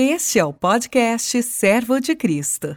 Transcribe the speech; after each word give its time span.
Este 0.00 0.38
é 0.38 0.44
o 0.44 0.52
podcast 0.52 1.42
Servo 1.42 2.00
de 2.00 2.14
Cristo. 2.14 2.76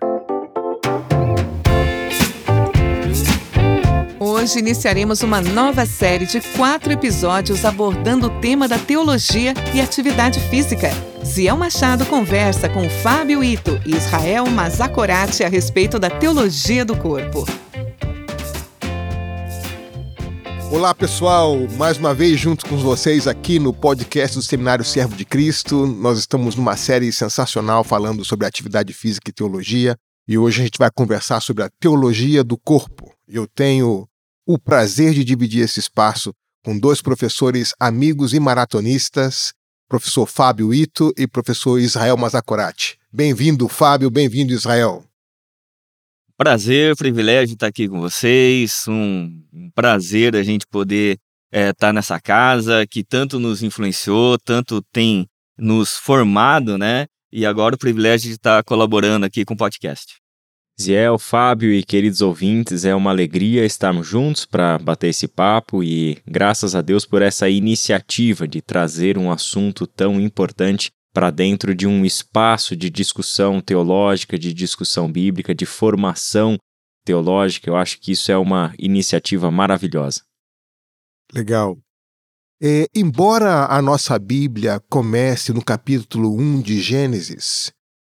Hoje 4.20 4.57
iniciaremos 4.57 5.21
uma 5.21 5.39
nova 5.39 5.86
série 5.86 6.26
de 6.26 6.42
quatro 6.57 6.92
episódios 6.92 7.63
abordando 7.63 8.26
o 8.26 8.42
tema 8.42 8.68
da 8.68 8.79
teologia 8.79 9.54
e 9.71 9.79
atividade 9.79 10.39
física. 10.49 10.89
Ziel 11.23 11.55
Machado 11.55 12.07
conversa 12.07 12.68
com 12.68 12.89
Fábio 12.89 13.44
Ito 13.44 13.79
e 13.85 13.96
Israel 13.96 14.47
Mazakorati 14.47 15.44
a 15.44 15.47
respeito 15.47 15.99
da 15.99 16.10
teologia 16.10 16.84
do 16.84 16.98
corpo. 16.98 17.46
Olá 20.72 20.96
pessoal, 20.96 21.58
mais 21.78 21.98
uma 21.98 22.14
vez 22.14 22.40
junto 22.40 22.66
com 22.66 22.78
vocês 22.78 23.28
aqui 23.28 23.60
no 23.60 23.74
podcast 23.74 24.38
do 24.38 24.42
Seminário 24.42 24.86
Servo 24.86 25.18
de 25.18 25.26
Cristo. 25.26 25.86
Nós 25.86 26.18
estamos 26.18 26.55
numa 26.55 26.78
série 26.78 27.12
sensacional 27.12 27.84
falando 27.84 28.24
sobre 28.24 28.48
atividade 28.48 28.94
física 28.94 29.30
e 29.30 29.34
teologia 29.34 29.98
e 30.26 30.38
hoje 30.38 30.62
a 30.62 30.64
gente 30.64 30.78
vai 30.78 30.90
conversar 30.90 31.42
sobre 31.42 31.66
a 31.66 31.70
teologia 31.78 32.42
do 32.42 32.58
corpo. 32.58 33.14
Eu 33.28 33.45
tenho 33.48 34.08
o 34.48 34.58
prazer 34.58 35.14
de 35.14 35.26
dividir 35.26 35.66
esse 35.66 35.81
espaço 35.81 36.34
com 36.64 36.80
dois 36.80 37.02
professores 37.02 37.73
amigos 37.78 38.34
e 38.34 38.40
maratonistas, 38.40 39.52
professor 39.90 40.26
Fábio 40.26 40.73
Ito 40.73 41.12
e 41.17 41.28
professor 41.28 41.80
Israel 41.80 42.16
Mazakorati. 42.16 42.98
Bem-vindo, 43.12 43.67
Fábio, 43.67 44.09
bem-vindo, 44.09 44.53
Israel. 44.53 45.03
Prazer, 46.41 46.95
privilégio 46.95 47.54
estar 47.54 47.68
aqui 47.68 47.88
com 47.88 48.02
vocês. 48.02 48.86
Um, 48.88 49.44
prazer 49.76 50.36
a 50.36 50.41
gente 50.41 50.66
poder 50.66 51.20
estar 51.54 51.70
é, 51.70 51.72
tá 51.72 51.94
nessa 51.94 52.20
casa 52.20 52.84
que 52.88 53.04
tanto 53.04 53.40
nos 53.40 53.62
influenciou, 53.62 54.40
tanto 54.40 54.81
tem 54.91 55.27
nos 55.55 55.98
formado, 55.98 56.80
né? 56.80 57.05
E 57.31 57.45
agora 57.45 57.76
o 57.76 57.77
privilégio 57.77 58.27
de 58.27 58.38
estar 58.38 58.64
colaborando 58.64 59.23
aqui 59.23 59.45
com 59.45 59.54
o 59.54 59.58
podcast. 59.58 60.16
Ziel, 60.81 61.19
Fábio 61.19 61.72
e 61.72 61.84
queridos 61.84 62.23
ouvintes, 62.23 62.86
é 62.86 62.95
uma 62.95 63.12
alegria 63.12 63.64
estarmos 63.64 64.08
juntos 64.08 64.44
para 64.44 64.80
bater 64.80 65.09
esse 65.09 65.28
papo 65.28 65.84
e 65.84 66.17
graças 66.25 66.73
a 66.73 66.81
Deus 66.81 67.06
por 67.06 67.22
essa 67.22 67.47
iniciativa 67.50 68.47
de 68.47 68.64
trazer 68.64 69.16
um 69.16 69.31
assunto 69.31 69.86
tão 69.86 70.19
importante 70.19 70.89
para 71.14 71.30
dentro 71.30 71.76
de 71.76 71.88
um 71.88 72.06
espaço 72.06 72.76
de 72.76 72.90
discussão 72.90 73.62
teológica, 73.62 74.38
de 74.38 74.54
discussão 74.54 75.12
bíblica, 75.12 75.53
de 75.53 75.66
formação 75.66 76.58
teológica. 77.06 77.70
Eu 77.70 77.76
acho 77.76 78.00
que 78.00 78.12
isso 78.12 78.31
é 78.31 78.38
uma 78.38 78.73
iniciativa 78.78 79.52
maravilhosa. 79.52 80.22
Legal. 81.34 81.78
É, 82.62 82.86
embora 82.94 83.66
a 83.66 83.81
nossa 83.81 84.18
Bíblia 84.20 84.80
comece 84.90 85.52
no 85.52 85.64
capítulo 85.64 86.38
1 86.38 86.62
de 86.62 86.80
Gênesis, 86.80 87.72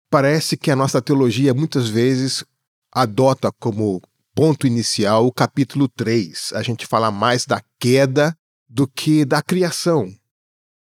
parece 0.10 0.58
que 0.58 0.70
a 0.70 0.76
nossa 0.76 1.02
teologia 1.02 1.54
muitas 1.54 1.88
vezes 1.88 2.44
adota 2.92 3.52
como 3.60 4.02
ponto 4.36 4.68
inicial 4.68 5.26
o 5.26 5.32
capítulo 5.32 5.88
3. 5.88 6.52
A 6.54 6.62
gente 6.62 6.86
fala 6.86 7.10
mais 7.10 7.46
da 7.46 7.62
queda 7.80 8.36
do 8.68 8.88
que 8.88 9.24
da 9.24 9.42
criação. 9.42 10.14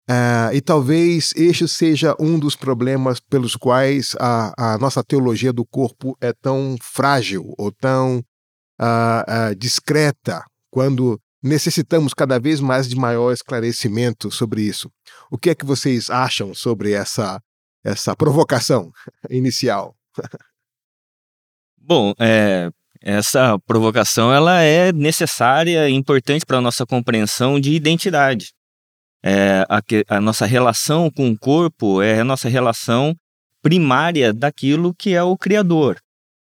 Uh, 0.09 0.53
e 0.53 0.61
talvez 0.61 1.33
este 1.35 1.67
seja 1.67 2.15
um 2.17 2.39
dos 2.39 2.55
problemas 2.55 3.19
pelos 3.19 3.57
quais 3.57 4.15
a, 4.17 4.75
a 4.75 4.77
nossa 4.77 5.03
teologia 5.03 5.51
do 5.51 5.65
corpo 5.65 6.17
é 6.21 6.31
tão 6.31 6.77
frágil 6.81 7.53
ou 7.57 7.73
tão 7.73 8.19
uh, 8.79 9.51
uh, 9.51 9.55
discreta, 9.57 10.45
quando 10.71 11.19
necessitamos 11.43 12.13
cada 12.13 12.39
vez 12.39 12.61
mais 12.61 12.87
de 12.87 12.95
maior 12.95 13.33
esclarecimento 13.33 14.31
sobre 14.31 14.61
isso. 14.61 14.89
O 15.29 15.37
que 15.37 15.49
é 15.49 15.55
que 15.55 15.65
vocês 15.65 16.09
acham 16.09 16.53
sobre 16.53 16.93
essa, 16.93 17.41
essa 17.83 18.15
provocação 18.15 18.89
inicial? 19.29 19.93
Bom, 21.77 22.13
é, 22.17 22.71
essa 23.01 23.59
provocação 23.59 24.33
ela 24.33 24.61
é 24.61 24.93
necessária 24.93 25.89
e 25.89 25.93
importante 25.93 26.45
para 26.45 26.59
a 26.59 26.61
nossa 26.61 26.85
compreensão 26.85 27.59
de 27.59 27.73
identidade 27.73 28.56
é, 29.23 29.65
a, 29.69 29.81
a 30.17 30.21
nossa 30.21 30.45
relação 30.45 31.09
com 31.09 31.29
o 31.29 31.37
corpo 31.37 32.01
é 32.01 32.19
a 32.19 32.23
nossa 32.23 32.47
relação 32.47 33.15
primária 33.61 34.33
daquilo 34.33 34.93
que 34.93 35.13
é 35.13 35.23
o 35.23 35.37
Criador. 35.37 35.97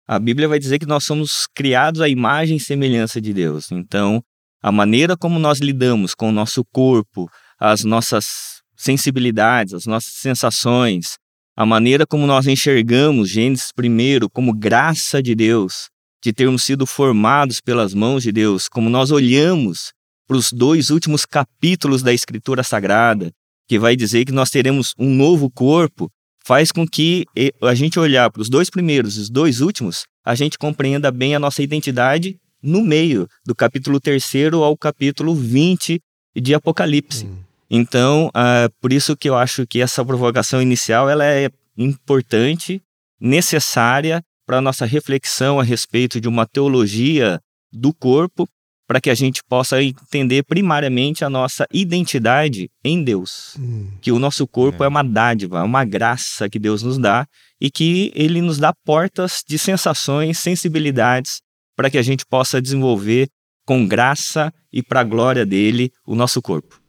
A 0.06 0.18
Bíblia 0.18 0.48
vai 0.48 0.58
dizer 0.58 0.78
que 0.78 0.86
nós 0.86 1.04
somos 1.04 1.46
criados 1.54 2.00
à 2.00 2.08
imagem 2.08 2.56
e 2.56 2.60
semelhança 2.60 3.20
de 3.20 3.32
Deus. 3.32 3.70
Então, 3.70 4.22
a 4.62 4.72
maneira 4.72 5.16
como 5.16 5.38
nós 5.38 5.60
lidamos 5.60 6.14
com 6.14 6.28
o 6.28 6.32
nosso 6.32 6.64
corpo, 6.72 7.28
as 7.58 7.84
nossas 7.84 8.60
sensibilidades, 8.76 9.74
as 9.74 9.86
nossas 9.86 10.12
sensações, 10.14 11.16
a 11.56 11.66
maneira 11.66 12.06
como 12.06 12.26
nós 12.26 12.46
enxergamos 12.46 13.28
Gênesis 13.28 13.70
primeiro 13.72 14.30
como 14.30 14.54
graça 14.54 15.22
de 15.22 15.34
Deus, 15.34 15.90
de 16.22 16.32
termos 16.32 16.64
sido 16.64 16.86
formados 16.86 17.60
pelas 17.60 17.94
mãos 17.94 18.22
de 18.22 18.32
Deus, 18.32 18.68
como 18.68 18.88
nós 18.88 19.10
olhamos 19.10 19.92
para 20.30 20.36
os 20.36 20.52
dois 20.52 20.90
últimos 20.90 21.26
capítulos 21.26 22.04
da 22.04 22.12
Escritura 22.12 22.62
Sagrada, 22.62 23.32
que 23.66 23.80
vai 23.80 23.96
dizer 23.96 24.24
que 24.24 24.30
nós 24.30 24.48
teremos 24.48 24.94
um 24.96 25.12
novo 25.12 25.50
corpo, 25.50 26.08
faz 26.44 26.70
com 26.70 26.86
que 26.86 27.26
a 27.60 27.74
gente 27.74 27.98
olhar 27.98 28.30
para 28.30 28.40
os 28.40 28.48
dois 28.48 28.70
primeiros 28.70 29.16
e 29.16 29.22
os 29.22 29.28
dois 29.28 29.60
últimos, 29.60 30.04
a 30.24 30.36
gente 30.36 30.56
compreenda 30.56 31.10
bem 31.10 31.34
a 31.34 31.40
nossa 31.40 31.64
identidade 31.64 32.38
no 32.62 32.80
meio, 32.80 33.26
do 33.44 33.56
capítulo 33.56 33.98
3 33.98 34.24
ao 34.54 34.76
capítulo 34.76 35.34
20 35.34 36.00
de 36.36 36.54
Apocalipse. 36.54 37.26
Hum. 37.26 37.38
Então, 37.68 38.28
uh, 38.28 38.72
por 38.80 38.92
isso 38.92 39.16
que 39.16 39.28
eu 39.28 39.34
acho 39.34 39.66
que 39.66 39.80
essa 39.80 40.04
provocação 40.04 40.62
inicial 40.62 41.10
ela 41.10 41.24
é 41.24 41.50
importante, 41.76 42.80
necessária 43.18 44.22
para 44.46 44.58
a 44.58 44.62
nossa 44.62 44.86
reflexão 44.86 45.58
a 45.58 45.64
respeito 45.64 46.20
de 46.20 46.28
uma 46.28 46.46
teologia 46.46 47.40
do 47.72 47.92
corpo 47.92 48.48
para 48.90 49.00
que 49.00 49.08
a 49.08 49.14
gente 49.14 49.40
possa 49.44 49.80
entender 49.80 50.42
primariamente 50.42 51.24
a 51.24 51.30
nossa 51.30 51.64
identidade 51.72 52.68
em 52.82 53.04
Deus. 53.04 53.54
Hum. 53.56 53.86
Que 54.00 54.10
o 54.10 54.18
nosso 54.18 54.48
corpo 54.48 54.82
é. 54.82 54.86
é 54.86 54.88
uma 54.88 55.04
dádiva, 55.04 55.60
é 55.60 55.62
uma 55.62 55.84
graça 55.84 56.50
que 56.50 56.58
Deus 56.58 56.82
nos 56.82 56.98
dá 56.98 57.24
e 57.60 57.70
que 57.70 58.10
ele 58.16 58.42
nos 58.42 58.58
dá 58.58 58.74
portas 58.84 59.44
de 59.46 59.60
sensações, 59.60 60.40
sensibilidades 60.40 61.40
para 61.76 61.88
que 61.88 61.98
a 61.98 62.02
gente 62.02 62.26
possa 62.26 62.60
desenvolver 62.60 63.28
com 63.64 63.86
graça 63.86 64.52
e 64.72 64.82
para 64.82 65.02
a 65.02 65.04
glória 65.04 65.46
dele 65.46 65.92
o 66.04 66.16
nosso 66.16 66.42
corpo. 66.42 66.82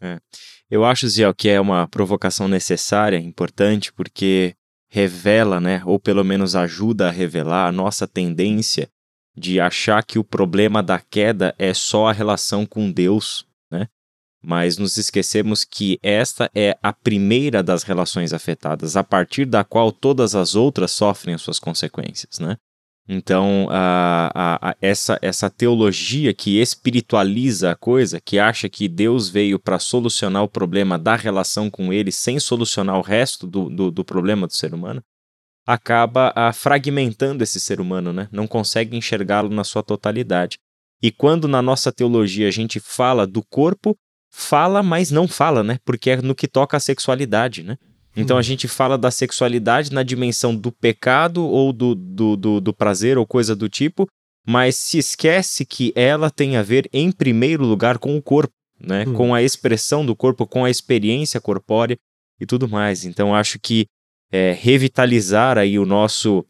É. 0.00 0.20
Eu 0.70 0.84
acho, 0.84 1.08
Ziel, 1.08 1.34
que 1.34 1.48
é 1.48 1.60
uma 1.60 1.88
provocação 1.88 2.46
necessária, 2.46 3.18
importante, 3.18 3.92
porque 3.92 4.54
revela, 4.88 5.60
né, 5.60 5.82
ou 5.84 5.98
pelo 5.98 6.22
menos 6.22 6.54
ajuda 6.54 7.08
a 7.08 7.10
revelar 7.10 7.66
a 7.66 7.72
nossa 7.72 8.06
tendência 8.06 8.88
de 9.36 9.60
achar 9.60 10.04
que 10.04 10.18
o 10.18 10.24
problema 10.24 10.82
da 10.82 10.98
queda 10.98 11.54
é 11.58 11.74
só 11.74 12.08
a 12.08 12.12
relação 12.12 12.64
com 12.64 12.90
Deus, 12.90 13.46
né? 13.70 13.88
Mas 14.42 14.78
nos 14.78 14.96
esquecemos 14.96 15.64
que 15.64 15.98
esta 16.02 16.50
é 16.54 16.76
a 16.82 16.92
primeira 16.92 17.62
das 17.62 17.82
relações 17.82 18.32
afetadas, 18.32 18.96
a 18.96 19.02
partir 19.02 19.46
da 19.46 19.64
qual 19.64 19.90
todas 19.90 20.34
as 20.34 20.54
outras 20.54 20.92
sofrem 20.92 21.34
as 21.34 21.42
suas 21.42 21.58
consequências, 21.58 22.38
né? 22.38 22.56
Então, 23.06 23.68
a, 23.70 24.30
a, 24.34 24.70
a, 24.70 24.76
essa, 24.80 25.18
essa 25.20 25.50
teologia 25.50 26.32
que 26.32 26.58
espiritualiza 26.58 27.72
a 27.72 27.76
coisa, 27.76 28.18
que 28.18 28.38
acha 28.38 28.66
que 28.66 28.88
Deus 28.88 29.28
veio 29.28 29.58
para 29.58 29.78
solucionar 29.78 30.42
o 30.42 30.48
problema 30.48 30.98
da 30.98 31.14
relação 31.14 31.70
com 31.70 31.92
ele 31.92 32.10
sem 32.10 32.40
solucionar 32.40 32.96
o 32.96 33.02
resto 33.02 33.46
do, 33.46 33.68
do, 33.68 33.90
do 33.90 34.04
problema 34.04 34.46
do 34.46 34.54
ser 34.54 34.72
humano, 34.72 35.02
acaba 35.66 36.32
ah, 36.34 36.52
fragmentando 36.52 37.42
esse 37.42 37.58
ser 37.58 37.80
humano, 37.80 38.12
né? 38.12 38.28
não 38.30 38.46
consegue 38.46 38.96
enxergá-lo 38.96 39.48
na 39.48 39.64
sua 39.64 39.82
totalidade. 39.82 40.58
E 41.02 41.10
quando 41.10 41.48
na 41.48 41.60
nossa 41.60 41.92
teologia 41.92 42.48
a 42.48 42.50
gente 42.50 42.80
fala 42.80 43.26
do 43.26 43.42
corpo, 43.42 43.96
fala, 44.30 44.82
mas 44.82 45.10
não 45.10 45.28
fala, 45.28 45.62
né? 45.62 45.78
Porque 45.84 46.10
é 46.10 46.16
no 46.16 46.34
que 46.34 46.48
toca 46.48 46.76
a 46.76 46.80
sexualidade, 46.80 47.62
né? 47.62 47.76
Então 48.16 48.36
a 48.36 48.38
uhum. 48.38 48.42
gente 48.42 48.68
fala 48.68 48.96
da 48.96 49.10
sexualidade 49.10 49.92
na 49.92 50.02
dimensão 50.02 50.54
do 50.54 50.70
pecado 50.70 51.44
ou 51.44 51.72
do, 51.72 51.94
do, 51.94 52.36
do, 52.36 52.60
do, 52.60 52.72
prazer 52.72 53.18
ou 53.18 53.26
coisa 53.26 53.56
do 53.56 53.68
tipo, 53.68 54.06
mas 54.46 54.76
se 54.76 54.98
esquece 54.98 55.64
que 55.64 55.92
ela 55.96 56.30
tem 56.30 56.56
a 56.56 56.62
ver, 56.62 56.88
em 56.92 57.10
primeiro 57.10 57.64
lugar, 57.64 57.98
com 57.98 58.16
o 58.16 58.22
corpo, 58.22 58.52
né? 58.80 59.04
Hum. 59.06 59.14
Com 59.14 59.34
a 59.34 59.42
expressão 59.42 60.06
do 60.06 60.14
corpo, 60.14 60.46
com 60.46 60.64
a 60.64 60.70
experiência 60.70 61.40
corpórea 61.40 61.96
e 62.40 62.46
tudo 62.46 62.68
mais. 62.68 63.04
Então 63.04 63.34
acho 63.34 63.58
que 63.58 63.86
é, 64.34 64.50
revitalizar 64.50 65.56
aí 65.56 65.78
o 65.78 65.86
nosso 65.86 66.44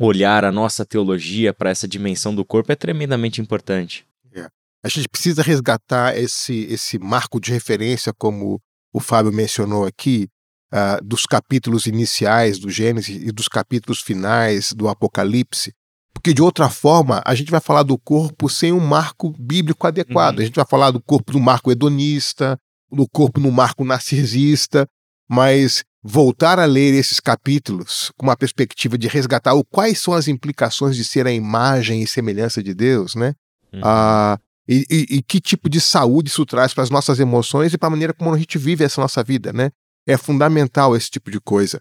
olhar, 0.00 0.44
a 0.44 0.50
nossa 0.50 0.84
teologia 0.84 1.54
para 1.54 1.70
essa 1.70 1.86
dimensão 1.86 2.34
do 2.34 2.44
corpo 2.44 2.72
é 2.72 2.74
tremendamente 2.74 3.40
importante. 3.40 4.04
É. 4.34 4.48
A 4.82 4.88
gente 4.88 5.08
precisa 5.08 5.40
resgatar 5.40 6.18
esse, 6.18 6.64
esse 6.64 6.98
marco 6.98 7.40
de 7.40 7.52
referência, 7.52 8.12
como 8.12 8.60
o 8.92 8.98
Fábio 8.98 9.32
mencionou 9.32 9.86
aqui, 9.86 10.26
uh, 10.74 11.04
dos 11.04 11.24
capítulos 11.24 11.86
iniciais 11.86 12.58
do 12.58 12.68
Gênesis 12.68 13.22
e 13.22 13.30
dos 13.30 13.46
capítulos 13.46 14.00
finais 14.00 14.72
do 14.72 14.88
Apocalipse, 14.88 15.72
porque 16.12 16.34
de 16.34 16.42
outra 16.42 16.68
forma 16.68 17.22
a 17.24 17.36
gente 17.36 17.52
vai 17.52 17.60
falar 17.60 17.84
do 17.84 17.96
corpo 17.96 18.48
sem 18.48 18.72
um 18.72 18.80
marco 18.80 19.32
bíblico 19.38 19.86
adequado. 19.86 20.38
Uhum. 20.38 20.42
A 20.42 20.46
gente 20.46 20.56
vai 20.56 20.66
falar 20.68 20.90
do 20.90 21.00
corpo 21.00 21.32
no 21.32 21.38
marco 21.38 21.70
hedonista, 21.70 22.58
do 22.90 23.08
corpo 23.08 23.38
no 23.38 23.52
marco 23.52 23.84
narcisista, 23.84 24.84
mas 25.28 25.84
voltar 26.02 26.58
a 26.58 26.64
ler 26.64 26.94
esses 26.94 27.20
capítulos 27.20 28.10
com 28.16 28.26
uma 28.26 28.36
perspectiva 28.36 28.96
de 28.96 29.06
resgatar 29.06 29.54
o 29.54 29.64
quais 29.64 29.98
são 29.98 30.14
as 30.14 30.28
implicações 30.28 30.96
de 30.96 31.04
ser 31.04 31.26
a 31.26 31.32
imagem 31.32 32.02
e 32.02 32.06
semelhança 32.06 32.62
de 32.62 32.74
Deus, 32.74 33.14
né? 33.14 33.34
Uhum. 33.72 33.80
Ah, 33.84 34.38
e, 34.66 34.84
e, 34.90 35.16
e, 35.16 35.22
que 35.22 35.40
tipo 35.40 35.68
de 35.68 35.80
saúde 35.80 36.30
isso 36.30 36.46
traz 36.46 36.72
para 36.72 36.84
as 36.84 36.90
nossas 36.90 37.18
emoções 37.18 37.74
e 37.74 37.78
para 37.78 37.88
a 37.88 37.90
maneira 37.90 38.14
como 38.14 38.32
a 38.32 38.38
gente 38.38 38.56
vive 38.56 38.84
essa 38.84 39.00
nossa 39.00 39.22
vida, 39.22 39.52
né? 39.52 39.70
É 40.06 40.16
fundamental 40.16 40.96
esse 40.96 41.10
tipo 41.10 41.30
de 41.30 41.40
coisa. 41.40 41.80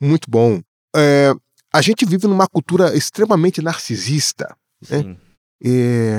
Muito 0.00 0.30
bom. 0.30 0.60
É, 0.94 1.34
a 1.72 1.82
gente 1.82 2.06
vive 2.06 2.26
numa 2.26 2.46
cultura 2.46 2.96
extremamente 2.96 3.60
narcisista, 3.60 4.56
né? 4.88 5.16
E, 5.62 6.12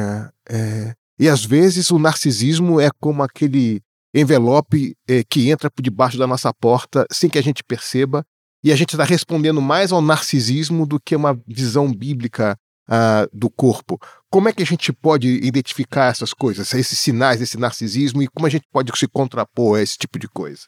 é, 0.49 0.93
e 1.17 1.27
às 1.29 1.43
vezes 1.43 1.89
o 1.91 1.97
narcisismo 1.97 2.79
é 2.79 2.89
como 2.99 3.23
aquele 3.23 3.81
envelope 4.13 4.95
é, 5.07 5.23
que 5.23 5.49
entra 5.49 5.69
por 5.69 5.81
debaixo 5.81 6.17
da 6.17 6.27
nossa 6.27 6.53
porta 6.53 7.05
sem 7.11 7.29
que 7.29 7.37
a 7.37 7.43
gente 7.43 7.63
perceba, 7.63 8.25
e 8.63 8.71
a 8.71 8.75
gente 8.75 8.91
está 8.91 9.03
respondendo 9.03 9.61
mais 9.61 9.91
ao 9.91 10.01
narcisismo 10.01 10.85
do 10.85 10.99
que 10.99 11.15
uma 11.15 11.39
visão 11.47 11.91
bíblica 11.93 12.57
uh, 12.89 13.29
do 13.31 13.49
corpo. 13.49 13.97
Como 14.29 14.49
é 14.49 14.53
que 14.53 14.63
a 14.63 14.65
gente 14.65 14.91
pode 14.91 15.27
identificar 15.27 16.11
essas 16.11 16.33
coisas, 16.33 16.73
esses 16.73 16.99
sinais 16.99 17.39
desse 17.39 17.57
narcisismo, 17.57 18.21
e 18.21 18.27
como 18.27 18.47
a 18.47 18.49
gente 18.49 18.65
pode 18.71 18.91
se 18.97 19.07
contrapor 19.07 19.79
a 19.79 19.81
esse 19.81 19.97
tipo 19.97 20.19
de 20.19 20.27
coisa? 20.27 20.63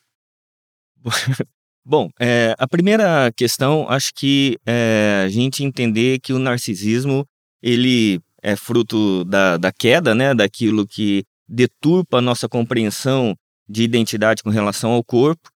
Bom, 1.84 2.10
é, 2.20 2.56
a 2.60 2.68
primeira 2.68 3.32
questão, 3.36 3.90
acho 3.90 4.12
que 4.16 4.58
é 4.66 5.24
a 5.26 5.30
gente 5.30 5.64
entender 5.64 6.20
que 6.20 6.32
o 6.32 6.40
narcisismo 6.40 7.26
ele 7.62 8.22
é 8.42 8.56
fruto 8.56 9.26
da, 9.26 9.58
da 9.58 9.72
queda, 9.72 10.14
né, 10.14 10.34
daquilo 10.34 10.88
que 10.88 11.24
deturpa 11.52 12.20
a 12.20 12.22
nossa 12.22 12.48
compreensão 12.48 13.36
de 13.68 13.84
identidade 13.84 14.42
com 14.42 14.50
relação 14.50 14.92
ao 14.92 15.04
corpo. 15.04 15.50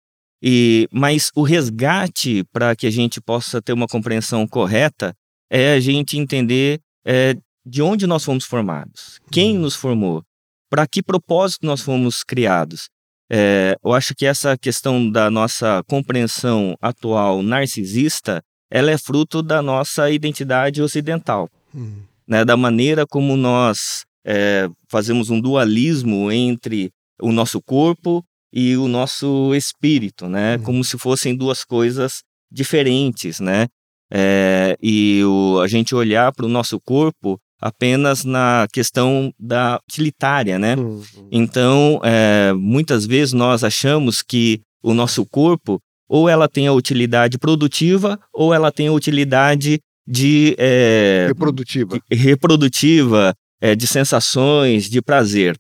E, 0.43 0.89
mas 0.93 1.31
o 1.35 1.43
resgate 1.43 2.45
para 2.53 2.75
que 2.77 2.87
a 2.87 2.91
gente 2.91 3.21
possa 3.21 3.63
ter 3.63 3.73
uma 3.73 3.87
compreensão 3.87 4.47
correta 4.47 5.15
é 5.51 5.75
a 5.75 5.81
gente 5.81 6.19
entender 6.19 6.81
é, 7.07 7.35
de 7.65 7.81
onde 7.81 8.07
nós 8.07 8.25
fomos 8.25 8.45
formados, 8.45 9.21
quem 9.31 9.57
uhum. 9.57 9.63
nos 9.63 9.75
formou, 9.75 10.23
para 10.69 10.87
que 10.87 11.03
propósito 11.03 11.65
nós 11.65 11.81
fomos 11.81 12.23
criados. 12.23 12.89
É, 13.31 13.75
eu 13.83 13.95
acho 13.95 14.15
que 14.15 14.27
essa 14.27 14.57
questão 14.59 15.11
da 15.11 15.31
nossa 15.31 15.83
compreensão 15.87 16.77
atual 16.81 17.43
narcisista, 17.43 18.43
ela 18.71 18.91
é 18.91 18.99
fruto 18.99 19.43
da 19.43 19.63
nossa 19.63 20.11
identidade 20.11 20.83
ocidental, 20.83 21.49
uhum. 21.73 22.03
né, 22.29 22.45
da 22.45 22.57
maneira 22.57 23.07
como 23.07 23.35
nós 23.35 24.05
é, 24.25 24.69
fazemos 24.89 25.31
um 25.31 25.41
dualismo 25.41 26.31
entre 26.31 26.91
o 27.21 27.33
nosso 27.33 27.61
corpo 27.61 28.25
e 28.53 28.77
o 28.77 28.89
nosso 28.89 29.55
espírito, 29.55 30.29
né? 30.29 30.57
Uhum. 30.57 30.63
Como 30.63 30.85
se 30.85 30.97
fossem 30.97 31.37
duas 31.37 31.65
coisas 31.65 32.23
diferentes, 32.51 33.41
né? 33.41 33.67
É, 34.13 34.77
e 34.81 35.23
o, 35.25 35.61
a 35.61 35.67
gente 35.67 35.95
olhar 35.95 36.33
para 36.33 36.47
o 36.47 36.49
nosso 36.49 36.79
corpo 36.81 37.39
apenas 37.61 38.25
na 38.25 38.67
questão 38.73 39.33
da 39.39 39.81
utilitária, 39.89 40.59
né? 40.59 40.77
Uhum. 40.77 41.03
Então, 41.33 42.01
é, 42.05 42.53
muitas 42.53 43.07
vezes 43.07 43.33
nós 43.33 43.65
achamos 43.65 44.23
que 44.23 44.61
o 44.83 44.95
nosso 44.95 45.25
corpo 45.27 45.81
ou 46.09 46.29
ela 46.29 46.49
tem 46.49 46.67
a 46.67 46.73
utilidade 46.73 47.39
produtiva 47.39 48.21
ou 48.33 48.53
ela 48.53 48.71
tem 48.71 48.89
a 48.89 48.93
utilidade 48.93 49.81
de 50.07 50.55
é, 50.59 51.25
reprodutiva, 51.29 51.99
reprodutiva 52.13 53.35
é, 53.65 53.75
de 53.75 53.87
sensações, 53.87 54.91
de 54.91 55.01
prazer. 55.01 55.59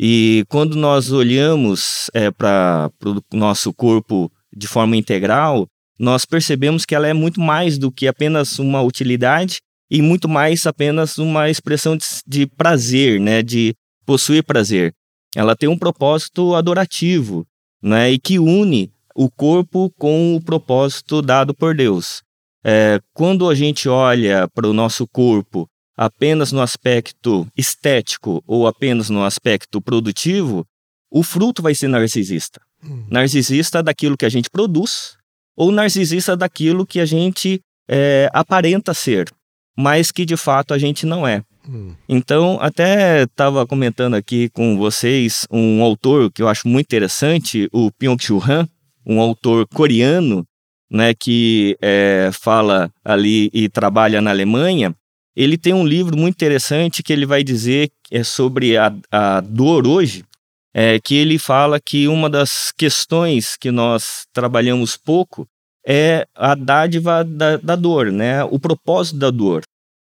E 0.00 0.46
quando 0.48 0.76
nós 0.76 1.12
olhamos 1.12 2.10
é, 2.14 2.30
para 2.30 2.90
o 3.04 3.36
nosso 3.36 3.70
corpo 3.70 4.32
de 4.50 4.66
forma 4.66 4.96
integral, 4.96 5.68
nós 5.98 6.24
percebemos 6.24 6.86
que 6.86 6.94
ela 6.94 7.06
é 7.06 7.12
muito 7.12 7.42
mais 7.42 7.76
do 7.76 7.92
que 7.92 8.08
apenas 8.08 8.58
uma 8.58 8.80
utilidade 8.80 9.58
e 9.90 10.00
muito 10.00 10.26
mais 10.26 10.66
apenas 10.66 11.18
uma 11.18 11.50
expressão 11.50 11.98
de, 11.98 12.06
de 12.26 12.46
prazer, 12.46 13.20
né, 13.20 13.42
de 13.42 13.74
possuir 14.06 14.42
prazer. 14.42 14.94
Ela 15.36 15.54
tem 15.54 15.68
um 15.68 15.76
propósito 15.76 16.54
adorativo, 16.54 17.46
né, 17.82 18.10
e 18.10 18.18
que 18.18 18.38
une 18.38 18.90
o 19.14 19.30
corpo 19.30 19.92
com 19.98 20.34
o 20.34 20.40
propósito 20.40 21.20
dado 21.20 21.52
por 21.52 21.76
Deus. 21.76 22.22
É, 22.64 22.98
quando 23.12 23.50
a 23.50 23.54
gente 23.54 23.86
olha 23.86 24.48
para 24.48 24.66
o 24.66 24.72
nosso 24.72 25.06
corpo 25.06 25.68
apenas 25.96 26.52
no 26.52 26.60
aspecto 26.60 27.46
estético 27.56 28.42
ou 28.46 28.66
apenas 28.66 29.08
no 29.10 29.24
aspecto 29.24 29.80
produtivo, 29.80 30.66
o 31.10 31.22
fruto 31.22 31.62
vai 31.62 31.74
ser 31.74 31.88
narcisista. 31.88 32.60
Hum. 32.82 33.06
Narcisista 33.10 33.82
daquilo 33.82 34.16
que 34.16 34.26
a 34.26 34.28
gente 34.28 34.50
produz 34.50 35.16
ou 35.56 35.70
narcisista 35.70 36.36
daquilo 36.36 36.84
que 36.84 36.98
a 36.98 37.06
gente 37.06 37.60
é, 37.88 38.28
aparenta 38.32 38.92
ser, 38.92 39.30
mas 39.76 40.10
que 40.10 40.24
de 40.24 40.36
fato 40.36 40.74
a 40.74 40.78
gente 40.78 41.06
não 41.06 41.26
é. 41.26 41.42
Hum. 41.68 41.94
Então, 42.08 42.58
até 42.60 43.22
estava 43.22 43.66
comentando 43.66 44.14
aqui 44.14 44.48
com 44.50 44.76
vocês 44.76 45.46
um 45.50 45.82
autor 45.82 46.30
que 46.30 46.42
eu 46.42 46.48
acho 46.48 46.68
muito 46.68 46.86
interessante, 46.86 47.68
o 47.72 47.90
Byung-Chul 47.98 48.42
Han, 48.46 48.68
um 49.06 49.20
autor 49.20 49.66
coreano, 49.68 50.46
né, 50.90 51.14
que 51.14 51.76
é, 51.80 52.30
fala 52.32 52.90
ali 53.04 53.50
e 53.52 53.68
trabalha 53.68 54.20
na 54.20 54.30
Alemanha, 54.30 54.94
ele 55.36 55.58
tem 55.58 55.72
um 55.72 55.86
livro 55.86 56.16
muito 56.16 56.34
interessante 56.34 57.02
que 57.02 57.12
ele 57.12 57.26
vai 57.26 57.42
dizer 57.42 57.90
é 58.10 58.22
sobre 58.22 58.76
a, 58.76 58.94
a 59.10 59.40
dor 59.40 59.86
hoje, 59.86 60.24
é, 60.72 61.00
que 61.00 61.14
ele 61.14 61.38
fala 61.38 61.80
que 61.80 62.06
uma 62.06 62.30
das 62.30 62.72
questões 62.72 63.56
que 63.56 63.70
nós 63.70 64.26
trabalhamos 64.32 64.96
pouco 64.96 65.46
é 65.86 66.26
a 66.34 66.54
dádiva 66.54 67.24
da, 67.24 67.56
da 67.56 67.76
dor, 67.76 68.10
né? 68.10 68.44
o 68.44 68.58
propósito 68.58 69.18
da 69.18 69.30
dor. 69.30 69.62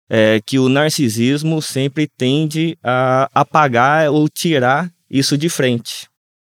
É, 0.09 0.41
que 0.45 0.59
o 0.59 0.69
narcisismo 0.69 1.61
sempre 1.61 2.07
tende 2.07 2.77
a 2.83 3.29
apagar 3.33 4.11
ou 4.11 4.27
tirar 4.29 4.91
isso 5.09 5.37
de 5.37 5.49
frente. 5.49 6.07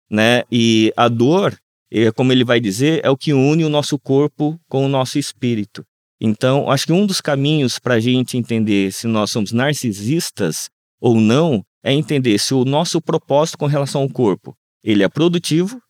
Né? 0.09 0.43
E 0.51 0.91
a 0.97 1.07
dor, 1.07 1.55
é, 1.91 2.11
como 2.11 2.31
ele 2.31 2.43
vai 2.43 2.59
dizer, 2.59 2.99
é 3.03 3.09
o 3.09 3.15
que 3.15 3.33
une 3.33 3.63
o 3.63 3.69
nosso 3.69 3.97
corpo 3.99 4.59
com 4.67 4.83
o 4.83 4.89
nosso 4.89 5.19
espírito. 5.19 5.85
Então, 6.19 6.71
acho 6.71 6.85
que 6.85 6.93
um 6.93 7.05
dos 7.05 7.19
caminhos 7.19 7.77
para 7.77 7.95
a 7.95 7.99
gente 7.99 8.37
entender 8.37 8.91
se 8.91 9.07
nós 9.07 9.31
somos 9.31 9.51
narcisistas 9.51 10.69
ou 10.99 11.19
não 11.19 11.63
é 11.83 11.93
entender 11.93 12.37
se 12.39 12.53
o 12.53 12.65
nosso 12.65 13.01
propósito 13.01 13.57
com 13.57 13.65
relação 13.65 14.01
ao 14.01 14.09
corpo 14.09 14.55
ele 14.83 15.03
é 15.03 15.09
produtivo, 15.09 15.81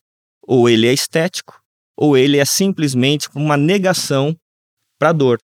ou 0.41 0.69
ele 0.69 0.87
é 0.87 0.93
estético, 0.93 1.59
ou 1.97 2.17
ele 2.17 2.37
é 2.37 2.45
simplesmente 2.45 3.27
uma 3.35 3.57
negação 3.57 4.33
para 4.97 5.09
a 5.09 5.13
dor. 5.13 5.37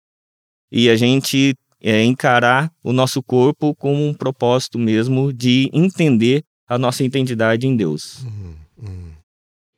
E 0.70 0.88
a 0.88 0.94
gente 0.94 1.56
é, 1.80 2.04
encarar 2.04 2.72
o 2.82 2.92
nosso 2.92 3.20
corpo 3.20 3.74
como 3.74 4.06
um 4.06 4.14
propósito 4.14 4.78
mesmo 4.78 5.32
de 5.32 5.68
entender 5.72 6.44
a 6.68 6.78
nossa 6.78 7.02
identidade 7.02 7.66
em 7.66 7.76
Deus. 7.76 8.22
Uhum, 8.22 8.54
uhum. 8.78 9.12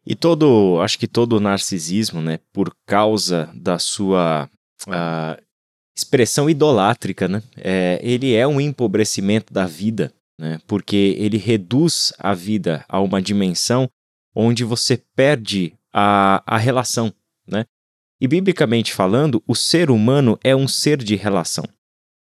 E 0.05 0.15
todo, 0.15 0.79
acho 0.83 0.99
que 0.99 1.07
todo 1.07 1.41
narcisismo, 1.41 2.21
né, 2.21 2.39
por 2.53 2.75
causa 2.85 3.51
da 3.55 3.79
sua 3.79 4.51
a 4.89 5.39
expressão 5.97 6.49
idolátrica, 6.49 7.29
né? 7.29 7.43
É, 7.57 8.01
ele 8.03 8.35
é 8.35 8.47
um 8.47 8.61
empobrecimento 8.61 9.53
da 9.53 9.67
vida, 9.67 10.13
né? 10.39 10.59
Porque 10.67 11.17
ele 11.19 11.37
reduz 11.37 12.13
a 12.19 12.35
vida 12.35 12.85
a 12.89 13.01
uma 13.01 13.21
dimensão 13.21 13.89
onde 14.35 14.65
você 14.65 15.03
perde 15.15 15.75
a, 15.93 16.43
a 16.47 16.57
relação, 16.57 17.13
né? 17.47 17.65
E 18.21 18.29
biblicamente 18.29 18.93
falando, 18.93 19.43
o 19.47 19.55
ser 19.55 19.91
humano 19.91 20.39
é 20.43 20.55
um 20.55 20.69
ser 20.69 20.99
de 20.99 21.17
relação. 21.17 21.65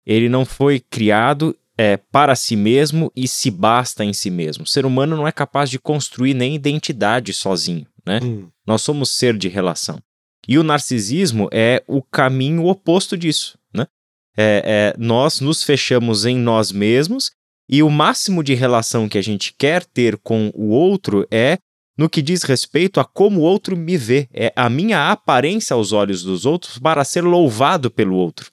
Ele 0.05 0.27
não 0.27 0.45
foi 0.45 0.79
criado 0.79 1.55
é, 1.77 1.95
para 1.95 2.35
si 2.35 2.55
mesmo 2.55 3.11
e 3.15 3.27
se 3.27 3.49
basta 3.49 4.03
em 4.03 4.11
si 4.11 4.29
mesmo. 4.29 4.63
O 4.63 4.67
ser 4.67 4.85
humano 4.85 5.15
não 5.15 5.27
é 5.27 5.31
capaz 5.31 5.69
de 5.69 5.79
construir 5.79 6.33
nem 6.33 6.55
identidade 6.55 7.33
sozinho, 7.33 7.87
né? 8.05 8.19
Hum. 8.21 8.49
Nós 8.65 8.81
somos 8.81 9.11
ser 9.11 9.37
de 9.37 9.47
relação. 9.47 10.01
E 10.47 10.57
o 10.57 10.63
narcisismo 10.63 11.47
é 11.51 11.83
o 11.87 12.01
caminho 12.01 12.65
oposto 12.65 13.17
disso. 13.17 13.57
Né? 13.73 13.85
É, 14.35 14.93
é, 14.95 15.01
nós 15.01 15.39
nos 15.39 15.63
fechamos 15.63 16.25
em 16.25 16.37
nós 16.37 16.71
mesmos 16.71 17.31
e 17.69 17.81
o 17.83 17.89
máximo 17.89 18.43
de 18.43 18.53
relação 18.53 19.07
que 19.07 19.17
a 19.17 19.21
gente 19.21 19.53
quer 19.57 19.85
ter 19.85 20.17
com 20.17 20.51
o 20.53 20.69
outro 20.69 21.27
é 21.31 21.57
no 21.97 22.09
que 22.09 22.21
diz 22.21 22.43
respeito 22.43 22.99
a 22.99 23.05
como 23.05 23.41
o 23.41 23.43
outro 23.43 23.77
me 23.77 23.95
vê, 23.95 24.27
é 24.33 24.51
a 24.55 24.69
minha 24.69 25.11
aparência 25.11 25.73
aos 25.73 25.91
olhos 25.91 26.23
dos 26.23 26.45
outros 26.45 26.79
para 26.79 27.03
ser 27.03 27.21
louvado 27.21 27.91
pelo 27.91 28.15
outro, 28.15 28.51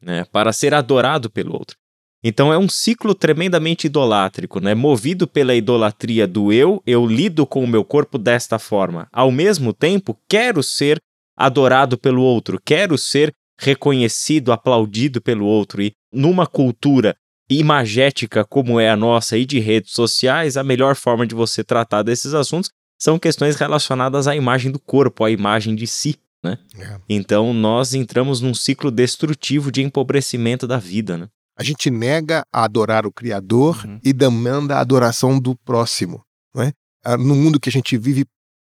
né? 0.00 0.24
para 0.32 0.52
ser 0.52 0.74
adorado 0.74 1.30
pelo 1.30 1.52
outro. 1.52 1.76
Então 2.24 2.52
é 2.52 2.58
um 2.58 2.68
ciclo 2.68 3.14
tremendamente 3.14 3.88
idolátrico, 3.88 4.60
né? 4.60 4.74
Movido 4.74 5.26
pela 5.26 5.56
idolatria 5.56 6.26
do 6.26 6.52
eu, 6.52 6.80
eu 6.86 7.04
lido 7.04 7.44
com 7.44 7.64
o 7.64 7.66
meu 7.66 7.84
corpo 7.84 8.16
desta 8.16 8.60
forma. 8.60 9.08
Ao 9.12 9.32
mesmo 9.32 9.72
tempo, 9.72 10.16
quero 10.28 10.62
ser 10.62 11.00
adorado 11.44 11.98
pelo 11.98 12.22
outro, 12.22 12.60
quero 12.64 12.96
ser 12.96 13.32
reconhecido, 13.58 14.52
aplaudido 14.52 15.20
pelo 15.20 15.44
outro. 15.44 15.82
E 15.82 15.92
numa 16.12 16.46
cultura 16.46 17.16
imagética 17.50 18.44
como 18.44 18.80
é 18.80 18.88
a 18.88 18.96
nossa 18.96 19.36
e 19.36 19.44
de 19.44 19.58
redes 19.58 19.92
sociais, 19.92 20.56
a 20.56 20.64
melhor 20.64 20.96
forma 20.96 21.26
de 21.26 21.34
você 21.34 21.62
tratar 21.62 22.02
desses 22.02 22.34
assuntos 22.34 22.70
são 23.00 23.18
questões 23.18 23.56
relacionadas 23.56 24.28
à 24.28 24.36
imagem 24.36 24.70
do 24.70 24.78
corpo, 24.78 25.24
à 25.24 25.30
imagem 25.30 25.74
de 25.74 25.86
si. 25.86 26.16
Né? 26.44 26.58
É. 26.78 27.00
Então 27.08 27.52
nós 27.52 27.94
entramos 27.94 28.40
num 28.40 28.54
ciclo 28.54 28.90
destrutivo 28.90 29.70
de 29.70 29.82
empobrecimento 29.82 30.66
da 30.66 30.78
vida. 30.78 31.18
Né? 31.18 31.28
A 31.56 31.62
gente 31.62 31.90
nega 31.90 32.44
a 32.52 32.64
adorar 32.64 33.06
o 33.06 33.12
Criador 33.12 33.84
uhum. 33.84 34.00
e 34.04 34.12
demanda 34.12 34.76
a 34.76 34.80
adoração 34.80 35.38
do 35.38 35.56
próximo. 35.56 36.24
Né? 36.54 36.72
No 37.18 37.34
mundo 37.34 37.58
que 37.58 37.68
a 37.68 37.72
gente 37.72 37.98
vive, 37.98 38.24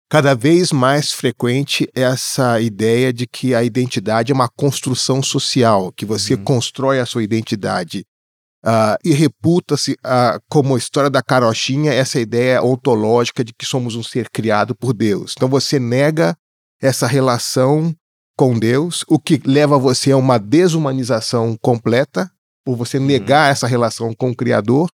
cada 0.10 0.36
vez 0.36 0.72
mais 0.72 1.12
frequente 1.12 1.88
essa 1.96 2.60
ideia 2.62 3.12
de 3.12 3.26
que 3.28 3.56
a 3.56 3.64
identidade 3.64 4.32
é 4.32 4.36
uma 4.36 4.50
construção 4.50 5.22
social, 5.22 5.92
que 5.92 6.06
você 6.06 6.36
uhum. 6.36 6.44
constrói 6.44 7.00
a 7.00 7.06
sua 7.06 7.24
identidade. 7.24 8.06
Uh, 8.66 8.98
e 9.04 9.14
reputa-se, 9.14 9.92
uh, 9.94 10.42
como 10.50 10.76
a 10.76 10.78
história 10.78 11.10
da 11.10 11.22
carochinha, 11.22 11.94
essa 11.94 12.20
ideia 12.20 12.64
ontológica 12.64 13.44
de 13.44 13.54
que 13.54 13.66
somos 13.66 13.96
um 13.96 14.02
ser 14.02 14.28
criado 14.32 14.76
por 14.76 14.92
Deus. 14.92 15.34
Então 15.38 15.48
você 15.48 15.80
nega 15.80 16.36
essa 16.82 17.06
relação 17.06 17.96
com 18.36 18.58
Deus, 18.58 19.06
o 19.08 19.20
que 19.20 19.40
leva 19.46 19.78
você 19.78 20.12
a 20.12 20.18
uma 20.18 20.40
desumanização 20.40 21.56
completa, 21.62 22.30
por 22.66 22.76
você 22.76 22.98
uhum. 22.98 23.06
negar 23.06 23.52
essa 23.52 23.68
relação 23.68 24.14
com 24.14 24.32
o 24.32 24.36
Criador. 24.36 24.90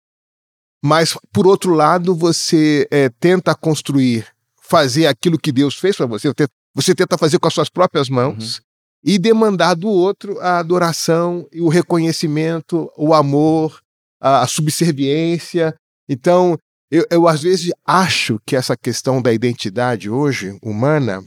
Mas, 0.83 1.17
por 1.33 1.47
outro 1.47 1.73
lado, 1.73 2.15
você 2.15 2.89
é, 2.91 3.09
tenta 3.09 3.55
construir, 3.55 4.27
fazer 4.71 5.09
aquilo 5.09 5.37
que 5.37 5.51
Deus 5.51 5.75
fez 5.75 5.97
para 5.97 6.07
você, 6.07 6.33
você 6.73 6.95
tenta 6.95 7.19
fazer 7.19 7.41
com 7.41 7.49
as 7.49 7.55
suas 7.55 7.69
próprias 7.69 8.09
mãos 8.09 8.59
uhum. 8.59 8.63
e 9.05 9.19
demandar 9.19 9.75
do 9.75 9.89
outro 9.89 10.39
a 10.39 10.61
adoração, 10.61 11.45
o 11.55 11.69
reconhecimento, 11.69 12.89
o 12.97 13.13
amor, 13.13 13.83
a, 14.21 14.43
a 14.43 14.47
subserviência. 14.47 15.75
Então, 16.09 16.57
eu, 16.89 17.05
eu 17.11 17.27
às 17.27 17.43
vezes 17.43 17.73
acho 17.85 18.41
que 18.47 18.55
essa 18.55 18.77
questão 18.77 19.21
da 19.21 19.33
identidade 19.33 20.09
hoje 20.09 20.57
humana 20.63 21.21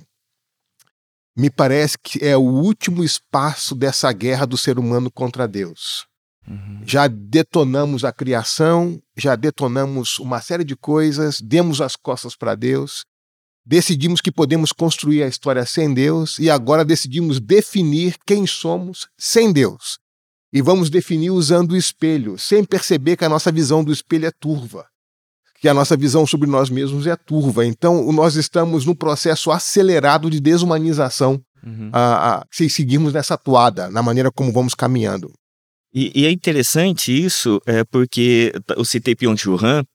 me 1.36 1.50
parece 1.50 1.98
que 2.02 2.24
é 2.24 2.38
o 2.38 2.42
último 2.42 3.04
espaço 3.04 3.76
dessa 3.76 4.10
guerra 4.14 4.46
do 4.46 4.58
ser 4.58 4.80
humano 4.80 5.12
contra 5.12 5.48
Deus. 5.48 6.06
Uhum. 6.48 6.82
Já 6.86 7.08
detonamos 7.08 8.06
a 8.06 8.14
criação, 8.14 9.02
já 9.18 9.36
detonamos 9.36 10.18
uma 10.20 10.40
série 10.40 10.64
de 10.64 10.78
coisas, 10.78 11.42
demos 11.42 11.82
as 11.82 11.96
costas 11.96 12.36
para 12.36 12.56
Deus, 12.56 13.04
decidimos 13.66 14.22
que 14.22 14.32
podemos 14.32 14.72
construir 14.72 15.24
a 15.24 15.28
história 15.28 15.66
sem 15.66 15.94
Deus 15.94 16.38
e 16.40 16.50
agora 16.50 16.84
decidimos 16.84 17.40
definir 17.40 18.16
quem 18.26 18.46
somos 18.46 19.08
sem 19.18 19.52
Deus. 19.52 19.98
E 20.52 20.62
vamos 20.62 20.90
definir 20.90 21.32
usando 21.32 21.72
o 21.72 21.78
espelho, 21.78 22.38
sem 22.38 22.64
perceber 22.64 23.18
que 23.18 23.26
a 23.26 23.30
nossa 23.30 23.52
visão 23.52 23.84
do 23.84 23.92
espelho 23.92 24.28
é 24.28 24.32
turva 24.32 24.86
que 25.64 25.70
a 25.70 25.74
nossa 25.74 25.96
visão 25.96 26.28
sobre 26.28 26.50
nós 26.50 26.70
mesmos 26.70 27.08
é 27.08 27.16
turva. 27.16 27.66
Então, 27.66 28.12
nós 28.12 28.36
estamos 28.36 28.86
num 28.86 28.94
processo 28.94 29.50
acelerado 29.50 30.30
de 30.30 30.42
desumanização 30.42 31.42
uhum. 31.66 31.90
a, 31.94 32.40
a, 32.40 32.46
se 32.52 32.70
seguirmos 32.70 33.14
nessa 33.14 33.38
toada, 33.38 33.90
na 33.90 34.04
maneira 34.04 34.30
como 34.30 34.52
vamos 34.52 34.74
caminhando. 34.74 35.32
E, 35.94 36.12
e 36.14 36.26
é 36.26 36.32
interessante 36.32 37.14
isso, 37.14 37.62
é, 37.66 37.86
porque 37.86 38.52
eu 38.76 38.84
citei 38.84 39.16
Han, 39.62 39.86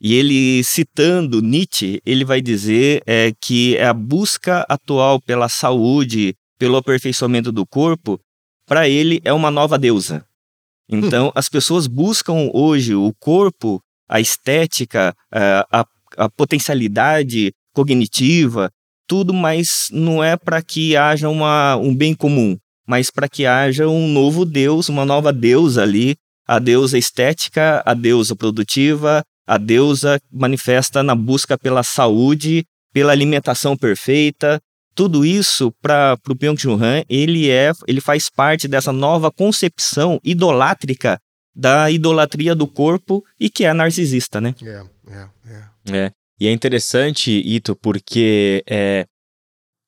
e 0.00 0.14
ele, 0.14 0.62
citando 0.64 1.40
Nietzsche, 1.40 2.00
ele 2.04 2.24
vai 2.24 2.40
dizer 2.40 3.02
é, 3.06 3.32
que 3.40 3.78
a 3.78 3.92
busca 3.92 4.66
atual 4.68 5.20
pela 5.20 5.48
saúde, 5.48 6.34
pelo 6.58 6.76
aperfeiçoamento 6.76 7.50
do 7.50 7.66
corpo, 7.66 8.20
para 8.66 8.88
ele 8.88 9.20
é 9.24 9.32
uma 9.32 9.50
nova 9.50 9.78
deusa. 9.78 10.26
Então, 10.88 11.28
hum. 11.28 11.32
as 11.34 11.48
pessoas 11.48 11.86
buscam 11.86 12.50
hoje 12.52 12.94
o 12.94 13.12
corpo 13.18 13.80
a 14.08 14.20
estética, 14.20 15.14
a, 15.32 15.86
a 16.16 16.28
potencialidade 16.28 17.52
cognitiva, 17.72 18.70
tudo, 19.06 19.34
mas 19.34 19.88
não 19.90 20.22
é 20.22 20.36
para 20.36 20.62
que 20.62 20.96
haja 20.96 21.28
uma, 21.28 21.76
um 21.76 21.94
bem 21.94 22.14
comum, 22.14 22.56
mas 22.86 23.10
para 23.10 23.28
que 23.28 23.44
haja 23.44 23.88
um 23.88 24.08
novo 24.08 24.44
Deus, 24.44 24.88
uma 24.88 25.04
nova 25.04 25.32
deusa 25.32 25.82
ali, 25.82 26.16
a 26.46 26.58
deusa 26.58 26.98
estética, 26.98 27.82
a 27.84 27.94
deusa 27.94 28.36
produtiva, 28.36 29.22
a 29.46 29.58
deusa 29.58 30.20
manifesta 30.32 31.02
na 31.02 31.14
busca 31.14 31.58
pela 31.58 31.82
saúde, 31.82 32.64
pela 32.92 33.12
alimentação 33.12 33.76
perfeita. 33.76 34.60
Tudo 34.94 35.24
isso 35.24 35.72
para 35.82 36.16
o 36.28 36.34
Byung-Chul 36.34 36.74
Han, 36.82 37.02
ele 37.08 37.50
é, 37.50 37.72
ele 37.86 38.00
faz 38.00 38.30
parte 38.30 38.68
dessa 38.68 38.92
nova 38.92 39.30
concepção 39.30 40.20
idolátrica 40.22 41.18
da 41.54 41.90
idolatria 41.90 42.54
do 42.54 42.66
corpo 42.66 43.24
e 43.38 43.48
que 43.48 43.64
é 43.64 43.72
narcisista, 43.72 44.40
né? 44.40 44.54
É, 44.62 44.84
é, 45.08 45.28
é. 45.46 45.96
é. 45.96 46.12
E 46.40 46.48
é 46.48 46.52
interessante, 46.52 47.30
Ito, 47.30 47.76
porque 47.76 48.62
é, 48.68 49.06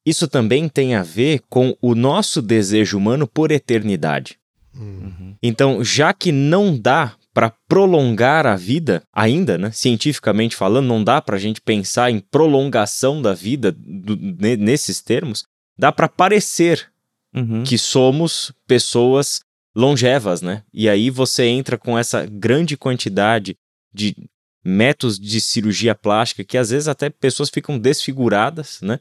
isso 0.04 0.28
também 0.28 0.68
tem 0.68 0.94
a 0.94 1.02
ver 1.02 1.40
com 1.48 1.76
o 1.82 1.94
nosso 1.94 2.40
desejo 2.40 2.96
humano 2.96 3.26
por 3.26 3.50
eternidade. 3.50 4.38
Uhum. 4.72 5.34
Então, 5.42 5.82
já 5.82 6.12
que 6.12 6.30
não 6.30 6.78
dá 6.78 7.16
para 7.36 7.52
prolongar 7.68 8.46
a 8.46 8.56
vida, 8.56 9.02
ainda, 9.12 9.58
né, 9.58 9.70
cientificamente 9.70 10.56
falando, 10.56 10.86
não 10.86 11.04
dá 11.04 11.20
para 11.20 11.36
a 11.36 11.38
gente 11.38 11.60
pensar 11.60 12.10
em 12.10 12.18
prolongação 12.18 13.20
da 13.20 13.34
vida 13.34 13.70
do, 13.72 14.16
nesses 14.56 15.02
termos, 15.02 15.44
dá 15.78 15.92
para 15.92 16.08
parecer 16.08 16.90
uhum. 17.34 17.62
que 17.62 17.76
somos 17.76 18.54
pessoas 18.66 19.42
longevas, 19.76 20.40
né? 20.40 20.62
E 20.72 20.88
aí 20.88 21.10
você 21.10 21.44
entra 21.44 21.76
com 21.76 21.98
essa 21.98 22.24
grande 22.24 22.74
quantidade 22.74 23.54
de 23.92 24.16
métodos 24.64 25.20
de 25.20 25.38
cirurgia 25.38 25.94
plástica 25.94 26.42
que 26.42 26.56
às 26.56 26.70
vezes 26.70 26.88
até 26.88 27.10
pessoas 27.10 27.50
ficam 27.50 27.78
desfiguradas, 27.78 28.80
né? 28.80 28.98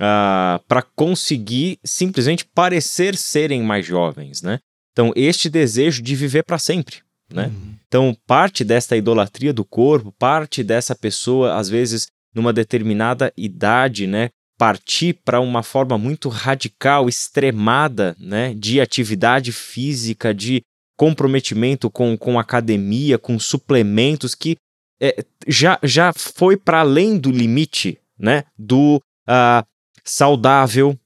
Ah, 0.00 0.60
para 0.66 0.82
conseguir 0.82 1.78
simplesmente 1.84 2.44
parecer 2.46 3.16
serem 3.16 3.62
mais 3.62 3.86
jovens, 3.86 4.42
né? 4.42 4.58
Então, 4.90 5.12
este 5.14 5.48
desejo 5.48 6.02
de 6.02 6.16
viver 6.16 6.42
para 6.42 6.58
sempre, 6.58 7.05
né? 7.32 7.46
Uhum. 7.46 7.74
Então, 7.86 8.16
parte 8.26 8.64
desta 8.64 8.96
idolatria 8.96 9.52
do 9.52 9.64
corpo, 9.64 10.12
parte 10.12 10.62
dessa 10.62 10.94
pessoa, 10.94 11.56
às 11.56 11.68
vezes, 11.68 12.06
numa 12.34 12.52
determinada 12.52 13.32
idade, 13.36 14.06
né? 14.06 14.30
partir 14.58 15.12
para 15.24 15.40
uma 15.40 15.62
forma 15.62 15.98
muito 15.98 16.28
radical, 16.28 17.08
extremada, 17.08 18.16
né, 18.18 18.54
de 18.54 18.80
atividade 18.80 19.52
física, 19.52 20.32
de 20.32 20.62
comprometimento 20.96 21.90
com, 21.90 22.16
com 22.16 22.38
academia, 22.38 23.18
com 23.18 23.38
suplementos 23.38 24.34
que 24.34 24.56
é, 25.00 25.24
já, 25.46 25.78
já 25.82 26.12
foi 26.12 26.56
para 26.56 26.80
além 26.80 27.18
do 27.18 27.30
limite, 27.30 27.98
né, 28.18 28.44
do 28.58 28.96
uh, 29.28 29.66
saudável, 30.02 30.98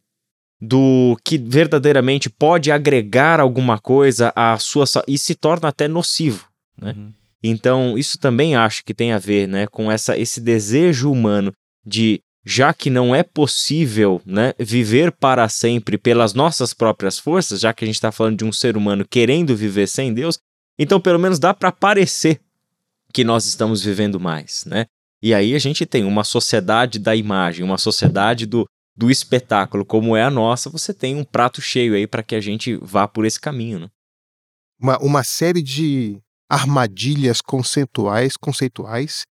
do 0.60 1.16
que 1.24 1.38
verdadeiramente 1.38 2.28
pode 2.28 2.70
agregar 2.70 3.40
alguma 3.40 3.78
coisa 3.78 4.32
à 4.36 4.58
sua 4.58 4.84
e 5.08 5.16
se 5.16 5.34
torna 5.34 5.68
até 5.68 5.88
nocivo, 5.88 6.46
né? 6.76 6.94
Uhum. 6.96 7.12
Então, 7.42 7.96
isso 7.96 8.18
também 8.18 8.54
acho 8.54 8.84
que 8.84 8.92
tem 8.92 9.12
a 9.12 9.18
ver, 9.18 9.48
né, 9.48 9.66
com 9.66 9.90
essa 9.90 10.18
esse 10.18 10.42
desejo 10.42 11.10
humano 11.10 11.52
de 11.86 12.20
já 12.44 12.74
que 12.74 12.90
não 12.90 13.14
é 13.14 13.22
possível 13.22 14.20
né, 14.24 14.52
viver 14.58 15.12
para 15.12 15.48
sempre 15.48 15.96
pelas 15.96 16.34
nossas 16.34 16.74
próprias 16.74 17.18
forças, 17.18 17.60
já 17.60 17.72
que 17.72 17.84
a 17.84 17.86
gente 17.86 17.96
está 17.96 18.10
falando 18.12 18.38
de 18.38 18.44
um 18.44 18.52
ser 18.52 18.76
humano 18.76 19.06
querendo 19.08 19.56
viver 19.56 19.86
sem 19.86 20.12
Deus, 20.12 20.38
então 20.78 21.00
pelo 21.00 21.18
menos 21.18 21.38
dá 21.38 21.52
para 21.52 21.72
parecer 21.72 22.40
que 23.12 23.24
nós 23.24 23.46
estamos 23.46 23.82
vivendo 23.82 24.18
mais, 24.20 24.64
né? 24.66 24.86
E 25.22 25.34
aí 25.34 25.54
a 25.54 25.58
gente 25.58 25.84
tem 25.84 26.04
uma 26.04 26.24
sociedade 26.24 26.98
da 26.98 27.14
imagem, 27.14 27.64
uma 27.64 27.76
sociedade 27.76 28.46
do, 28.46 28.66
do 29.00 29.10
espetáculo, 29.10 29.82
como 29.82 30.14
é 30.14 30.22
a 30.22 30.30
nossa, 30.30 30.68
você 30.68 30.92
tem 30.92 31.16
um 31.16 31.24
prato 31.24 31.62
cheio 31.62 31.94
aí 31.94 32.06
para 32.06 32.22
que 32.22 32.34
a 32.34 32.40
gente 32.40 32.76
vá 32.82 33.08
por 33.08 33.24
esse 33.24 33.40
caminho, 33.40 33.78
né? 33.78 33.88
Uma, 34.78 34.98
uma 34.98 35.24
série 35.24 35.62
de 35.62 36.20
armadilhas 36.50 37.40
conceituais, 37.40 38.36
conceituais 38.36 39.24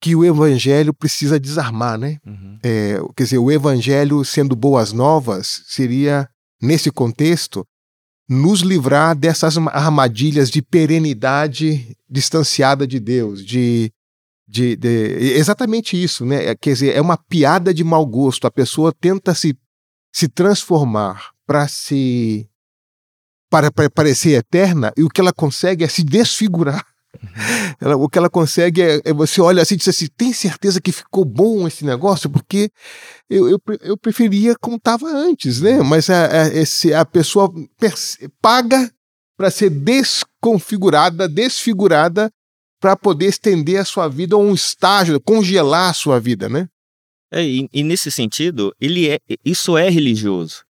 que 0.00 0.16
o 0.16 0.24
evangelho 0.24 0.94
precisa 0.94 1.38
desarmar, 1.38 1.98
né? 1.98 2.16
Uhum. 2.26 2.58
É, 2.62 2.94
quer 3.14 3.24
dizer, 3.24 3.38
o 3.38 3.52
evangelho 3.52 4.24
sendo 4.24 4.56
boas 4.56 4.94
novas 4.94 5.62
seria, 5.66 6.26
nesse 6.60 6.90
contexto, 6.90 7.66
nos 8.26 8.60
livrar 8.60 9.14
dessas 9.14 9.58
armadilhas 9.58 10.50
de 10.50 10.62
perenidade 10.62 11.94
distanciada 12.08 12.86
de 12.86 12.98
Deus, 12.98 13.44
de, 13.44 13.92
de, 14.54 14.76
de, 14.76 14.88
exatamente 15.36 16.00
isso, 16.00 16.24
né? 16.24 16.46
É, 16.46 16.54
quer 16.54 16.74
dizer, 16.74 16.94
é 16.94 17.00
uma 17.00 17.16
piada 17.16 17.74
de 17.74 17.82
mau 17.82 18.06
gosto. 18.06 18.46
A 18.46 18.50
pessoa 18.50 18.92
tenta 18.92 19.34
se, 19.34 19.58
se 20.14 20.28
transformar 20.28 21.32
para 21.44 21.66
se 21.66 22.48
para, 23.50 23.70
para 23.70 23.90
parecer 23.90 24.32
eterna 24.32 24.92
e 24.96 25.02
o 25.02 25.08
que 25.08 25.20
ela 25.20 25.32
consegue 25.32 25.84
é 25.84 25.88
se 25.88 26.02
desfigurar 26.02 26.84
ela, 27.80 27.96
o 27.96 28.08
que 28.08 28.18
ela 28.18 28.30
consegue 28.30 28.80
é, 28.80 29.00
é, 29.04 29.12
você 29.12 29.40
olha 29.40 29.60
assim 29.60 29.74
e 29.74 29.78
diz 29.78 29.88
assim: 29.88 30.06
tem 30.16 30.32
certeza 30.32 30.80
que 30.80 30.92
ficou 30.92 31.24
bom 31.24 31.66
esse 31.66 31.84
negócio? 31.84 32.30
Porque 32.30 32.70
eu, 33.28 33.48
eu, 33.48 33.60
eu 33.80 33.96
preferia 33.96 34.54
como 34.60 34.76
estava 34.76 35.08
antes, 35.08 35.60
né? 35.60 35.82
Mas 35.82 36.08
a, 36.08 36.42
a, 36.42 36.46
esse, 36.48 36.94
a 36.94 37.04
pessoa 37.04 37.52
paga 38.40 38.88
para 39.36 39.50
ser 39.50 39.70
desconfigurada, 39.70 41.28
desfigurada, 41.28 42.30
para 42.84 42.96
poder 42.96 43.28
estender 43.28 43.80
a 43.80 43.84
sua 43.86 44.08
vida 44.08 44.36
a 44.36 44.38
um 44.38 44.52
estágio, 44.52 45.18
congelar 45.18 45.88
a 45.88 45.94
sua 45.94 46.20
vida, 46.20 46.50
né? 46.50 46.68
É, 47.32 47.42
e, 47.42 47.66
e, 47.72 47.82
nesse 47.82 48.10
sentido, 48.10 48.74
ele 48.78 49.08
é, 49.08 49.18
isso 49.42 49.78
é 49.78 49.88
religioso. 49.88 50.62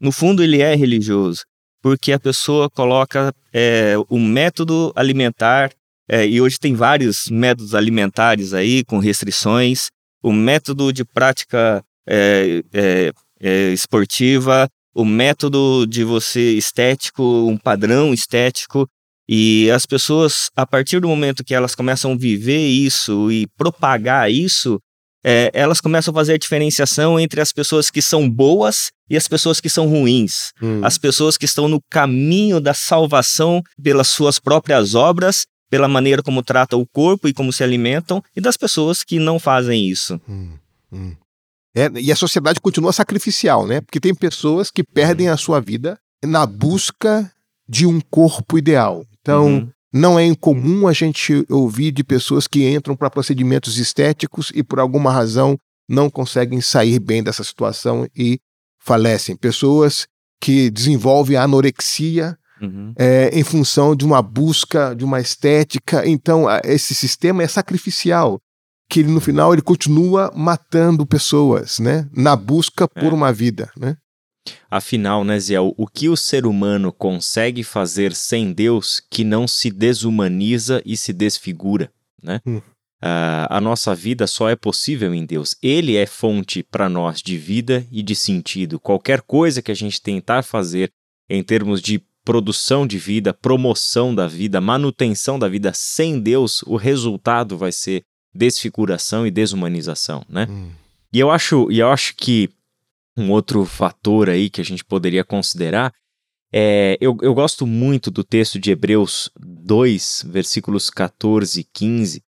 No 0.00 0.10
fundo, 0.10 0.42
ele 0.42 0.62
é 0.62 0.74
religioso, 0.74 1.42
porque 1.82 2.10
a 2.10 2.18
pessoa 2.18 2.70
coloca 2.70 3.34
é, 3.52 3.96
o 4.08 4.18
método 4.18 4.90
alimentar, 4.96 5.70
é, 6.08 6.26
e 6.26 6.40
hoje 6.40 6.58
tem 6.58 6.74
vários 6.74 7.28
métodos 7.28 7.74
alimentares 7.74 8.54
aí 8.54 8.82
com 8.82 8.98
restrições, 8.98 9.88
o 10.22 10.32
método 10.32 10.90
de 10.90 11.04
prática 11.04 11.84
é, 12.08 12.62
é, 12.72 13.12
é 13.42 13.72
esportiva, 13.74 14.70
o 14.94 15.04
método 15.04 15.86
de 15.86 16.02
você 16.02 16.54
estético, 16.54 17.22
um 17.22 17.58
padrão 17.58 18.14
estético, 18.14 18.88
e 19.28 19.70
as 19.70 19.84
pessoas, 19.84 20.50
a 20.56 20.66
partir 20.66 21.00
do 21.00 21.08
momento 21.08 21.44
que 21.44 21.54
elas 21.54 21.74
começam 21.74 22.12
a 22.12 22.16
viver 22.16 22.66
isso 22.66 23.30
e 23.30 23.46
propagar 23.58 24.30
isso, 24.30 24.80
é, 25.24 25.50
elas 25.52 25.80
começam 25.80 26.12
a 26.12 26.14
fazer 26.14 26.34
a 26.34 26.38
diferenciação 26.38 27.20
entre 27.20 27.40
as 27.40 27.52
pessoas 27.52 27.90
que 27.90 28.00
são 28.00 28.28
boas 28.30 28.90
e 29.10 29.16
as 29.16 29.28
pessoas 29.28 29.60
que 29.60 29.68
são 29.68 29.86
ruins. 29.86 30.52
Hum. 30.62 30.80
As 30.82 30.96
pessoas 30.96 31.36
que 31.36 31.44
estão 31.44 31.68
no 31.68 31.80
caminho 31.90 32.60
da 32.60 32.72
salvação 32.72 33.62
pelas 33.82 34.08
suas 34.08 34.38
próprias 34.38 34.94
obras, 34.94 35.44
pela 35.68 35.88
maneira 35.88 36.22
como 36.22 36.42
tratam 36.42 36.80
o 36.80 36.86
corpo 36.86 37.28
e 37.28 37.34
como 37.34 37.52
se 37.52 37.62
alimentam, 37.62 38.22
e 38.34 38.40
das 38.40 38.56
pessoas 38.56 39.04
que 39.04 39.18
não 39.18 39.38
fazem 39.38 39.86
isso. 39.86 40.18
Hum. 40.26 40.52
Hum. 40.90 41.14
É, 41.76 41.90
e 42.00 42.10
a 42.10 42.16
sociedade 42.16 42.60
continua 42.60 42.92
sacrificial, 42.92 43.66
né? 43.66 43.82
Porque 43.82 44.00
tem 44.00 44.14
pessoas 44.14 44.70
que 44.70 44.82
perdem 44.82 45.28
a 45.28 45.36
sua 45.36 45.60
vida 45.60 45.98
na 46.24 46.46
busca 46.46 47.30
de 47.68 47.86
um 47.86 48.00
corpo 48.00 48.56
ideal. 48.56 49.04
Então, 49.20 49.46
uhum. 49.46 49.70
não 49.92 50.18
é 50.18 50.24
incomum 50.24 50.86
a 50.88 50.92
gente 50.92 51.44
ouvir 51.50 51.92
de 51.92 52.02
pessoas 52.02 52.46
que 52.46 52.68
entram 52.68 52.96
para 52.96 53.10
procedimentos 53.10 53.78
estéticos 53.78 54.50
e 54.54 54.62
por 54.62 54.80
alguma 54.80 55.12
razão 55.12 55.58
não 55.88 56.10
conseguem 56.10 56.60
sair 56.60 56.98
bem 56.98 57.22
dessa 57.22 57.44
situação 57.44 58.06
e 58.16 58.38
falecem. 58.78 59.36
Pessoas 59.36 60.06
que 60.40 60.70
desenvolvem 60.70 61.36
anorexia 61.36 62.38
uhum. 62.60 62.92
é, 62.96 63.30
em 63.32 63.42
função 63.42 63.94
de 63.94 64.04
uma 64.04 64.22
busca, 64.22 64.94
de 64.94 65.04
uma 65.04 65.20
estética. 65.20 66.06
Então, 66.08 66.46
esse 66.64 66.94
sistema 66.94 67.42
é 67.42 67.48
sacrificial 67.48 68.40
que 68.88 69.00
ele, 69.00 69.10
no 69.10 69.20
final 69.20 69.52
ele 69.52 69.62
continua 69.62 70.32
matando 70.34 71.06
pessoas, 71.06 71.78
né? 71.78 72.08
Na 72.14 72.34
busca 72.34 72.88
por 72.88 73.12
é. 73.12 73.14
uma 73.14 73.32
vida, 73.32 73.70
né? 73.76 73.96
Afinal, 74.70 75.24
né, 75.24 75.38
Ziel, 75.38 75.74
o 75.76 75.86
que 75.86 76.08
o 76.08 76.16
ser 76.16 76.46
humano 76.46 76.92
consegue 76.92 77.62
fazer 77.62 78.14
sem 78.14 78.52
Deus 78.52 79.02
que 79.10 79.24
não 79.24 79.46
se 79.46 79.70
desumaniza 79.70 80.82
e 80.84 80.96
se 80.96 81.12
desfigura, 81.12 81.90
né? 82.22 82.40
Hum. 82.46 82.60
Uh, 83.00 83.46
a 83.48 83.60
nossa 83.60 83.94
vida 83.94 84.26
só 84.26 84.48
é 84.48 84.56
possível 84.56 85.14
em 85.14 85.24
Deus. 85.24 85.54
Ele 85.62 85.96
é 85.96 86.04
fonte 86.04 86.64
para 86.64 86.88
nós 86.88 87.22
de 87.22 87.38
vida 87.38 87.86
e 87.92 88.02
de 88.02 88.16
sentido. 88.16 88.80
Qualquer 88.80 89.22
coisa 89.22 89.62
que 89.62 89.70
a 89.70 89.74
gente 89.74 90.02
tentar 90.02 90.42
fazer 90.42 90.90
em 91.30 91.42
termos 91.42 91.80
de 91.80 92.02
produção 92.24 92.86
de 92.86 92.98
vida, 92.98 93.32
promoção 93.32 94.14
da 94.14 94.26
vida, 94.26 94.60
manutenção 94.60 95.38
da 95.38 95.48
vida 95.48 95.72
sem 95.72 96.18
Deus, 96.18 96.62
o 96.62 96.76
resultado 96.76 97.56
vai 97.56 97.70
ser 97.70 98.02
desfiguração 98.34 99.26
e 99.26 99.30
desumanização, 99.30 100.24
né? 100.28 100.46
Hum. 100.50 100.70
E 101.12 101.20
eu 101.20 101.30
acho, 101.30 101.70
e 101.70 101.78
eu 101.78 101.88
acho 101.88 102.14
que 102.16 102.50
um 103.20 103.30
outro 103.30 103.64
fator 103.64 104.28
aí 104.28 104.48
que 104.48 104.60
a 104.60 104.64
gente 104.64 104.84
poderia 104.84 105.24
considerar 105.24 105.92
é, 106.52 106.96
eu, 107.00 107.16
eu 107.20 107.34
gosto 107.34 107.66
muito 107.66 108.10
do 108.10 108.24
texto 108.24 108.58
de 108.58 108.70
Hebreus 108.70 109.30
2, 109.38 110.24
versículos 110.28 110.88
14 110.88 111.60
e 111.60 111.64
15, 111.64 112.24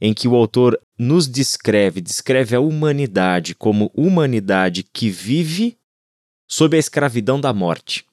em 0.00 0.12
que 0.12 0.26
o 0.26 0.34
autor 0.34 0.80
nos 0.98 1.28
descreve, 1.28 2.00
descreve 2.00 2.56
a 2.56 2.60
humanidade 2.60 3.54
como 3.54 3.92
humanidade 3.94 4.82
que 4.82 5.08
vive 5.08 5.78
sob 6.48 6.76
a 6.76 6.80
escravidão 6.80 7.40
da 7.40 7.52
morte. 7.52 8.04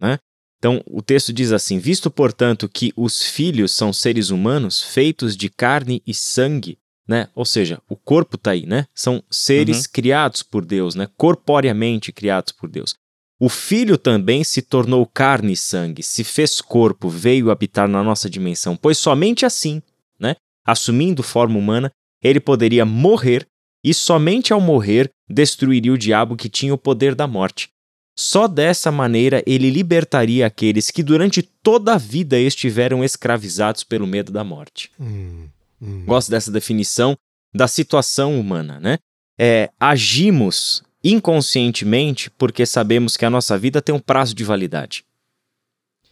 Né? 0.00 0.18
Então, 0.58 0.80
o 0.86 1.02
texto 1.02 1.32
diz 1.32 1.50
assim: 1.50 1.78
Visto, 1.78 2.08
portanto, 2.08 2.68
que 2.68 2.92
os 2.96 3.24
filhos 3.24 3.72
são 3.72 3.92
seres 3.92 4.30
humanos 4.30 4.80
feitos 4.80 5.36
de 5.36 5.48
carne 5.48 6.00
e 6.06 6.14
sangue, 6.14 6.78
né? 7.06 7.28
Ou 7.34 7.44
seja, 7.44 7.80
o 7.88 7.96
corpo 7.96 8.36
está 8.36 8.52
aí, 8.52 8.66
né? 8.66 8.86
São 8.94 9.22
seres 9.30 9.84
uhum. 9.84 9.90
criados 9.92 10.42
por 10.42 10.64
Deus, 10.64 10.94
né? 10.94 11.08
Corporeamente 11.16 12.12
criados 12.12 12.52
por 12.52 12.68
Deus. 12.68 12.94
O 13.40 13.48
filho 13.48 13.98
também 13.98 14.44
se 14.44 14.62
tornou 14.62 15.04
carne 15.04 15.54
e 15.54 15.56
sangue, 15.56 16.02
se 16.02 16.22
fez 16.22 16.60
corpo, 16.60 17.08
veio 17.08 17.50
habitar 17.50 17.88
na 17.88 18.02
nossa 18.02 18.30
dimensão, 18.30 18.76
pois 18.76 18.98
somente 18.98 19.44
assim, 19.44 19.82
né? 20.18 20.36
Assumindo 20.64 21.24
forma 21.24 21.58
humana, 21.58 21.90
ele 22.22 22.38
poderia 22.38 22.84
morrer 22.84 23.44
e 23.84 23.92
somente 23.92 24.52
ao 24.52 24.60
morrer 24.60 25.10
destruiria 25.28 25.92
o 25.92 25.98
diabo 25.98 26.36
que 26.36 26.48
tinha 26.48 26.72
o 26.72 26.78
poder 26.78 27.16
da 27.16 27.26
morte. 27.26 27.68
Só 28.16 28.46
dessa 28.46 28.92
maneira 28.92 29.42
ele 29.46 29.70
libertaria 29.70 30.46
aqueles 30.46 30.90
que 30.90 31.02
durante 31.02 31.42
toda 31.42 31.94
a 31.94 31.98
vida 31.98 32.38
estiveram 32.38 33.02
escravizados 33.02 33.82
pelo 33.82 34.06
medo 34.06 34.30
da 34.30 34.44
morte. 34.44 34.90
Hum, 35.00 35.48
hum. 35.82 36.04
Gosto 36.06 36.30
dessa 36.30 36.50
definição 36.50 37.16
da 37.54 37.68
situação 37.68 38.38
humana, 38.38 38.78
né? 38.80 38.98
É, 39.38 39.70
agimos 39.78 40.82
inconscientemente 41.02 42.30
porque 42.30 42.64
sabemos 42.64 43.16
que 43.16 43.24
a 43.24 43.30
nossa 43.30 43.58
vida 43.58 43.82
tem 43.82 43.94
um 43.94 43.98
prazo 43.98 44.34
de 44.34 44.44
validade. 44.44 45.04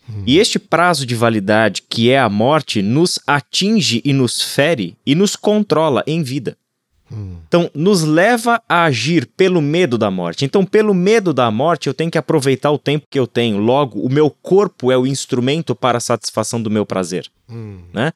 Hum. 0.08 0.24
E 0.26 0.38
este 0.38 0.58
prazo 0.58 1.06
de 1.06 1.14
validade, 1.14 1.82
que 1.88 2.10
é 2.10 2.18
a 2.18 2.28
morte, 2.28 2.82
nos 2.82 3.18
atinge 3.26 4.02
e 4.04 4.12
nos 4.12 4.42
fere 4.42 4.96
e 5.06 5.14
nos 5.14 5.36
controla 5.36 6.02
em 6.06 6.22
vida. 6.22 6.56
Então, 7.12 7.68
nos 7.74 8.02
leva 8.02 8.62
a 8.68 8.84
agir 8.84 9.26
pelo 9.36 9.60
medo 9.60 9.98
da 9.98 10.10
morte. 10.10 10.44
Então, 10.44 10.64
pelo 10.64 10.94
medo 10.94 11.34
da 11.34 11.50
morte, 11.50 11.88
eu 11.88 11.94
tenho 11.94 12.10
que 12.10 12.18
aproveitar 12.18 12.70
o 12.70 12.78
tempo 12.78 13.06
que 13.10 13.18
eu 13.18 13.26
tenho. 13.26 13.58
Logo, 13.58 14.00
o 14.00 14.08
meu 14.08 14.30
corpo 14.30 14.92
é 14.92 14.96
o 14.96 15.06
instrumento 15.06 15.74
para 15.74 15.98
a 15.98 16.00
satisfação 16.00 16.62
do 16.62 16.70
meu 16.70 16.86
prazer. 16.86 17.26
Hum. 17.48 17.80
Né? 17.92 18.12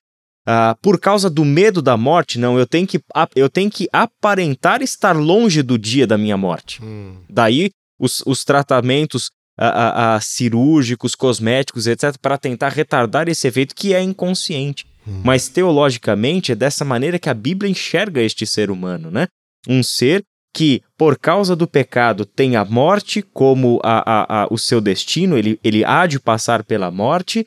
Ah, 0.46 0.76
por 0.82 1.00
causa 1.00 1.30
do 1.30 1.44
medo 1.44 1.80
da 1.80 1.96
morte, 1.96 2.38
não, 2.38 2.58
eu 2.58 2.66
tenho 2.66 2.86
que, 2.86 3.00
eu 3.34 3.48
tenho 3.48 3.70
que 3.70 3.88
aparentar 3.92 4.82
estar 4.82 5.16
longe 5.16 5.62
do 5.62 5.78
dia 5.78 6.06
da 6.06 6.18
minha 6.18 6.36
morte. 6.36 6.82
Hum. 6.82 7.16
Daí, 7.30 7.70
os, 7.98 8.22
os 8.26 8.44
tratamentos 8.44 9.30
a, 9.56 10.16
a, 10.16 10.20
cirúrgicos, 10.20 11.14
cosméticos, 11.14 11.86
etc., 11.86 12.16
para 12.20 12.36
tentar 12.36 12.70
retardar 12.70 13.28
esse 13.28 13.46
efeito 13.46 13.74
que 13.74 13.94
é 13.94 14.02
inconsciente. 14.02 14.84
Hum. 15.06 15.22
Mas 15.24 15.48
teologicamente 15.48 16.52
é 16.52 16.54
dessa 16.54 16.84
maneira 16.84 17.18
que 17.18 17.30
a 17.30 17.34
Bíblia 17.34 17.70
enxerga 17.70 18.20
este 18.20 18.46
ser 18.46 18.70
humano, 18.70 19.10
né? 19.10 19.28
Um 19.68 19.82
ser 19.82 20.22
que, 20.54 20.82
por 20.96 21.18
causa 21.18 21.56
do 21.56 21.66
pecado, 21.66 22.24
tem 22.24 22.54
a 22.54 22.64
morte 22.64 23.22
como 23.22 23.80
a, 23.82 23.98
a, 23.98 24.42
a, 24.42 24.48
o 24.50 24.56
seu 24.56 24.80
destino, 24.80 25.36
ele, 25.36 25.58
ele 25.64 25.84
há 25.84 26.06
de 26.06 26.20
passar 26.20 26.62
pela 26.62 26.90
morte, 26.90 27.44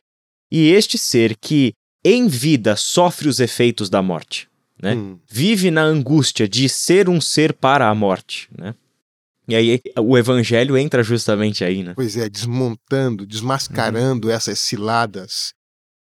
e 0.51 0.69
este 0.71 0.97
ser 0.97 1.35
que, 1.35 1.73
em 2.09 2.27
vida, 2.27 2.75
sofre 2.75 3.27
os 3.27 3.39
efeitos 3.39 3.89
da 3.89 4.01
morte, 4.01 4.47
né? 4.81 4.95
Hum. 4.95 5.19
Vive 5.27 5.69
na 5.71 5.81
angústia 5.81 6.47
de 6.47 6.69
ser 6.69 7.09
um 7.09 7.19
ser 7.19 7.53
para 7.53 7.89
a 7.89 7.95
morte, 7.95 8.47
né? 8.57 8.73
E 9.47 9.55
aí 9.55 9.81
o 9.97 10.17
evangelho 10.17 10.77
entra 10.77 11.01
justamente 11.01 11.63
aí, 11.63 11.83
né? 11.83 11.93
Pois 11.95 12.17
é, 12.17 12.29
desmontando, 12.29 13.25
desmascarando 13.25 14.27
uhum. 14.27 14.33
essas 14.33 14.59
ciladas 14.59 15.53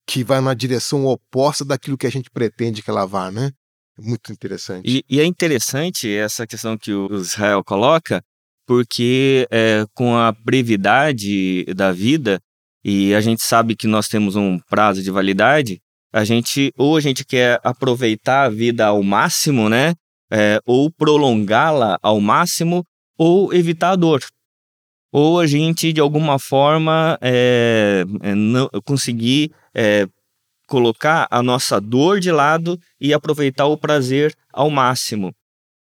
que 0.08 0.24
vai 0.24 0.42
na 0.42 0.54
direção 0.54 1.06
oposta 1.06 1.66
daquilo 1.66 1.98
que 1.98 2.08
a 2.08 2.12
gente 2.12 2.30
pretende 2.30 2.82
que 2.82 2.90
ela 2.90 3.06
vá, 3.06 3.30
né? 3.30 3.52
Muito 3.98 4.32
interessante. 4.32 4.84
E, 4.86 5.04
e 5.10 5.20
é 5.20 5.26
interessante 5.26 6.10
essa 6.10 6.48
questão 6.48 6.78
que 6.78 6.94
o 6.94 7.16
Israel 7.16 7.64
coloca, 7.64 8.24
porque 8.66 9.48
é, 9.52 9.86
com 9.94 10.16
a 10.16 10.32
brevidade 10.32 11.66
da 11.76 11.92
vida, 11.92 12.42
e 12.84 13.14
a 13.14 13.22
gente 13.22 13.44
sabe 13.44 13.76
que 13.76 13.88
nós 13.88 14.08
temos 14.08 14.36
um 14.36 14.58
prazo 14.70 15.02
de 15.02 15.12
validade, 15.12 15.82
a 16.14 16.24
gente 16.24 16.72
ou 16.78 16.96
a 16.96 17.02
gente 17.02 17.26
quer 17.26 17.60
aproveitar 17.64 18.44
a 18.44 18.50
vida 18.50 18.86
ao 18.86 19.02
máximo, 19.02 19.68
né? 19.68 19.96
É, 20.32 20.60
ou 20.66 20.92
prolongá-la 20.92 21.98
ao 22.02 22.22
máximo, 22.22 22.86
ou 23.18 23.54
evitar 23.54 23.92
a 23.92 23.96
dor. 23.96 24.22
Ou 25.12 25.40
a 25.40 25.46
gente, 25.46 25.94
de 25.94 26.02
alguma 26.02 26.40
forma, 26.40 27.18
é, 27.22 28.04
é, 28.22 28.34
não, 28.34 28.68
conseguir 28.84 29.52
é, 29.76 30.08
colocar 30.68 31.28
a 31.30 31.44
nossa 31.44 31.80
dor 31.80 32.20
de 32.20 32.32
lado 32.32 32.80
e 33.00 33.14
aproveitar 33.14 33.66
o 33.66 33.78
prazer 33.78 34.34
ao 34.52 34.70
máximo. 34.70 35.32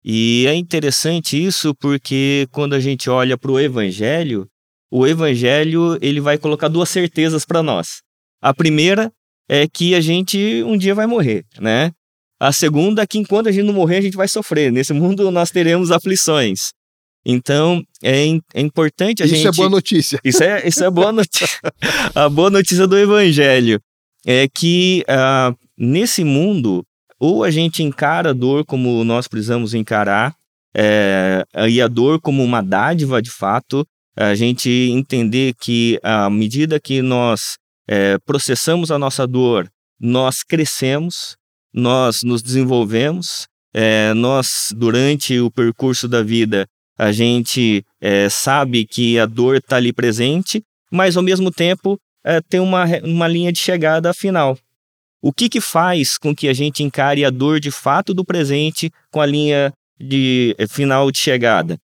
E 0.03 0.45
é 0.47 0.55
interessante 0.55 1.43
isso 1.43 1.75
porque 1.75 2.47
quando 2.51 2.73
a 2.73 2.79
gente 2.79 3.09
olha 3.09 3.37
para 3.37 3.51
o 3.51 3.59
Evangelho, 3.59 4.47
o 4.89 5.05
Evangelho 5.05 5.97
ele 6.01 6.21
vai 6.21 6.37
colocar 6.37 6.69
duas 6.69 6.87
certezas 6.87 7.45
para 7.45 7.61
nós. 7.61 8.01
A 8.41 8.53
primeira 8.53 9.11
é 9.49 9.67
que 9.67 9.95
a 9.95 10.01
gente 10.01 10.63
um 10.63 10.77
dia 10.77 10.93
vai 10.93 11.07
morrer, 11.07 11.45
né? 11.59 11.91
A 12.39 12.51
segunda 12.51 13.01
é 13.01 13.07
que 13.07 13.17
enquanto 13.17 13.47
a 13.47 13.51
gente 13.51 13.65
não 13.65 13.73
morrer, 13.73 13.97
a 13.97 14.01
gente 14.01 14.17
vai 14.17 14.27
sofrer. 14.27 14.71
Nesse 14.71 14.93
mundo 14.93 15.31
nós 15.31 15.49
teremos 15.49 15.91
aflições. 15.91 16.71
Então, 17.25 17.83
é, 18.03 18.27
é 18.53 18.61
importante 18.61 19.23
a 19.23 19.25
isso 19.25 19.35
é 19.35 19.37
gente... 19.37 19.47
Isso 19.47 19.47
é 19.47 19.57
boa 19.57 19.69
notícia. 19.69 20.19
Isso 20.23 20.43
é, 20.43 20.67
isso 20.67 20.83
é 20.83 20.89
boa 20.89 21.11
notícia. 21.11 21.59
a 22.13 22.29
boa 22.29 22.49
notícia 22.49 22.87
do 22.87 22.97
Evangelho 22.97 23.81
é 24.25 24.47
que 24.47 25.03
uh, 25.09 25.57
nesse 25.77 26.23
mundo 26.23 26.85
ou 27.19 27.43
a 27.43 27.49
gente 27.49 27.81
encara 27.81 28.29
a 28.29 28.33
dor 28.33 28.65
como 28.65 29.03
nós 29.03 29.27
precisamos 29.27 29.73
encarar, 29.73 30.35
é, 30.75 31.43
e 31.67 31.81
a 31.81 31.87
dor 31.87 32.21
como 32.21 32.43
uma 32.43 32.61
dádiva 32.61 33.21
de 33.21 33.31
fato, 33.31 33.85
a 34.15 34.35
gente 34.35 34.69
entender 34.69 35.55
que 35.59 35.99
à 36.03 36.29
medida 36.29 36.79
que 36.79 37.01
nós 37.01 37.57
é, 37.87 38.17
processamos 38.19 38.91
a 38.91 38.99
nossa 38.99 39.25
dor, 39.25 39.69
nós 39.99 40.43
crescemos, 40.43 41.35
nós 41.73 42.21
nos 42.23 42.41
desenvolvemos, 42.41 43.47
é, 43.73 44.13
nós, 44.13 44.73
durante 44.75 45.39
o 45.39 45.49
percurso 45.49 46.07
da 46.07 46.21
vida, 46.21 46.67
a 46.97 47.11
gente 47.11 47.85
é, 48.01 48.27
sabe 48.27 48.85
que 48.85 49.19
a 49.19 49.25
dor 49.25 49.57
está 49.57 49.77
ali 49.77 49.93
presente, 49.93 50.63
mas 50.91 51.15
ao 51.15 51.23
mesmo 51.23 51.51
tempo 51.51 51.97
é, 52.25 52.41
tem 52.41 52.59
uma, 52.59 52.85
uma 53.03 53.27
linha 53.27 53.51
de 53.51 53.59
chegada 53.59 54.13
final. 54.13 54.57
O 55.21 55.31
que, 55.31 55.49
que 55.49 55.61
faz 55.61 56.17
com 56.17 56.35
que 56.35 56.47
a 56.47 56.53
gente 56.53 56.83
encare 56.83 57.23
a 57.23 57.29
dor 57.29 57.59
de 57.59 57.71
fato 57.71 58.13
do 58.13 58.25
presente 58.25 58.91
com 59.11 59.21
a 59.21 59.25
linha 59.25 59.71
de 59.99 60.55
é, 60.57 60.67
final 60.67 61.11
de 61.11 61.19
chegada? 61.19 61.77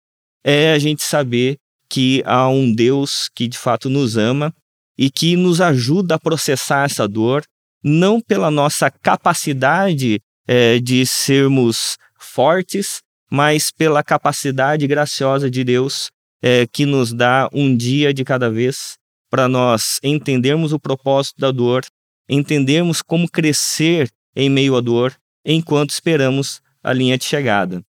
É 0.43 0.73
a 0.73 0.79
gente 0.79 1.03
saber 1.03 1.57
que 1.89 2.23
há 2.25 2.47
um 2.49 2.73
Deus 2.73 3.29
que 3.35 3.47
de 3.47 3.57
fato 3.57 3.89
nos 3.89 4.17
ama 4.17 4.53
e 4.97 5.09
que 5.09 5.35
nos 5.35 5.61
ajuda 5.61 6.15
a 6.15 6.19
processar 6.19 6.85
essa 6.85 7.07
dor, 7.07 7.43
não 7.83 8.21
pela 8.21 8.49
nossa 8.49 8.89
capacidade 8.89 10.21
é, 10.47 10.79
de 10.79 11.05
sermos 11.05 11.97
fortes, 12.19 13.01
mas 13.29 13.71
pela 13.71 14.03
capacidade 14.03 14.85
graciosa 14.87 15.49
de 15.49 15.63
Deus 15.63 16.09
é, 16.41 16.67
que 16.67 16.85
nos 16.85 17.13
dá 17.13 17.49
um 17.53 17.75
dia 17.75 18.13
de 18.13 18.23
cada 18.23 18.49
vez 18.49 18.97
para 19.29 19.47
nós 19.47 19.99
entendermos 20.03 20.73
o 20.73 20.79
propósito 20.79 21.39
da 21.39 21.49
dor, 21.51 21.83
entendermos 22.29 23.01
como 23.01 23.29
crescer 23.29 24.09
em 24.35 24.49
meio 24.49 24.75
à 24.75 24.81
dor, 24.81 25.15
enquanto 25.45 25.89
esperamos 25.89 26.61
a 26.83 26.93
linha 26.93 27.17
de 27.17 27.25
chegada. 27.25 27.83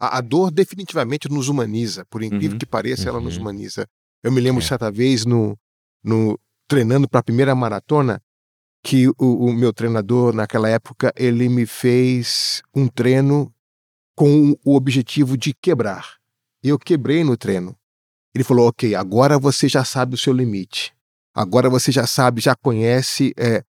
A, 0.00 0.18
a 0.18 0.20
dor 0.20 0.50
definitivamente 0.50 1.28
nos 1.28 1.48
humaniza, 1.48 2.04
por 2.08 2.22
incrível 2.22 2.52
uhum. 2.52 2.58
que 2.58 2.66
pareça, 2.66 3.08
ela 3.08 3.20
nos 3.20 3.36
uhum. 3.36 3.42
humaniza. 3.42 3.86
Eu 4.22 4.32
me 4.32 4.40
lembro 4.40 4.62
é. 4.62 4.66
certa 4.66 4.90
vez 4.90 5.26
no, 5.26 5.56
no 6.02 6.38
treinando 6.68 7.08
para 7.08 7.20
a 7.20 7.24
primeira 7.24 7.54
maratona, 7.54 8.20
que 8.82 9.08
o, 9.08 9.14
o, 9.18 9.52
meu 9.52 9.72
treinador 9.72 10.34
naquela 10.34 10.68
época 10.68 11.12
ele 11.16 11.48
me 11.48 11.66
fez 11.66 12.62
um 12.74 12.88
treino 12.88 13.52
com 14.16 14.56
o 14.64 14.74
objetivo 14.74 15.36
de 15.36 15.54
quebrar. 15.54 16.16
Eu 16.62 16.78
quebrei 16.78 17.22
no 17.22 17.36
treino. 17.36 17.76
Ele 18.34 18.42
falou: 18.42 18.68
"Ok, 18.68 18.94
agora 18.94 19.38
você 19.38 19.68
já 19.68 19.84
sabe 19.84 20.14
o 20.14 20.18
seu 20.18 20.32
limite. 20.32 20.92
Agora 21.34 21.70
você 21.70 21.92
já 21.92 22.06
sabe, 22.06 22.40
já 22.40 22.54
conhece 22.54 23.32
é, 23.38 23.62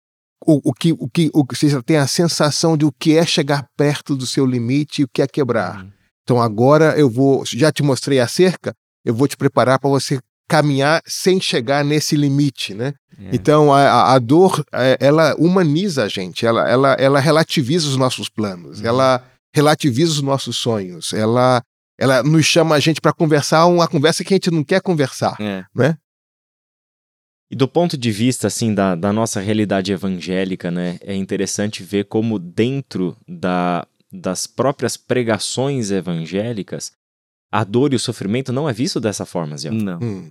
o, 0.44 0.70
o, 0.70 0.72
que, 0.72 0.92
o 0.92 1.08
que, 1.08 1.30
o 1.32 1.44
você 1.48 1.68
já 1.68 1.82
tem 1.82 1.96
a 1.96 2.06
sensação 2.06 2.76
de 2.76 2.84
o 2.84 2.92
que 2.92 3.16
é 3.16 3.24
chegar 3.24 3.66
perto 3.76 4.16
do 4.16 4.26
seu 4.26 4.44
limite 4.44 5.02
e 5.02 5.04
o 5.04 5.08
que 5.08 5.22
é 5.22 5.26
quebrar. 5.26 5.82
Uhum. 5.82 5.92
Então 6.22 6.40
agora 6.40 6.98
eu 6.98 7.08
vou, 7.08 7.44
já 7.46 7.70
te 7.70 7.82
mostrei 7.82 8.18
a 8.20 8.26
cerca, 8.26 8.74
eu 9.04 9.14
vou 9.14 9.28
te 9.28 9.36
preparar 9.36 9.78
para 9.78 9.90
você 9.90 10.20
caminhar 10.52 11.02
sem 11.06 11.40
chegar 11.40 11.82
nesse 11.82 12.14
limite, 12.14 12.74
né? 12.74 12.92
É. 13.18 13.30
Então 13.32 13.72
a, 13.72 14.12
a, 14.12 14.18
dor 14.18 14.62
é, 14.70 14.98
ela 15.00 15.34
humaniza 15.36 16.04
a 16.04 16.08
gente, 16.08 16.44
ela, 16.44 16.68
ela, 16.68 16.92
ela 16.92 17.20
relativiza 17.20 17.88
os 17.88 17.96
nossos 17.96 18.28
planos, 18.28 18.80
uhum. 18.80 18.86
ela 18.86 19.24
relativiza 19.54 20.12
os 20.12 20.20
nossos 20.20 20.58
sonhos, 20.58 21.14
ela, 21.14 21.62
ela 21.98 22.22
nos 22.22 22.44
chama 22.44 22.74
a 22.74 22.80
gente 22.80 23.00
para 23.00 23.14
conversar 23.14 23.64
uma 23.64 23.88
conversa 23.88 24.22
que 24.22 24.34
a 24.34 24.36
gente 24.36 24.50
não 24.50 24.62
quer 24.62 24.82
conversar, 24.82 25.40
é. 25.40 25.64
né? 25.74 25.96
E 27.50 27.56
do 27.56 27.66
ponto 27.66 27.96
de 27.96 28.10
vista 28.10 28.46
assim 28.46 28.74
da, 28.74 28.94
da 28.94 29.10
nossa 29.10 29.40
realidade 29.40 29.90
evangélica, 29.90 30.70
né, 30.70 30.98
é 31.00 31.14
interessante 31.14 31.82
ver 31.82 32.04
como 32.04 32.38
dentro 32.38 33.16
da, 33.26 33.86
das 34.12 34.46
próprias 34.46 34.98
pregações 34.98 35.90
evangélicas 35.90 36.92
a 37.50 37.64
dor 37.64 37.92
e 37.92 37.96
o 37.96 38.00
sofrimento 38.00 38.52
não 38.52 38.68
é 38.68 38.72
visto 38.72 38.98
dessa 39.00 39.26
forma, 39.26 39.56
Zé. 39.56 39.70
Não. 39.70 39.98
Hum 40.02 40.30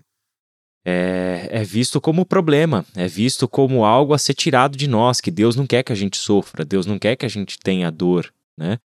é, 0.83 1.47
é, 1.51 1.63
visto 1.63 2.01
como 2.01 2.25
problema, 2.25 2.85
é 2.95 3.07
visto 3.07 3.47
como 3.47 3.85
algo 3.85 4.13
a 4.13 4.17
ser 4.17 4.33
tirado 4.33 4.75
de 4.75 4.87
nós, 4.87 5.21
que 5.21 5.29
Deus 5.29 5.55
não 5.55 5.67
quer 5.67 5.83
que 5.83 5.91
a 5.91 5.95
gente 5.95 6.17
sofra, 6.17 6.65
Deus 6.65 6.85
não 6.85 6.97
quer 6.97 7.15
que 7.15 7.25
a 7.25 7.29
gente 7.29 7.57
tenha 7.59 7.91
dor, 7.91 8.33
né? 8.57 8.79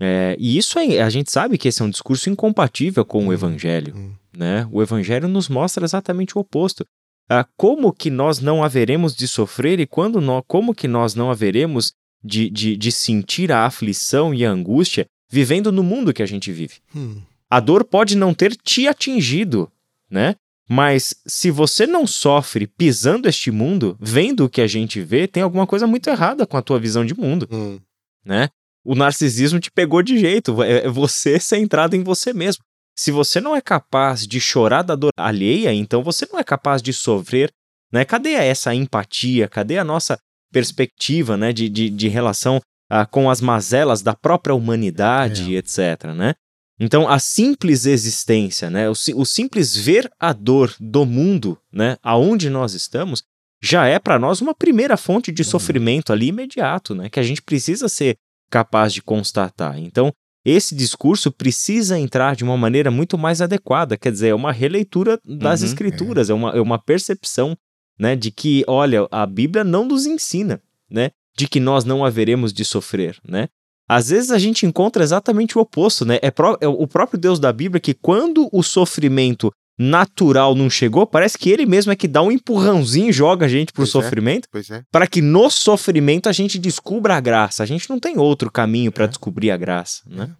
É, 0.00 0.36
e 0.38 0.58
isso 0.58 0.78
é, 0.78 1.00
a 1.00 1.08
gente 1.08 1.30
sabe 1.30 1.56
que 1.56 1.68
esse 1.68 1.80
é 1.80 1.84
um 1.84 1.90
discurso 1.90 2.28
incompatível 2.28 3.04
com 3.04 3.20
o 3.20 3.26
uhum, 3.26 3.32
Evangelho, 3.32 3.94
uhum. 3.94 4.12
né? 4.36 4.68
O 4.70 4.82
Evangelho 4.82 5.28
nos 5.28 5.48
mostra 5.48 5.84
exatamente 5.84 6.36
o 6.36 6.40
oposto. 6.40 6.84
Ah, 7.28 7.46
como 7.56 7.92
que 7.92 8.10
nós 8.10 8.40
não 8.40 8.62
haveremos 8.62 9.16
de 9.16 9.26
sofrer 9.26 9.80
e 9.80 9.86
quando 9.86 10.20
nós, 10.20 10.42
como 10.46 10.74
que 10.74 10.86
nós 10.86 11.14
não 11.14 11.30
haveremos 11.30 11.92
de, 12.22 12.50
de, 12.50 12.76
de 12.76 12.92
sentir 12.92 13.50
a 13.50 13.64
aflição 13.64 14.34
e 14.34 14.44
a 14.44 14.50
angústia 14.50 15.06
vivendo 15.30 15.72
no 15.72 15.82
mundo 15.82 16.12
que 16.12 16.22
a 16.22 16.26
gente 16.26 16.52
vive? 16.52 16.74
Hum. 16.94 17.22
A 17.48 17.60
dor 17.60 17.84
pode 17.84 18.14
não 18.14 18.34
ter 18.34 18.54
te 18.56 18.86
atingido, 18.86 19.70
né? 20.10 20.34
Mas 20.68 21.14
se 21.26 21.50
você 21.50 21.86
não 21.86 22.06
sofre 22.06 22.66
pisando 22.66 23.28
este 23.28 23.50
mundo, 23.50 23.96
vendo 24.00 24.44
o 24.44 24.48
que 24.48 24.60
a 24.60 24.66
gente 24.66 25.00
vê, 25.00 25.28
tem 25.28 25.42
alguma 25.42 25.66
coisa 25.66 25.86
muito 25.86 26.08
errada 26.08 26.46
com 26.46 26.56
a 26.56 26.62
tua 26.62 26.78
visão 26.78 27.04
de 27.04 27.14
mundo, 27.14 27.46
hum. 27.50 27.78
né? 28.24 28.48
O 28.84 28.94
narcisismo 28.94 29.60
te 29.60 29.70
pegou 29.70 30.02
de 30.02 30.18
jeito, 30.18 30.62
é, 30.62 30.86
é 30.86 30.88
você 30.88 31.38
centrado 31.40 31.96
em 31.96 32.02
você 32.02 32.32
mesmo. 32.32 32.62
Se 32.96 33.10
você 33.10 33.40
não 33.40 33.56
é 33.56 33.60
capaz 33.60 34.26
de 34.26 34.40
chorar 34.40 34.82
da 34.82 34.94
dor 34.94 35.10
alheia, 35.16 35.72
então 35.72 36.02
você 36.02 36.26
não 36.32 36.38
é 36.38 36.44
capaz 36.44 36.80
de 36.80 36.92
sofrer, 36.92 37.50
né? 37.92 38.04
Cadê 38.04 38.32
essa 38.32 38.74
empatia? 38.74 39.48
Cadê 39.48 39.78
a 39.78 39.84
nossa 39.84 40.18
perspectiva, 40.52 41.36
né, 41.36 41.52
de, 41.52 41.68
de, 41.68 41.90
de 41.90 42.08
relação 42.08 42.60
ah, 42.88 43.04
com 43.04 43.28
as 43.28 43.40
mazelas 43.40 44.02
da 44.02 44.14
própria 44.14 44.54
humanidade, 44.54 45.56
é. 45.56 45.58
etc, 45.58 46.04
né? 46.16 46.34
Então, 46.78 47.08
a 47.08 47.18
simples 47.18 47.86
existência, 47.86 48.68
né, 48.68 48.88
o, 48.88 48.94
o 49.14 49.24
simples 49.24 49.76
ver 49.76 50.10
a 50.18 50.32
dor 50.32 50.74
do 50.80 51.06
mundo, 51.06 51.56
né, 51.72 51.96
aonde 52.02 52.50
nós 52.50 52.74
estamos, 52.74 53.22
já 53.62 53.86
é 53.86 53.98
para 53.98 54.18
nós 54.18 54.40
uma 54.40 54.54
primeira 54.54 54.96
fonte 54.96 55.30
de 55.30 55.42
uhum. 55.42 55.48
sofrimento 55.48 56.12
ali 56.12 56.28
imediato, 56.28 56.94
né, 56.94 57.08
que 57.08 57.20
a 57.20 57.22
gente 57.22 57.40
precisa 57.40 57.88
ser 57.88 58.16
capaz 58.50 58.92
de 58.92 59.00
constatar. 59.00 59.78
Então, 59.78 60.12
esse 60.44 60.74
discurso 60.74 61.32
precisa 61.32 61.98
entrar 61.98 62.36
de 62.36 62.44
uma 62.44 62.56
maneira 62.56 62.90
muito 62.90 63.16
mais 63.16 63.40
adequada, 63.40 63.96
quer 63.96 64.12
dizer, 64.12 64.28
é 64.28 64.34
uma 64.34 64.52
releitura 64.52 65.18
das 65.24 65.60
uhum, 65.60 65.66
escrituras, 65.66 66.28
é. 66.28 66.32
é. 66.32 66.34
uma, 66.34 66.50
é 66.50 66.60
uma 66.60 66.78
percepção 66.78 67.56
né, 67.98 68.14
de 68.14 68.30
que, 68.30 68.64
olha, 68.66 69.06
a 69.10 69.24
Bíblia 69.24 69.64
não 69.64 69.86
nos 69.86 70.06
ensina, 70.06 70.60
né, 70.90 71.12
de 71.36 71.48
que 71.48 71.60
nós 71.60 71.84
não 71.84 72.04
haveremos 72.04 72.52
de 72.52 72.64
sofrer, 72.64 73.18
né? 73.26 73.48
Às 73.88 74.08
vezes 74.08 74.30
a 74.30 74.38
gente 74.38 74.64
encontra 74.64 75.02
exatamente 75.02 75.58
o 75.58 75.60
oposto, 75.60 76.04
né? 76.04 76.18
É, 76.22 76.30
pró 76.30 76.56
é 76.60 76.66
o 76.66 76.86
próprio 76.86 77.18
Deus 77.18 77.38
da 77.38 77.52
Bíblia 77.52 77.80
que 77.80 77.92
quando 77.92 78.48
o 78.50 78.62
sofrimento 78.62 79.52
natural 79.78 80.54
não 80.54 80.70
chegou, 80.70 81.06
parece 81.06 81.36
que 81.36 81.50
ele 81.50 81.66
mesmo 81.66 81.92
é 81.92 81.96
que 81.96 82.06
dá 82.06 82.22
um 82.22 82.30
empurrãozinho 82.30 83.10
e 83.10 83.12
joga 83.12 83.46
a 83.46 83.48
gente 83.48 83.72
pro 83.72 83.82
pois 83.82 83.88
é, 83.88 83.92
sofrimento, 83.92 84.48
é, 84.54 84.74
é. 84.76 84.82
para 84.90 85.06
que 85.06 85.20
no 85.20 85.50
sofrimento 85.50 86.28
a 86.28 86.32
gente 86.32 86.58
descubra 86.58 87.16
a 87.16 87.20
graça. 87.20 87.62
A 87.62 87.66
gente 87.66 87.90
não 87.90 87.98
tem 87.98 88.16
outro 88.16 88.50
caminho 88.50 88.92
para 88.92 89.04
é. 89.04 89.08
descobrir 89.08 89.50
a 89.50 89.56
graça, 89.56 90.02
né? 90.06 90.30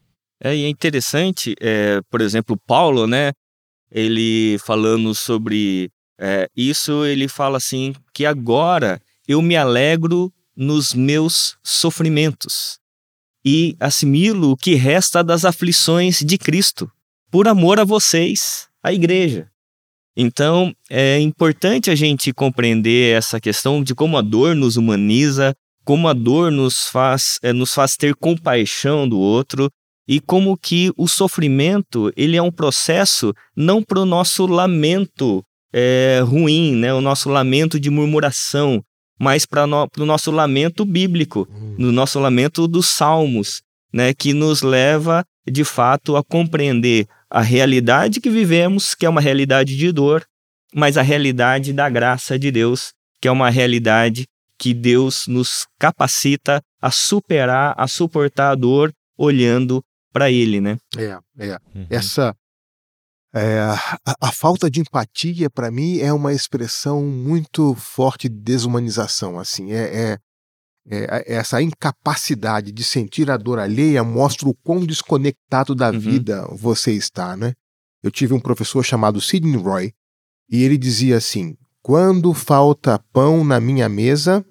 É, 0.42 0.54
e 0.54 0.64
é 0.64 0.68
interessante, 0.68 1.54
é, 1.60 2.00
por 2.10 2.20
exemplo, 2.20 2.56
Paulo, 2.66 3.06
né? 3.06 3.32
Ele 3.90 4.58
falando 4.58 5.14
sobre 5.14 5.90
é, 6.18 6.48
isso, 6.56 7.04
ele 7.04 7.28
fala 7.28 7.58
assim 7.58 7.94
que 8.12 8.24
agora 8.24 9.00
eu 9.26 9.40
me 9.42 9.56
alegro 9.56 10.32
nos 10.56 10.94
meus 10.94 11.56
sofrimentos 11.62 12.78
e 13.44 13.76
assimilo 13.78 14.52
o 14.52 14.56
que 14.56 14.74
resta 14.74 15.22
das 15.22 15.44
aflições 15.44 16.20
de 16.20 16.38
Cristo, 16.38 16.90
por 17.30 17.46
amor 17.46 17.78
a 17.78 17.84
vocês, 17.84 18.68
a 18.82 18.92
igreja. 18.92 19.48
Então, 20.16 20.72
é 20.88 21.18
importante 21.18 21.90
a 21.90 21.94
gente 21.94 22.32
compreender 22.32 23.16
essa 23.16 23.40
questão 23.40 23.82
de 23.82 23.94
como 23.94 24.16
a 24.16 24.22
dor 24.22 24.54
nos 24.54 24.76
humaniza, 24.76 25.54
como 25.84 26.08
a 26.08 26.12
dor 26.12 26.50
nos 26.50 26.88
faz, 26.88 27.38
é, 27.42 27.52
nos 27.52 27.74
faz 27.74 27.96
ter 27.96 28.14
compaixão 28.14 29.08
do 29.08 29.18
outro 29.18 29.68
e 30.08 30.20
como 30.20 30.56
que 30.56 30.92
o 30.96 31.08
sofrimento 31.08 32.12
ele 32.16 32.36
é 32.36 32.42
um 32.42 32.50
processo 32.50 33.34
não 33.56 33.82
para 33.82 34.00
o 34.00 34.06
nosso 34.06 34.46
lamento 34.46 35.42
é, 35.72 36.20
ruim, 36.24 36.76
né? 36.76 36.94
o 36.94 37.00
nosso 37.00 37.28
lamento 37.28 37.80
de 37.80 37.90
murmuração, 37.90 38.82
mas 39.18 39.46
para 39.46 39.66
no, 39.66 39.88
o 39.98 40.04
nosso 40.04 40.30
lamento 40.30 40.84
bíblico, 40.84 41.48
hum. 41.50 41.76
no 41.78 41.92
nosso 41.92 42.18
lamento 42.18 42.66
dos 42.66 42.86
salmos, 42.86 43.62
né, 43.92 44.12
que 44.12 44.32
nos 44.32 44.62
leva 44.62 45.24
de 45.46 45.64
fato 45.64 46.16
a 46.16 46.24
compreender 46.24 47.06
a 47.30 47.40
realidade 47.40 48.20
que 48.20 48.30
vivemos, 48.30 48.94
que 48.94 49.06
é 49.06 49.08
uma 49.08 49.20
realidade 49.20 49.76
de 49.76 49.92
dor, 49.92 50.24
mas 50.74 50.96
a 50.96 51.02
realidade 51.02 51.72
da 51.72 51.88
graça 51.88 52.38
de 52.38 52.50
Deus, 52.50 52.92
que 53.20 53.28
é 53.28 53.30
uma 53.30 53.50
realidade 53.50 54.26
que 54.58 54.72
Deus 54.72 55.26
nos 55.26 55.66
capacita 55.78 56.60
a 56.80 56.90
superar, 56.90 57.74
a 57.76 57.86
suportar 57.86 58.50
a 58.50 58.54
dor 58.54 58.92
olhando 59.16 59.82
para 60.12 60.30
Ele, 60.30 60.60
né? 60.60 60.76
É, 60.96 61.18
é. 61.38 61.58
Uhum. 61.74 61.86
Essa 61.90 62.34
é, 63.34 63.58
a, 63.58 64.14
a, 64.20 64.32
falta 64.32 64.70
de 64.70 64.80
empatia, 64.80 65.50
para 65.50 65.70
mim, 65.70 65.98
é 65.98 66.12
uma 66.12 66.32
expressão 66.32 67.02
muito 67.02 67.74
forte 67.74 68.28
de 68.28 68.36
desumanização. 68.36 69.40
Assim, 69.40 69.72
é, 69.72 69.82
é, 69.82 70.18
é, 70.88 71.34
essa 71.34 71.60
incapacidade 71.60 72.70
de 72.70 72.84
sentir 72.84 73.30
a 73.30 73.36
dor 73.36 73.58
alheia 73.58 74.04
mostra 74.04 74.48
o 74.48 74.54
quão 74.54 74.86
desconectado 74.86 75.74
da 75.74 75.90
Uhum. 75.90 75.98
vida 75.98 76.46
você 76.52 76.92
está, 76.92 77.36
né? 77.36 77.54
Eu 78.04 78.10
tive 78.10 78.34
um 78.34 78.40
professor 78.40 78.84
chamado 78.84 79.20
Sidney 79.20 79.56
Roy 79.56 79.92
e 80.48 80.62
ele 80.62 80.78
dizia 80.78 81.16
assim: 81.16 81.56
quando 81.82 82.32
falta 82.32 83.00
pão 83.12 83.42
na 83.42 83.58
minha 83.58 83.88
mesa, 83.88 84.44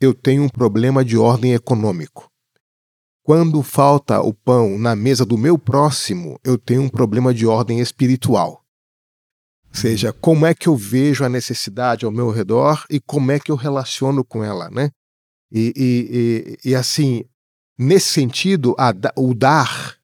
eu 0.00 0.14
tenho 0.14 0.44
um 0.44 0.48
problema 0.48 1.04
de 1.04 1.18
ordem 1.18 1.52
econômico. 1.52 2.29
Quando 3.30 3.62
falta 3.62 4.20
o 4.20 4.34
pão 4.34 4.76
na 4.76 4.96
mesa 4.96 5.24
do 5.24 5.38
meu 5.38 5.56
próximo, 5.56 6.36
eu 6.42 6.58
tenho 6.58 6.82
um 6.82 6.88
problema 6.88 7.32
de 7.32 7.46
ordem 7.46 7.78
espiritual. 7.78 8.64
Ou 9.68 9.72
seja, 9.72 10.12
como 10.12 10.46
é 10.46 10.52
que 10.52 10.68
eu 10.68 10.74
vejo 10.74 11.22
a 11.24 11.28
necessidade 11.28 12.04
ao 12.04 12.10
meu 12.10 12.32
redor 12.32 12.84
e 12.90 12.98
como 12.98 13.30
é 13.30 13.38
que 13.38 13.52
eu 13.52 13.54
relaciono 13.54 14.24
com 14.24 14.42
ela, 14.42 14.68
né? 14.68 14.90
E, 15.48 15.72
e, 15.76 16.58
e, 16.66 16.70
e 16.70 16.74
assim, 16.74 17.22
nesse 17.78 18.08
sentido, 18.08 18.74
a 18.76 18.92
o 19.16 19.32
dar 19.32 19.96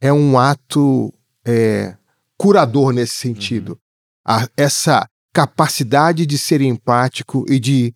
é 0.00 0.12
um 0.12 0.36
ato 0.36 1.14
é, 1.46 1.96
curador 2.36 2.92
nesse 2.92 3.14
sentido. 3.14 3.78
A- 4.26 4.48
essa 4.56 5.08
capacidade 5.32 6.26
de 6.26 6.36
ser 6.36 6.60
empático 6.62 7.44
e 7.48 7.60
de 7.60 7.94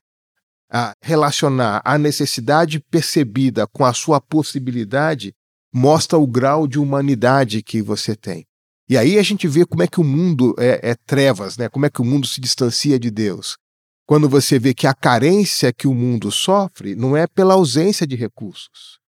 ah, 0.76 0.92
relacionar 1.00 1.80
a 1.84 1.96
necessidade 1.96 2.80
percebida 2.80 3.64
com 3.64 3.84
a 3.84 3.94
sua 3.94 4.20
possibilidade 4.20 5.32
mostra 5.72 6.18
o 6.18 6.26
grau 6.26 6.66
de 6.66 6.80
humanidade 6.80 7.62
que 7.62 7.80
você 7.80 8.16
tem. 8.16 8.44
E 8.88 8.98
aí 8.98 9.16
a 9.16 9.22
gente 9.22 9.46
vê 9.46 9.64
como 9.64 9.84
é 9.84 9.86
que 9.86 10.00
o 10.00 10.04
mundo 10.04 10.52
é, 10.58 10.90
é 10.90 10.94
trevas, 11.06 11.56
né? 11.56 11.68
como 11.68 11.86
é 11.86 11.90
que 11.90 12.02
o 12.02 12.04
mundo 12.04 12.26
se 12.26 12.40
distancia 12.40 12.98
de 12.98 13.08
Deus. 13.08 13.56
Quando 14.04 14.28
você 14.28 14.58
vê 14.58 14.74
que 14.74 14.88
a 14.88 14.92
carência 14.92 15.72
que 15.72 15.86
o 15.86 15.94
mundo 15.94 16.32
sofre 16.32 16.96
não 16.96 17.16
é 17.16 17.28
pela 17.28 17.54
ausência 17.54 18.04
de 18.04 18.16
recursos, 18.16 18.98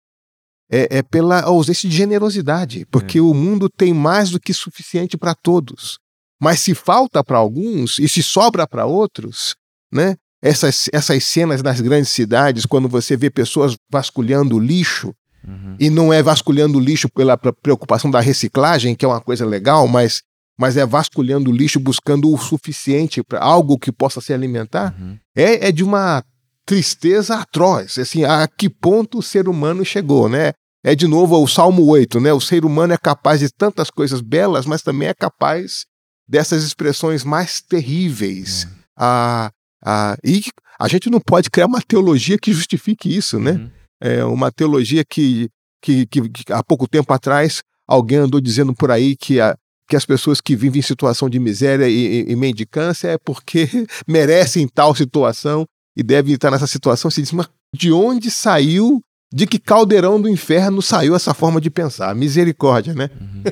é, 0.71 0.99
é 0.99 1.03
pela 1.03 1.43
ausência 1.43 1.89
de 1.89 1.97
generosidade, 1.97 2.87
porque 2.93 3.21
o 3.21 3.35
mundo 3.35 3.69
tem 3.69 3.93
mais 3.93 4.31
do 4.31 4.39
que 4.39 4.55
suficiente 4.55 5.19
para 5.19 5.35
todos. 5.35 5.99
Mas 6.41 6.61
se 6.61 6.75
falta 6.77 7.25
para 7.25 7.39
alguns 7.39 7.99
e 7.99 8.09
se 8.09 8.23
sobra 8.23 8.69
para 8.69 8.87
outros, 8.87 9.57
né? 9.93 10.17
Essas, 10.42 10.88
essas 10.92 11.25
cenas 11.25 11.62
nas 11.62 11.81
grandes 11.81 12.11
cidades, 12.11 12.66
quando 12.66 12.88
você 12.88 13.16
vê 13.16 13.31
pessoas 13.31 13.77
vasculhando 13.90 14.59
lixo, 14.59 15.14
Uhum. 15.46 15.77
e 15.79 15.88
não 15.88 16.12
é 16.12 16.20
vasculhando 16.25 16.81
lixo 16.81 17.09
pela 17.09 17.37
pre- 17.37 17.53
preocupação 17.53 18.11
da 18.11 18.18
reciclagem, 18.20 18.96
que 18.96 19.05
é 19.05 19.09
uma 19.09 19.20
coisa 19.20 19.46
legal, 19.46 19.87
mas, 19.87 20.22
mas 20.59 20.77
é 20.77 20.85
vasculhando 20.85 21.53
lixo 21.53 21.79
buscando 21.79 22.29
o 22.33 22.37
suficiente 22.37 23.22
para 23.22 23.40
algo 23.40 23.79
que 23.79 23.92
possa 23.92 24.20
se 24.20 24.33
alimentar, 24.33 24.92
Uhum. 24.99 25.16
é, 25.37 25.68
é 25.68 25.72
de 25.72 25.85
uma 25.85 26.25
tristeza 26.66 27.37
atroz. 27.37 27.96
Assim, 27.96 28.25
a 28.25 28.49
que 28.49 28.68
ponto 28.68 29.18
o 29.18 29.22
ser 29.22 29.49
humano 29.49 29.85
chegou, 29.85 30.29
né? 30.29 30.53
É 30.85 30.94
de 30.96 31.07
novo 31.07 31.40
o 31.40 31.46
Salmo 31.46 31.85
8, 31.87 32.18
né? 32.20 32.33
O 32.33 32.40
ser 32.40 32.64
humano 32.64 32.92
é 32.92 32.99
capaz 32.99 33.38
de 33.40 33.49
tantas 33.49 33.88
coisas 33.90 34.20
belas, 34.20 34.66
mas 34.66 34.83
também 34.83 35.07
é 35.09 35.14
capaz 35.14 35.85
dessas 36.29 36.64
expressões 36.64 37.22
mais 37.22 37.61
terríveis. 37.61 38.66
Ah, 38.96 39.51
ah, 39.85 40.17
e 40.25 40.43
a 40.79 40.89
gente 40.89 41.11
não 41.11 41.21
pode 41.21 41.51
criar 41.51 41.67
uma 41.67 41.81
teologia 41.81 42.39
que 42.39 42.53
justifique 42.53 43.15
isso, 43.15 43.39
né? 43.39 43.53
Uhum. 43.53 43.71
é 44.01 44.25
uma 44.25 44.51
teologia 44.51 45.05
que, 45.05 45.49
que, 45.83 46.07
que, 46.07 46.29
que 46.29 46.53
há 46.53 46.62
pouco 46.62 46.87
tempo 46.89 47.12
atrás 47.12 47.62
alguém 47.87 48.19
andou 48.19 48.41
dizendo 48.41 48.75
por 48.75 48.91
aí 48.91 49.17
que, 49.17 49.41
a, 49.41 49.57
que 49.89 49.97
as 49.97 50.05
pessoas 50.05 50.41
que 50.41 50.57
vivem 50.57 50.81
em 50.81 50.83
situação 50.83 51.29
de 51.29 51.39
miséria 51.39 51.89
e, 51.89 52.27
e, 52.29 52.33
e 52.33 52.37
mendicância 52.37 53.09
é 53.09 53.19
porque 53.19 53.69
merecem 54.07 54.67
tal 54.69 54.95
situação 54.95 55.67
e 55.97 56.03
devem 56.03 56.35
estar 56.35 56.51
nessa 56.51 56.67
situação. 56.67 57.11
Se 57.11 57.23
diz, 57.23 57.33
mas 57.33 57.49
de 57.75 57.93
onde 57.93 58.31
saiu, 58.31 59.01
de 59.33 59.47
que 59.47 59.59
caldeirão 59.59 60.21
do 60.21 60.29
inferno 60.29 60.83
saiu 60.83 61.15
essa 61.15 61.33
forma 61.33 61.61
de 61.61 61.71
pensar? 61.71 62.15
Misericórdia, 62.15 62.95
né? 62.95 63.11
Uhum. 63.21 63.43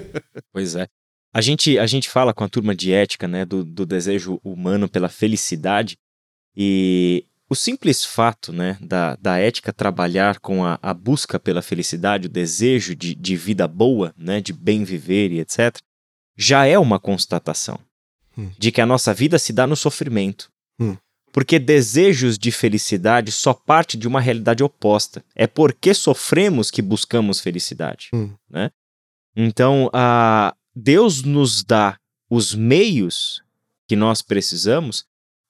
Pois 0.53 0.75
é. 0.75 0.87
A 1.35 1.41
gente, 1.41 1.79
a 1.79 1.87
gente 1.87 2.09
fala 2.09 2.33
com 2.33 2.45
a 2.45 2.49
turma 2.49 2.77
de 2.77 2.93
ética, 2.93 3.27
né, 3.27 3.45
do, 3.45 3.65
do 3.65 3.85
desejo 3.85 4.41
humano 4.45 4.89
pela 4.89 5.09
felicidade, 5.09 5.97
e 6.57 7.27
o 7.49 7.55
simples 7.55 8.05
fato, 8.05 8.53
né, 8.53 8.79
da, 8.81 9.17
da 9.17 9.39
ética 9.39 9.73
trabalhar 9.73 10.41
com 10.41 10.65
a, 10.65 10.79
a 10.83 10.95
busca 10.95 11.39
pela 11.39 11.63
felicidade, 11.63 12.27
o 12.27 12.31
desejo 12.31 12.95
de, 12.95 13.15
de 13.15 13.37
vida 13.37 13.69
boa, 13.69 14.15
né, 14.17 14.41
de 14.41 14.53
bem 14.53 14.85
viver 14.85 15.33
e 15.33 15.41
etc., 15.41 15.77
já 16.37 16.67
é 16.67 16.79
uma 16.79 16.99
constatação 16.99 17.79
Hum. 18.37 18.51
de 18.59 18.73
que 18.73 18.81
a 18.81 18.87
nossa 18.87 19.15
vida 19.15 19.39
se 19.39 19.53
dá 19.53 19.67
no 19.67 19.77
sofrimento. 19.77 20.51
Hum. 20.79 20.97
Porque 21.33 21.59
desejos 21.59 22.39
de 22.39 22.53
felicidade 22.53 23.33
só 23.33 23.53
parte 23.53 23.97
de 23.97 24.07
uma 24.07 24.21
realidade 24.21 24.63
oposta. 24.63 25.25
É 25.35 25.47
porque 25.47 25.93
sofremos 25.93 26.71
que 26.71 26.83
buscamos 26.83 27.41
felicidade. 27.41 28.09
Hum. 28.13 28.33
Né? 28.49 28.71
Então, 29.35 29.91
a 29.93 30.55
Deus 30.75 31.23
nos 31.23 31.65
dá 31.65 31.99
os 32.31 32.55
meios 32.55 33.43
que 33.89 33.97
nós 33.97 34.23
precisamos 34.23 35.05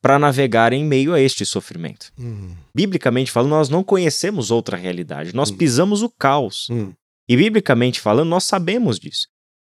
para 0.05 0.19
navegar 0.19 0.75
em 0.75 0.85
meio 0.85 1.15
a 1.15 1.19
este 1.21 1.47
sofrimento. 1.47 2.13
Hum, 2.19 2.55
Biblicamente 2.77 3.31
falando, 3.31 3.53
nós 3.53 3.71
não 3.71 3.83
conhecemos 3.83 4.51
outra 4.51 4.77
realidade, 4.77 5.35
nós 5.35 5.51
Hum. 5.51 5.57
pisamos 5.57 6.03
o 6.03 6.11
caos. 6.11 6.69
hum, 6.71 6.93
E 7.27 7.35
biblicamente 7.39 8.01
falando, 8.03 8.29
nós 8.29 8.45
sabemos 8.45 8.99
disso. 8.99 9.29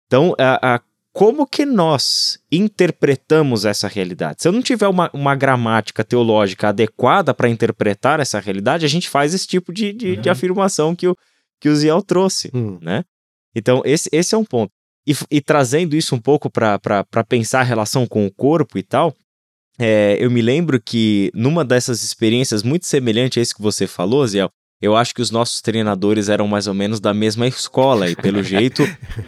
Então, 0.07 0.35
a, 0.39 0.77
a- 0.77 0.81
como 1.13 1.47
que 1.47 1.67
nós 1.67 2.39
interpretamos 2.51 3.67
essa 3.67 3.87
realidade? 3.87 4.41
Se 4.41 4.49
eu 4.49 4.53
não 4.53 4.63
tiver 4.63 4.89
uma, 4.89 5.11
uma 5.13 5.35
gramática 5.37 6.03
teológica 6.03 6.69
adequada 6.71 7.35
para 7.35 7.51
interpretar 7.51 8.19
essa 8.19 8.41
realidade, 8.41 8.87
a 8.87 8.89
gente 8.89 9.11
faz 9.11 9.35
esse 9.35 9.47
tipo 9.47 9.75
de, 9.75 9.93
de, 9.93 10.17
de 10.17 10.29
Uhum. 10.29 10.33
afirmação 10.33 10.97
que 10.97 11.07
o, 11.07 11.15
que 11.61 11.69
o 11.69 11.77
Ziel 11.77 12.01
trouxe 12.03 12.51
hum, 12.55 12.79
né? 12.81 13.05
Então, 13.55 13.83
esse, 13.85 14.09
esse 14.11 14.35
é 14.35 14.39
um 14.39 14.45
ponto. 14.45 14.73
E, 15.07 15.13
e 15.31 15.41
trazendo 15.43 15.95
isso 15.95 16.15
um 16.15 16.19
pouco 16.21 16.49
para 16.49 17.05
pensar 17.29 17.61
a 17.61 17.65
relação 17.65 18.07
com 18.07 18.25
o 18.27 18.33
corpo 18.33 18.79
e 18.79 18.83
tal, 18.83 19.15
é, 19.79 20.17
eu 20.21 20.31
me 20.31 20.41
lembro 20.41 20.81
que 20.81 21.31
numa 21.35 21.65
dessas 21.65 22.03
experiências 22.03 22.63
muito 22.63 22.87
semelhante 22.87 23.39
a 23.39 23.43
isso 23.43 23.55
que 23.55 23.63
você 23.63 23.87
falou, 23.87 24.27
Ziel, 24.27 24.51
eu 24.81 24.95
acho 24.95 25.15
que 25.15 25.23
os 25.23 25.31
nossos 25.31 25.63
treinadores 25.63 26.29
eram 26.29 26.47
mais 26.47 26.67
ou 26.67 26.75
menos 26.75 27.01
da 27.01 27.15
mesma 27.15 27.47
escola, 27.47 28.11
e 28.11 28.15
pelo 28.15 28.43
jeito, 28.43 28.83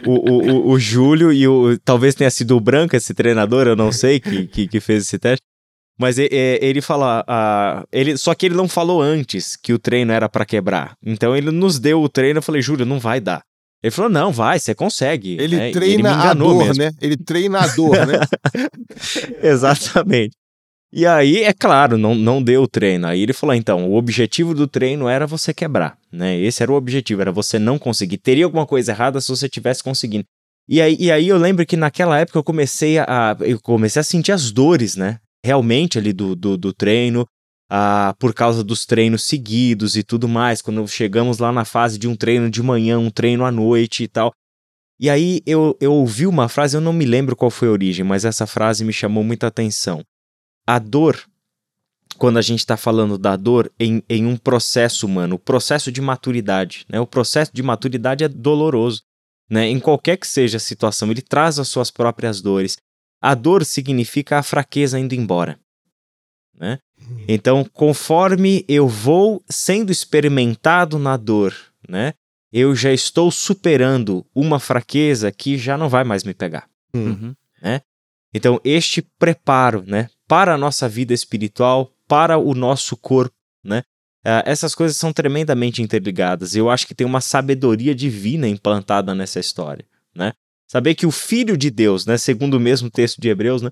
o, 0.05 0.31
o, 0.31 0.51
o, 0.51 0.69
o 0.71 0.79
Júlio 0.79 1.33
e 1.33 1.47
o. 1.47 1.77
Talvez 1.79 2.13
tenha 2.13 2.29
sido 2.29 2.55
o 2.55 2.59
Branco 2.59 2.95
esse 2.95 3.13
treinador, 3.13 3.65
eu 3.67 3.75
não 3.75 3.91
sei, 3.91 4.19
que, 4.19 4.45
que, 4.47 4.67
que 4.67 4.79
fez 4.79 5.03
esse 5.03 5.17
teste. 5.17 5.41
Mas 5.99 6.19
ele 6.19 6.79
fala. 6.79 7.25
ah, 7.27 7.83
ele, 7.91 8.17
só 8.17 8.35
que 8.35 8.45
ele 8.45 8.55
não 8.55 8.67
falou 8.67 9.01
antes 9.01 9.55
que 9.55 9.73
o 9.73 9.79
treino 9.79 10.11
era 10.11 10.29
para 10.29 10.45
quebrar. 10.45 10.95
Então 11.03 11.35
ele 11.35 11.49
nos 11.49 11.79
deu 11.79 12.03
o 12.03 12.09
treino, 12.09 12.37
eu 12.37 12.43
falei, 12.43 12.61
Júlio, 12.61 12.85
não 12.85 12.99
vai 12.99 13.19
dar. 13.19 13.41
Ele 13.83 13.91
falou, 13.91 14.09
não, 14.09 14.31
vai, 14.31 14.59
você 14.59 14.73
consegue. 14.73 15.37
Ele 15.39 15.55
né? 15.55 15.69
E 15.69 15.71
treina 15.71 16.15
me 16.15 16.23
a 16.23 16.33
dor, 16.33 16.65
mesmo. 16.65 16.83
né? 16.83 16.91
Ele 16.99 17.15
treina 17.15 17.59
a 17.59 17.67
dor, 17.67 18.07
né? 18.07 18.19
Exatamente. 19.41 20.35
E 20.91 21.05
aí, 21.05 21.43
é 21.43 21.53
claro, 21.53 21.97
não, 21.97 22.15
não 22.15 22.41
deu 22.41 22.63
o 22.63 22.67
treino. 22.67 23.07
Aí 23.07 23.21
ele 23.21 23.33
falou: 23.33 23.53
então, 23.53 23.89
o 23.89 23.95
objetivo 23.95 24.53
do 24.53 24.67
treino 24.67 25.07
era 25.07 25.27
você 25.27 25.53
quebrar, 25.53 25.97
né? 26.11 26.37
Esse 26.39 26.63
era 26.63 26.71
o 26.71 26.75
objetivo, 26.75 27.21
era 27.21 27.31
você 27.31 27.59
não 27.59 27.77
conseguir. 27.77 28.17
Teria 28.17 28.45
alguma 28.45 28.65
coisa 28.65 28.91
errada 28.91 29.19
se 29.19 29.29
você 29.29 29.49
tivesse 29.49 29.83
conseguindo. 29.83 30.25
E 30.67 30.81
aí, 30.81 30.97
e 30.99 31.11
aí 31.11 31.27
eu 31.27 31.37
lembro 31.37 31.65
que 31.65 31.77
naquela 31.77 32.17
época 32.17 32.39
eu 32.39 32.43
comecei 32.43 32.97
a, 32.99 33.37
eu 33.41 33.59
comecei 33.61 33.99
a 33.99 34.03
sentir 34.03 34.31
as 34.31 34.51
dores, 34.51 34.95
né? 34.95 35.19
Realmente 35.45 35.97
ali 35.97 36.11
do, 36.11 36.35
do, 36.35 36.57
do 36.57 36.73
treino, 36.73 37.25
ah, 37.69 38.15
por 38.19 38.33
causa 38.33 38.63
dos 38.63 38.85
treinos 38.85 39.23
seguidos 39.23 39.95
e 39.95 40.03
tudo 40.03 40.27
mais. 40.27 40.61
Quando 40.61 40.87
chegamos 40.87 41.39
lá 41.39 41.51
na 41.51 41.65
fase 41.65 41.97
de 41.97 42.07
um 42.07 42.15
treino 42.15 42.49
de 42.49 42.61
manhã, 42.61 42.97
um 42.97 43.09
treino 43.09 43.45
à 43.45 43.51
noite 43.51 44.03
e 44.03 44.07
tal. 44.07 44.33
E 44.99 45.09
aí 45.09 45.41
eu, 45.45 45.77
eu 45.79 45.93
ouvi 45.93 46.25
uma 46.25 46.49
frase, 46.49 46.75
eu 46.75 46.81
não 46.81 46.93
me 46.93 47.05
lembro 47.05 47.35
qual 47.35 47.51
foi 47.51 47.67
a 47.67 47.71
origem, 47.71 48.03
mas 48.03 48.25
essa 48.25 48.47
frase 48.47 48.83
me 48.83 48.91
chamou 48.91 49.23
muita 49.23 49.47
atenção. 49.47 50.03
A 50.65 50.79
dor, 50.79 51.23
quando 52.17 52.37
a 52.37 52.41
gente 52.41 52.59
está 52.59 52.75
falando 52.75 53.17
da 53.17 53.35
dor 53.35 53.71
em, 53.79 54.01
em 54.09 54.25
um 54.25 54.35
processo 54.35 55.05
humano, 55.05 55.35
o 55.35 55.39
processo 55.39 55.91
de 55.91 56.01
maturidade, 56.01 56.83
né? 56.89 56.99
O 56.99 57.05
processo 57.05 57.51
de 57.53 57.61
maturidade 57.61 58.23
é 58.23 58.27
doloroso, 58.27 59.03
né? 59.49 59.67
Em 59.67 59.79
qualquer 59.79 60.17
que 60.17 60.25
seja 60.25 60.57
a 60.57 60.59
situação, 60.59 61.11
ele 61.11 61.21
traz 61.21 61.59
as 61.59 61.67
suas 61.67 61.91
próprias 61.91 62.41
dores. 62.41 62.77
A 63.21 63.35
dor 63.35 63.63
significa 63.65 64.39
a 64.39 64.43
fraqueza 64.43 64.99
indo 64.99 65.13
embora, 65.13 65.59
né? 66.55 66.79
Então, 67.27 67.65
conforme 67.73 68.65
eu 68.67 68.87
vou 68.87 69.43
sendo 69.49 69.91
experimentado 69.91 70.97
na 70.97 71.17
dor, 71.17 71.53
né? 71.87 72.13
Eu 72.51 72.73
já 72.73 72.93
estou 72.93 73.29
superando 73.29 74.25
uma 74.33 74.59
fraqueza 74.59 75.31
que 75.31 75.57
já 75.57 75.77
não 75.77 75.89
vai 75.89 76.03
mais 76.03 76.23
me 76.23 76.33
pegar. 76.33 76.69
Uhum. 76.93 77.35
Então, 78.33 78.59
este 78.63 79.01
preparo, 79.01 79.83
né, 79.85 80.09
para 80.27 80.53
a 80.53 80.57
nossa 80.57 80.87
vida 80.87 81.13
espiritual, 81.13 81.91
para 82.07 82.37
o 82.37 82.53
nosso 82.53 82.95
corpo, 82.95 83.35
né, 83.63 83.83
ah, 84.23 84.43
essas 84.45 84.75
coisas 84.75 84.97
são 84.97 85.11
tremendamente 85.11 85.81
interligadas. 85.81 86.55
Eu 86.55 86.69
acho 86.69 86.85
que 86.85 86.93
tem 86.93 87.07
uma 87.07 87.21
sabedoria 87.21 87.95
divina 87.95 88.47
implantada 88.47 89.15
nessa 89.15 89.39
história, 89.39 89.85
né? 90.15 90.33
Saber 90.67 90.95
que 90.95 91.05
o 91.05 91.11
Filho 91.11 91.57
de 91.57 91.71
Deus, 91.71 92.05
né, 92.05 92.17
segundo 92.17 92.55
o 92.55 92.59
mesmo 92.59 92.89
texto 92.89 93.21
de 93.21 93.29
Hebreus, 93.29 93.61
né, 93.61 93.71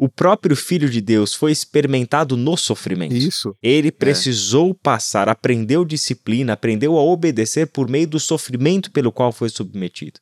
o 0.00 0.08
próprio 0.08 0.56
Filho 0.56 0.88
de 0.88 0.98
Deus 0.98 1.34
foi 1.34 1.52
experimentado 1.52 2.34
no 2.34 2.56
sofrimento. 2.56 3.14
Isso. 3.14 3.54
Ele 3.62 3.92
precisou 3.92 4.74
passar, 4.74 5.28
aprendeu 5.28 5.84
disciplina, 5.84 6.54
aprendeu 6.54 6.96
a 6.96 7.02
obedecer 7.02 7.66
por 7.66 7.86
meio 7.86 8.08
do 8.08 8.18
sofrimento 8.18 8.90
pelo 8.90 9.12
qual 9.12 9.30
foi 9.30 9.50
submetido. 9.50 10.18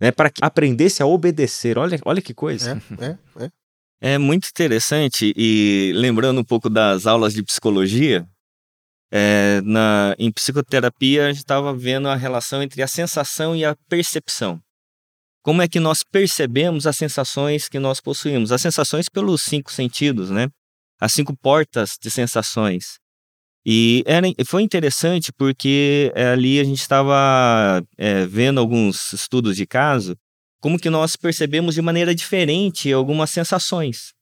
Né? 0.00 0.10
Para 0.10 0.30
que 0.30 0.42
aprendesse 0.42 1.02
a 1.02 1.06
obedecer. 1.06 1.76
Olha, 1.76 2.00
olha 2.06 2.22
que 2.22 2.32
coisa. 2.32 2.82
É, 2.98 3.04
é, 3.04 3.44
é. 3.44 3.50
É 4.00 4.16
muito 4.16 4.48
interessante 4.48 5.34
e 5.36 5.92
lembrando 5.94 6.40
um 6.40 6.44
pouco 6.44 6.70
das 6.70 7.06
aulas 7.06 7.34
de 7.34 7.42
psicologia, 7.42 8.26
é, 9.12 9.60
na, 9.62 10.14
em 10.18 10.32
psicoterapia 10.32 11.26
a 11.26 11.28
gente 11.28 11.38
estava 11.38 11.74
vendo 11.74 12.08
a 12.08 12.14
relação 12.14 12.62
entre 12.62 12.80
a 12.80 12.86
sensação 12.86 13.54
e 13.54 13.62
a 13.62 13.76
percepção. 13.90 14.58
Como 15.48 15.62
é 15.62 15.66
que 15.66 15.80
nós 15.80 16.00
percebemos 16.02 16.86
as 16.86 16.98
sensações 16.98 17.70
que 17.70 17.78
nós 17.78 18.02
possuímos? 18.02 18.52
As 18.52 18.60
sensações 18.60 19.08
pelos 19.08 19.40
cinco 19.40 19.72
sentidos, 19.72 20.28
né? 20.28 20.48
As 21.00 21.14
cinco 21.14 21.34
portas 21.34 21.96
de 21.98 22.10
sensações. 22.10 22.98
E 23.64 24.04
era, 24.04 24.26
foi 24.44 24.60
interessante 24.60 25.32
porque 25.32 26.12
é, 26.14 26.32
ali 26.32 26.60
a 26.60 26.64
gente 26.64 26.82
estava 26.82 27.82
é, 27.96 28.26
vendo 28.26 28.60
alguns 28.60 29.14
estudos 29.14 29.56
de 29.56 29.66
caso, 29.66 30.14
como 30.60 30.78
que 30.78 30.90
nós 30.90 31.16
percebemos 31.16 31.74
de 31.74 31.80
maneira 31.80 32.14
diferente 32.14 32.92
algumas 32.92 33.30
sensações. 33.30 34.12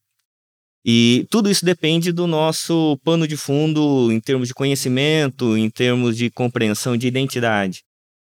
E 0.85 1.27
tudo 1.29 1.51
isso 1.51 1.65
depende 1.65 2.13
do 2.13 2.29
nosso 2.29 2.97
pano 3.03 3.27
de 3.27 3.37
fundo 3.37 4.13
em 4.13 4.21
termos 4.21 4.47
de 4.47 4.55
conhecimento, 4.55 5.57
em 5.57 5.69
termos 5.71 6.17
de 6.17 6.31
compreensão 6.31 6.97
de 6.97 7.09
identidade. 7.09 7.83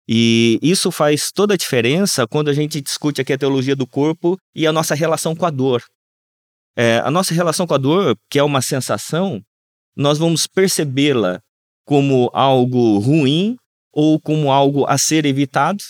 E 0.08 0.58
isso 0.62 0.89
faz 0.89 1.32
toda 1.32 1.54
a 1.54 1.58
diferença 1.58 2.26
quando 2.26 2.50
a 2.50 2.54
gente 2.54 2.80
discute 2.80 3.20
aqui 3.20 3.34
a 3.34 3.38
teologia 3.38 3.76
do 3.76 3.86
corpo 3.86 4.38
e 4.56 4.65
a 4.65 4.72
nossa 4.72 4.96
relação 4.96 5.36
com 5.36 5.46
a 5.46 5.50
dor. 5.50 5.84
É, 6.78 7.00
a 7.00 7.12
nossa 7.12 7.34
relação 7.34 7.67
com 7.67 7.74
a 7.74 7.78
dor, 7.78 8.17
que 8.30 8.39
é 8.39 8.43
uma 8.43 8.62
sensação, 8.62 9.41
nós 9.96 10.17
vamos 10.17 10.48
percebê-la 10.48 11.41
como 11.84 12.30
algo 12.34 13.00
ruim 13.00 13.58
ou 13.91 14.20
como 14.20 14.52
algo 14.52 14.86
a 14.88 14.98
ser 14.98 15.26
evitado, 15.26 15.84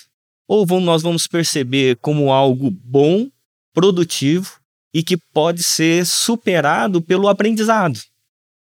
ou 0.48 0.66
vamos, 0.66 0.86
nós 0.86 1.02
vamos 1.02 1.28
perceber 1.28 1.98
como 1.98 2.32
algo 2.32 2.72
bom, 2.72 3.28
produtivo 3.74 4.60
e 4.94 5.04
que 5.04 5.18
pode 5.18 5.62
ser 5.62 6.06
superado 6.06 7.02
pelo 7.02 7.28
aprendizado. 7.28 8.00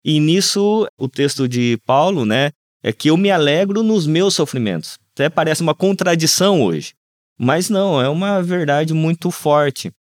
E 0.04 0.20
nisso, 0.20 0.86
o 0.98 1.08
texto 1.08 1.48
de 1.48 1.78
Paulo, 1.86 2.26
né, 2.26 2.52
é 2.82 2.92
que 2.92 3.08
eu 3.08 3.16
me 3.16 3.30
alegro 3.30 3.82
nos 3.82 4.06
meus 4.06 4.34
sofrimentos. 4.34 4.98
Até 5.20 5.28
parece 5.28 5.60
uma 5.60 5.74
contradição 5.74 6.62
hoje, 6.62 6.94
mas 7.38 7.68
não, 7.68 8.00
é 8.00 8.08
uma 8.08 8.42
verdade 8.42 8.94
muito 8.94 9.30
forte. 9.30 9.92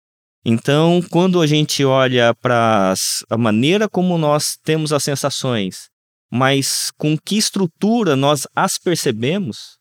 Então, 0.45 1.01
quando 1.09 1.41
a 1.41 1.45
gente 1.45 1.83
olha 1.83 2.33
para 2.35 2.93
a 3.29 3.37
maneira 3.37 3.89
como 3.89 4.17
nós 4.17 4.57
temos 4.63 4.93
as 4.93 5.03
sensações, 5.03 5.89
mas 6.31 6.89
com 6.97 7.17
que 7.17 7.37
estrutura 7.37 8.15
nós 8.15 8.47
as 8.55 8.77
percebemos, 8.77 9.77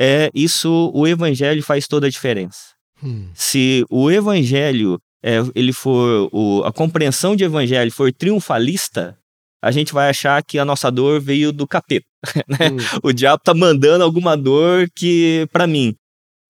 é 0.00 0.30
isso 0.34 0.90
o 0.94 1.06
evangelho 1.06 1.62
faz 1.62 1.86
toda 1.86 2.06
a 2.06 2.10
diferença. 2.10 2.72
Hum. 3.02 3.28
Se 3.34 3.84
o 3.90 4.10
evangelho 4.10 4.98
é, 5.22 5.40
ele 5.54 5.74
for 5.74 6.30
o, 6.32 6.62
a 6.64 6.72
compreensão 6.72 7.36
de 7.36 7.44
evangelho 7.44 7.92
for 7.92 8.10
triunfalista, 8.10 9.18
a 9.64 9.70
gente 9.70 9.94
vai 9.94 10.10
achar 10.10 10.44
que 10.44 10.58
a 10.58 10.64
nossa 10.64 10.90
dor 10.90 11.18
veio 11.18 11.50
do 11.50 11.66
capeta. 11.66 12.04
Né? 12.46 12.70
Hum. 12.70 12.98
O 13.02 13.12
diabo 13.12 13.42
tá 13.42 13.54
mandando 13.54 14.04
alguma 14.04 14.36
dor 14.36 14.88
que 14.94 15.48
para 15.50 15.66
mim. 15.66 15.94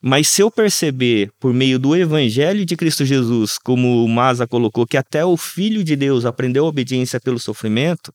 Mas 0.03 0.29
se 0.29 0.43
eu 0.43 0.51
perceber 0.51 1.31
por 1.39 1.55
meio 1.55 1.79
do 1.79 1.95
evangelho 1.95 2.67
de 2.67 2.77
Cristo 2.77 3.05
Jesus, 3.05 3.57
como 3.57 4.05
o 4.05 4.09
Maza 4.09 4.47
colocou, 4.47 4.87
que 4.87 4.97
até 4.97 5.25
o 5.25 5.37
Filho 5.37 5.85
de 5.85 5.95
Deus 5.95 6.25
aprendeu 6.25 6.65
a 6.65 6.69
obediência 6.69 7.21
pelo 7.21 7.39
sofrimento, 7.39 8.13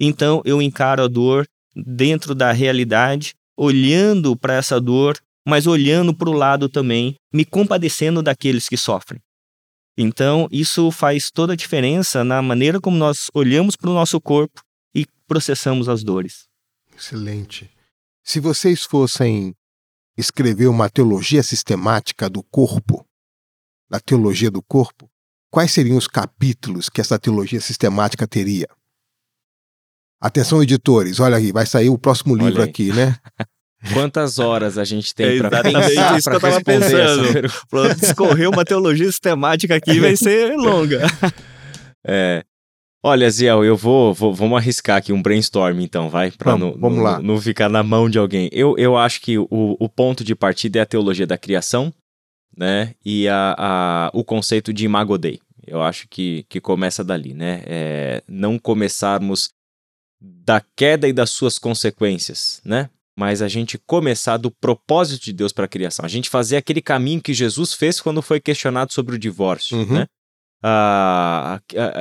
então 0.00 0.42
eu 0.44 0.60
encaro 0.60 1.04
a 1.04 1.08
dor 1.08 1.46
dentro 1.74 2.34
da 2.34 2.50
realidade, 2.50 3.34
olhando 3.56 4.36
para 4.36 4.54
essa 4.54 4.80
dor, 4.80 5.16
mas 5.46 5.66
olhando 5.66 6.12
para 6.12 6.28
o 6.28 6.34
lado 6.34 6.68
também, 6.68 7.14
me 7.32 7.44
compadecendo 7.44 8.20
daqueles 8.20 8.68
que 8.68 8.76
sofrem. 8.76 9.20
Então, 10.02 10.48
isso 10.50 10.90
faz 10.90 11.30
toda 11.30 11.52
a 11.52 11.56
diferença 11.56 12.24
na 12.24 12.40
maneira 12.40 12.80
como 12.80 12.96
nós 12.96 13.26
olhamos 13.34 13.76
para 13.76 13.90
o 13.90 13.92
nosso 13.92 14.18
corpo 14.18 14.62
e 14.94 15.04
processamos 15.28 15.90
as 15.90 16.02
dores. 16.02 16.48
Excelente. 16.96 17.70
Se 18.24 18.40
vocês 18.40 18.84
fossem 18.84 19.54
escrever 20.16 20.68
uma 20.68 20.88
teologia 20.88 21.42
sistemática 21.42 22.30
do 22.30 22.42
corpo, 22.42 23.04
da 23.90 24.00
teologia 24.00 24.50
do 24.50 24.62
corpo, 24.62 25.06
quais 25.50 25.70
seriam 25.70 25.98
os 25.98 26.08
capítulos 26.08 26.88
que 26.88 27.02
essa 27.02 27.18
teologia 27.18 27.60
sistemática 27.60 28.26
teria? 28.26 28.68
Atenção, 30.18 30.62
editores, 30.62 31.20
olha 31.20 31.36
aí, 31.36 31.52
vai 31.52 31.66
sair 31.66 31.90
o 31.90 31.98
próximo 31.98 32.34
livro 32.34 32.62
aqui, 32.62 32.90
né? 32.90 33.18
Quantas 33.92 34.38
horas 34.38 34.76
a 34.76 34.84
gente 34.84 35.14
tem 35.14 35.38
é 35.38 35.48
para 35.48 35.62
pensar 35.62 36.18
isso 36.18 36.28
que 36.28 36.36
eu 36.36 36.40
tava 36.40 36.62
pensando. 36.62 37.50
Para 37.68 37.94
discorrer 37.94 38.48
uma 38.48 38.64
teologia 38.64 39.06
sistemática 39.06 39.74
aqui 39.74 39.98
vai 40.00 40.16
ser 40.16 40.56
longa. 40.56 41.00
É, 42.02 42.42
Olha, 43.02 43.30
Ziel, 43.30 43.64
eu 43.64 43.76
vou, 43.76 44.12
vou, 44.12 44.34
vamos 44.34 44.58
arriscar 44.58 44.98
aqui 44.98 45.10
um 45.10 45.22
brainstorm 45.22 45.80
então, 45.80 46.10
vai? 46.10 46.30
Pra 46.30 46.52
vamos, 46.52 46.74
não, 46.74 46.80
vamos 46.80 46.98
não, 46.98 47.04
lá. 47.04 47.16
Não, 47.16 47.34
não 47.34 47.40
ficar 47.40 47.68
na 47.68 47.82
mão 47.82 48.10
de 48.10 48.18
alguém. 48.18 48.50
Eu, 48.52 48.76
eu 48.76 48.96
acho 48.96 49.22
que 49.22 49.38
o, 49.38 49.46
o 49.50 49.88
ponto 49.88 50.22
de 50.22 50.34
partida 50.34 50.78
é 50.78 50.82
a 50.82 50.86
teologia 50.86 51.26
da 51.26 51.38
criação, 51.38 51.92
né? 52.54 52.94
E 53.02 53.26
a, 53.26 53.54
a, 53.56 54.10
o 54.12 54.22
conceito 54.22 54.70
de 54.70 54.84
imago 54.84 55.16
Dei. 55.16 55.40
Eu 55.66 55.82
acho 55.82 56.06
que, 56.08 56.44
que 56.48 56.60
começa 56.60 57.02
dali, 57.02 57.32
né? 57.32 57.62
É, 57.64 58.22
não 58.28 58.58
começarmos 58.58 59.48
da 60.20 60.62
queda 60.76 61.08
e 61.08 61.12
das 61.12 61.30
suas 61.30 61.58
consequências, 61.58 62.60
né? 62.62 62.90
Mas 63.16 63.42
a 63.42 63.48
gente 63.48 63.76
começar 63.78 64.36
do 64.36 64.50
propósito 64.50 65.24
de 65.24 65.32
Deus 65.32 65.52
para 65.52 65.64
a 65.64 65.68
criação. 65.68 66.04
A 66.04 66.08
gente 66.08 66.30
fazer 66.30 66.56
aquele 66.56 66.80
caminho 66.80 67.20
que 67.20 67.34
Jesus 67.34 67.74
fez 67.74 68.00
quando 68.00 68.22
foi 68.22 68.40
questionado 68.40 68.92
sobre 68.92 69.16
o 69.16 69.18
divórcio, 69.18 69.76
Uhum. 69.76 69.94
né? 69.94 70.06
a, 70.62 71.60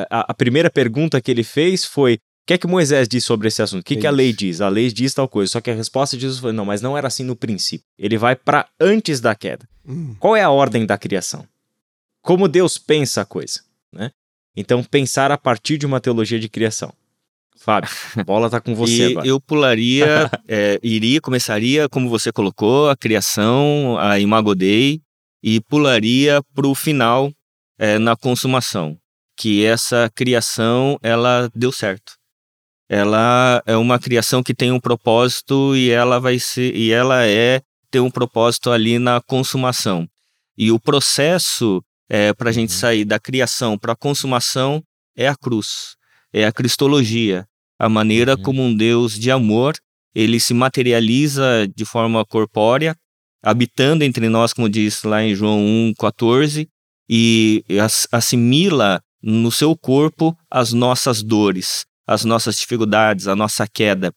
a, 0.10 0.32
a, 0.32 0.34
primeira 0.34 0.70
pergunta 0.70 1.22
que 1.22 1.32
ele 1.32 1.44
fez 1.44 1.86
foi: 1.86 2.16
o 2.16 2.20
que 2.46 2.54
é 2.54 2.58
que 2.58 2.68
Moisés 2.68 3.08
diz 3.08 3.24
sobre 3.24 3.48
esse 3.48 3.62
assunto? 3.62 3.82
O 3.82 3.84
que, 3.84 3.96
que 3.96 4.08
a 4.08 4.12
lei 4.12 4.34
diz? 4.34 4.62
A 4.62 4.70
lei 4.70 4.92
diz 4.92 5.14
tal 5.14 5.28
coisa. 5.28 5.52
Só 5.52 5.62
que 5.62 5.72
a 5.72 5.76
resposta 5.76 6.16
de 6.16 6.24
Jesus 6.24 6.40
foi: 6.40 6.52
não, 6.52 6.66
mas 6.66 6.82
não 6.82 6.98
era 6.98 7.08
assim 7.08 7.24
no 7.24 7.36
princípio. 7.36 7.86
Ele 7.98 8.18
vai 8.18 8.36
para 8.36 8.68
antes 8.80 9.20
da 9.20 9.34
queda. 9.36 9.68
Hum. 9.88 10.16
Qual 10.20 10.36
é 10.36 10.42
a 10.42 10.50
ordem 10.50 10.86
da 10.86 10.98
criação? 10.98 11.48
Como 12.22 12.48
Deus 12.48 12.78
pensa 12.78 13.22
a 13.22 13.26
coisa? 13.26 13.62
Né? 13.92 14.12
Então, 14.56 14.84
pensar 14.84 15.32
a 15.32 15.38
partir 15.38 15.78
de 15.78 15.86
uma 15.86 16.02
teologia 16.02 16.40
de 16.40 16.50
criação. 16.50 16.94
Fábio, 17.58 17.90
a 18.16 18.24
bola 18.24 18.50
tá 18.50 18.62
com 18.62 18.74
você 18.74 19.06
agora. 19.12 19.28
Eu 19.28 19.40
pularia, 19.40 20.30
é, 20.48 20.80
iria, 20.82 21.20
começaria, 21.20 21.90
como 21.90 22.10
você 22.10 22.32
colocou, 22.32 22.90
a 22.90 22.96
criação, 22.96 23.98
a 24.00 24.20
Imago 24.20 24.56
Dei, 24.56 25.02
e 25.44 25.60
pularia 25.62 26.42
para 26.54 26.68
o 26.68 26.76
final 26.76 27.32
é, 27.78 27.98
na 27.98 28.16
consumação, 28.16 28.98
que 29.38 29.66
essa 29.66 30.12
criação 30.14 30.98
ela 31.02 31.50
deu 31.56 31.72
certo. 31.72 32.14
Ela 32.90 33.62
é 33.66 33.78
uma 33.78 34.00
criação 34.00 34.42
que 34.42 34.54
tem 34.54 34.72
um 34.72 34.80
propósito 34.80 35.76
e 35.76 35.92
ela 35.92 36.20
vai 36.20 36.40
ser 36.40 36.76
e 36.76 36.92
ela 36.92 37.26
é 37.26 37.62
ter 37.92 38.00
um 38.00 38.10
propósito 38.10 38.72
ali 38.72 38.98
na 38.98 39.22
consumação. 39.22 40.08
E 40.58 40.72
o 40.72 40.80
processo 40.80 41.84
é, 42.10 42.34
para 42.34 42.50
a 42.50 42.54
gente 42.54 42.74
sair 42.74 43.06
da 43.06 43.20
criação 43.20 43.78
para 43.78 43.94
a 43.94 43.96
consumação 43.96 44.84
é 45.16 45.28
a 45.28 45.36
cruz, 45.36 45.96
é 46.34 46.46
a 46.46 46.52
cristologia, 46.52 47.46
a 47.80 47.88
maneira 47.90 48.36
Uhum. 48.36 48.42
como 48.42 48.62
um 48.64 48.76
Deus 48.76 49.18
de 49.18 49.32
amor 49.32 49.76
ele 50.16 50.40
se 50.40 50.54
materializa 50.54 51.68
de 51.76 51.86
forma 51.86 52.26
corpórea, 52.26 52.96
habitando 53.44 54.04
entre 54.04 54.28
nós, 54.28 54.54
como 54.54 54.68
diz 54.68 55.04
lá 55.04 55.24
em 55.24 55.36
João 55.36 55.60
1,14, 55.60 56.68
e 57.08 57.64
as- 57.82 58.08
assimila 58.12 59.02
no 59.22 59.52
seu 59.52 59.76
corpo 59.78 60.36
as 60.50 60.74
nossas 60.74 61.22
dores, 61.24 61.86
as 62.08 62.26
nossas 62.26 62.58
dificuldades, 62.58 63.28
a 63.28 63.36
nossa 63.36 63.68
queda. 63.68 64.12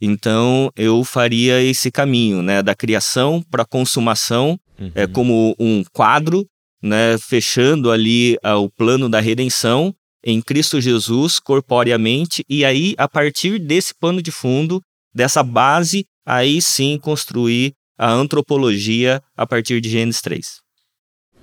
Então 0.00 0.70
eu 0.76 1.02
faria 1.04 1.62
esse 1.62 1.90
caminho, 1.90 2.42
né, 2.42 2.62
da 2.62 2.74
criação 2.74 3.42
para 3.50 3.62
a 3.62 3.66
consumação, 3.66 4.58
Uhum. 4.78 4.90
é 4.94 5.06
como 5.06 5.54
um 5.58 5.82
quadro, 5.92 6.46
né, 6.82 7.16
fechando 7.18 7.90
ali 7.90 8.36
ah, 8.42 8.56
o 8.58 8.68
plano 8.70 9.08
da 9.08 9.20
redenção 9.20 9.94
em 10.26 10.42
Cristo 10.42 10.80
Jesus 10.80 11.38
corporeamente 11.38 12.44
e 12.48 12.64
aí 12.64 12.96
a 12.98 13.06
partir 13.06 13.60
desse 13.60 13.94
pano 13.94 14.20
de 14.20 14.32
fundo, 14.32 14.82
dessa 15.14 15.40
base, 15.40 16.04
aí 16.26 16.60
sim 16.60 16.98
construir 16.98 17.72
a 17.96 18.10
antropologia 18.10 19.22
a 19.36 19.46
partir 19.46 19.80
de 19.80 19.88
Gênesis 19.88 20.20
3. 20.20 20.60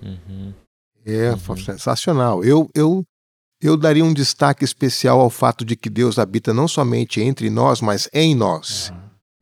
Uhum. 0.01 0.53
É 1.05 1.31
Uhum. 1.31 1.55
sensacional. 1.57 2.43
Eu, 2.43 2.69
eu, 2.75 3.03
eu 3.61 3.77
daria 3.77 4.03
um 4.03 4.13
destaque 4.13 4.65
especial 4.65 5.21
ao 5.21 5.29
fato 5.29 5.63
de 5.63 5.77
que 5.77 5.89
Deus 5.89 6.19
habita 6.19 6.53
não 6.53 6.67
somente 6.67 7.21
entre 7.21 7.49
nós, 7.49 7.79
mas 7.79 8.09
em 8.13 8.35
nós. 8.35 8.91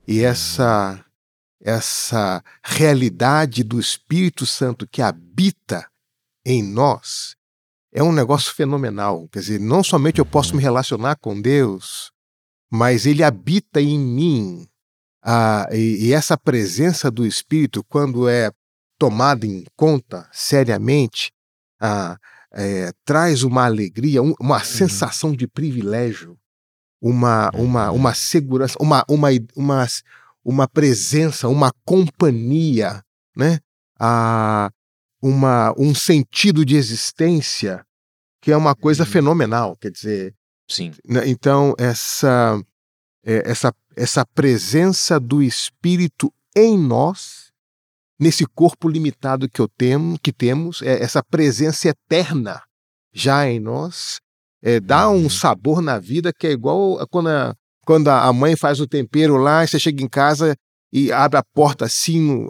E 0.08 0.22
essa 0.22 1.04
essa 1.64 2.44
realidade 2.64 3.64
do 3.64 3.80
Espírito 3.80 4.48
Santo 4.48 4.88
que 4.88 5.00
habita 5.00 5.86
em 6.44 6.64
nós 6.64 7.36
é 7.92 8.02
um 8.02 8.12
negócio 8.12 8.54
fenomenal. 8.54 9.28
Quer 9.30 9.40
dizer, 9.40 9.60
não 9.60 9.84
somente 9.84 10.20
eu 10.20 10.26
posso 10.26 10.56
me 10.56 10.62
relacionar 10.62 11.18
com 11.18 11.40
Deus, 11.40 12.12
mas 12.72 13.06
Ele 13.06 13.24
habita 13.24 13.82
em 13.82 14.00
mim. 14.00 14.68
Ah, 15.24 15.68
e, 15.72 16.08
e 16.08 16.14
essa 16.14 16.38
presença 16.38 17.12
do 17.12 17.26
Espírito, 17.26 17.84
quando 17.84 18.28
é 18.28 18.52
tomada 18.98 19.46
em 19.46 19.66
conta 19.76 20.28
seriamente, 20.32 21.32
ah, 21.80 22.18
é, 22.54 22.92
traz 23.06 23.44
uma 23.44 23.66
alegria, 23.66 24.22
um, 24.22 24.34
uma 24.40 24.58
uhum. 24.58 24.64
sensação 24.64 25.36
de 25.36 25.48
privilégio, 25.48 26.38
uma, 27.02 27.50
uma, 27.54 27.92
uma 27.92 28.14
segurança, 28.14 28.76
uma, 28.80 29.04
uma, 29.08 29.30
uma, 29.56 29.88
uma 30.44 30.68
presença, 30.68 31.48
uma 31.48 31.72
companhia, 31.84 33.04
né? 33.36 33.60
Ah, 34.00 34.72
uma, 35.22 35.74
um 35.78 35.94
sentido 35.94 36.66
de 36.66 36.76
existência 36.76 37.86
que 38.42 38.52
é 38.52 38.58
uma 38.58 38.74
coisa 38.74 39.04
uhum. 39.04 39.10
fenomenal. 39.10 39.76
Quer 39.76 39.92
dizer, 39.92 40.36
Sim. 40.68 40.92
Né? 41.06 41.28
Então, 41.28 41.76
essa, 41.78 42.60
é, 43.24 43.44
essa, 43.50 43.74
essa 43.96 44.26
presença 44.26 45.20
do 45.20 45.44
Espírito 45.44 46.34
em 46.56 46.78
nós, 46.78 47.52
nesse 48.20 48.46
corpo 48.46 48.90
limitado 48.90 49.50
que, 49.50 49.60
eu 49.60 49.68
temo, 49.68 50.18
que 50.20 50.32
temos, 50.32 50.82
é, 50.82 51.04
essa 51.04 51.22
presença 51.22 51.90
eterna 51.90 52.64
já 53.14 53.48
em 53.48 53.60
nós, 53.60 54.20
é, 54.64 54.80
dá 54.80 55.10
um 55.10 55.24
uhum. 55.24 55.30
sabor 55.30 55.82
na 55.82 56.00
vida 56.00 56.32
que 56.32 56.48
é 56.48 56.52
igual 56.52 57.06
quando 57.10 57.30
a, 57.30 57.56
quando 57.86 58.08
a 58.08 58.32
mãe 58.32 58.56
faz 58.56 58.80
o 58.80 58.88
tempero 58.88 59.38
lá, 59.38 59.64
e 59.64 59.68
você 59.68 59.80
chega 59.80 60.02
em 60.04 60.08
casa 60.08 60.56
e 60.92 61.12
abre 61.12 61.38
a 61.38 61.44
porta 61.44 61.86
assim, 61.86 62.48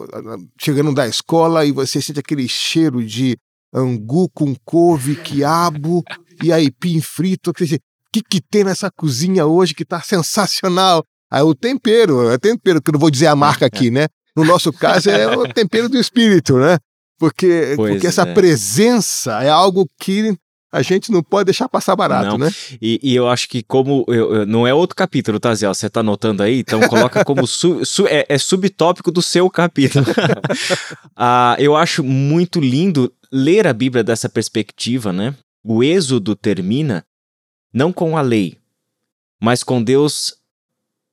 chegando 0.60 0.92
da 0.92 1.06
escola, 1.06 1.64
e 1.64 1.72
você 1.72 2.00
sente 2.00 2.20
aquele 2.20 2.48
cheiro 2.48 3.04
de 3.04 3.36
angu 3.72 4.28
com 4.30 4.54
couve, 4.64 5.16
quiabo 5.16 6.02
e 6.42 6.52
aipim 6.52 7.00
frito. 7.00 7.50
O 7.50 7.54
que, 7.54 8.22
que 8.22 8.40
tem 8.40 8.64
nessa 8.64 8.90
cozinha 8.90 9.46
hoje 9.46 9.74
que 9.74 9.84
está 9.84 10.00
sensacional? 10.02 11.02
Aí 11.30 11.42
o 11.42 11.54
tempero, 11.54 12.28
é 12.30 12.36
tempero, 12.36 12.82
que 12.82 12.90
eu 12.90 12.92
não 12.92 13.00
vou 13.00 13.10
dizer 13.10 13.28
a 13.28 13.36
marca 13.36 13.64
aqui, 13.64 13.90
né? 13.90 14.06
No 14.36 14.44
nosso 14.44 14.72
caso 14.72 15.08
é 15.08 15.34
o 15.34 15.48
tempero 15.48 15.88
do 15.88 15.98
espírito, 15.98 16.58
né? 16.58 16.78
Porque, 17.18 17.74
porque 17.76 18.06
essa 18.06 18.22
é. 18.22 18.34
presença 18.34 19.42
é 19.42 19.48
algo 19.48 19.86
que 19.98 20.36
a 20.72 20.80
gente 20.80 21.12
não 21.12 21.22
pode 21.22 21.44
deixar 21.44 21.68
passar 21.68 21.94
barato, 21.94 22.38
não. 22.38 22.38
né? 22.38 22.50
E, 22.80 22.98
e, 23.02 23.14
eu 23.14 23.28
acho 23.28 23.46
que 23.46 23.62
como 23.62 24.06
eu, 24.08 24.36
eu, 24.36 24.46
não 24.46 24.66
é 24.66 24.72
outro 24.72 24.96
capítulo, 24.96 25.38
tá, 25.38 25.54
Zé? 25.54 25.68
Você 25.68 25.90
tá 25.90 26.00
anotando 26.00 26.42
aí? 26.42 26.60
Então 26.60 26.80
coloca 26.88 27.22
como 27.24 27.46
su, 27.46 27.84
su, 27.84 28.06
é, 28.06 28.24
é, 28.26 28.38
subtópico 28.38 29.12
do 29.12 29.20
seu 29.20 29.50
capítulo. 29.50 30.06
ah, 31.14 31.54
eu 31.58 31.76
acho 31.76 32.02
muito 32.02 32.58
lindo 32.58 33.12
ler 33.30 33.66
a 33.66 33.72
Bíblia 33.74 34.02
dessa 34.02 34.30
perspectiva, 34.30 35.12
né? 35.12 35.34
O 35.62 35.84
Êxodo 35.84 36.34
termina 36.34 37.04
não 37.72 37.92
com 37.92 38.16
a 38.16 38.22
lei, 38.22 38.56
mas 39.38 39.62
com 39.62 39.82
Deus 39.82 40.34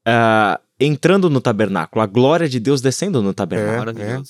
ah, 0.07 0.59
entrando 0.79 1.29
no 1.29 1.41
tabernáculo, 1.41 2.01
a 2.01 2.05
glória 2.05 2.47
de 2.47 2.61
Deus 2.61 2.79
descendo 2.79 3.21
no 3.21 3.33
tabernáculo. 3.33 4.01
É, 4.01 4.13
é. 4.13 4.21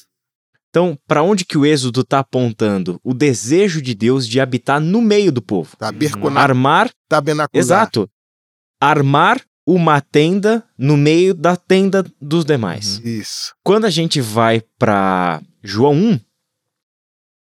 Então, 0.70 0.98
para 1.08 1.24
onde 1.24 1.46
que 1.46 1.58
o 1.58 1.66
Êxodo 1.66 2.02
está 2.02 2.20
apontando? 2.20 3.00
O 3.04 3.14
desejo 3.14 3.82
de 3.82 3.96
Deus 3.96 4.28
de 4.28 4.40
habitar 4.40 4.80
no 4.80 5.02
meio 5.02 5.32
do 5.32 5.42
povo. 5.42 5.76
Tabernacular. 5.78 6.44
Armar. 6.44 6.92
Tabernacular. 7.08 7.60
Exato. 7.60 8.10
Armar 8.80 9.42
uma 9.66 10.00
tenda 10.00 10.64
no 10.78 10.96
meio 10.96 11.34
da 11.34 11.56
tenda 11.56 12.04
dos 12.22 12.46
demais. 12.46 13.00
Uhum. 13.00 13.10
Isso. 13.10 13.54
Quando 13.64 13.86
a 13.86 13.90
gente 13.90 14.22
vai 14.22 14.62
para 14.78 15.42
João 15.64 15.94
1, 15.94 16.20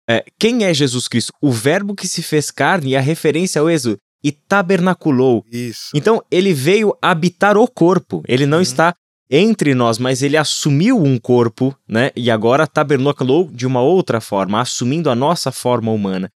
é, 0.09 0.25
quem 0.37 0.65
é 0.65 0.73
Jesus 0.73 1.07
Cristo? 1.07 1.33
O 1.41 1.51
verbo 1.51 1.95
que 1.95 2.07
se 2.07 2.21
fez 2.21 2.51
carne 2.51 2.91
e 2.91 2.95
a 2.95 3.01
referência 3.01 3.59
ao 3.59 3.69
Êxodo 3.69 3.97
e 4.23 4.31
tabernaculou. 4.31 5.43
Isso. 5.51 5.89
Então, 5.93 6.21
ele 6.31 6.53
veio 6.53 6.97
habitar 7.01 7.57
o 7.57 7.67
corpo. 7.67 8.23
Ele 8.27 8.45
não 8.45 8.57
uhum. 8.57 8.63
está 8.63 8.95
entre 9.29 9.73
nós, 9.73 9.97
mas 9.97 10.21
ele 10.21 10.37
assumiu 10.37 11.01
um 11.01 11.17
corpo, 11.17 11.75
né? 11.87 12.11
E 12.15 12.29
agora 12.29 12.67
tabernaculou 12.67 13.49
de 13.51 13.65
uma 13.65 13.81
outra 13.81 14.21
forma, 14.21 14.61
assumindo 14.61 15.09
a 15.09 15.15
nossa 15.15 15.51
forma 15.51 15.91
humana. 15.91 16.29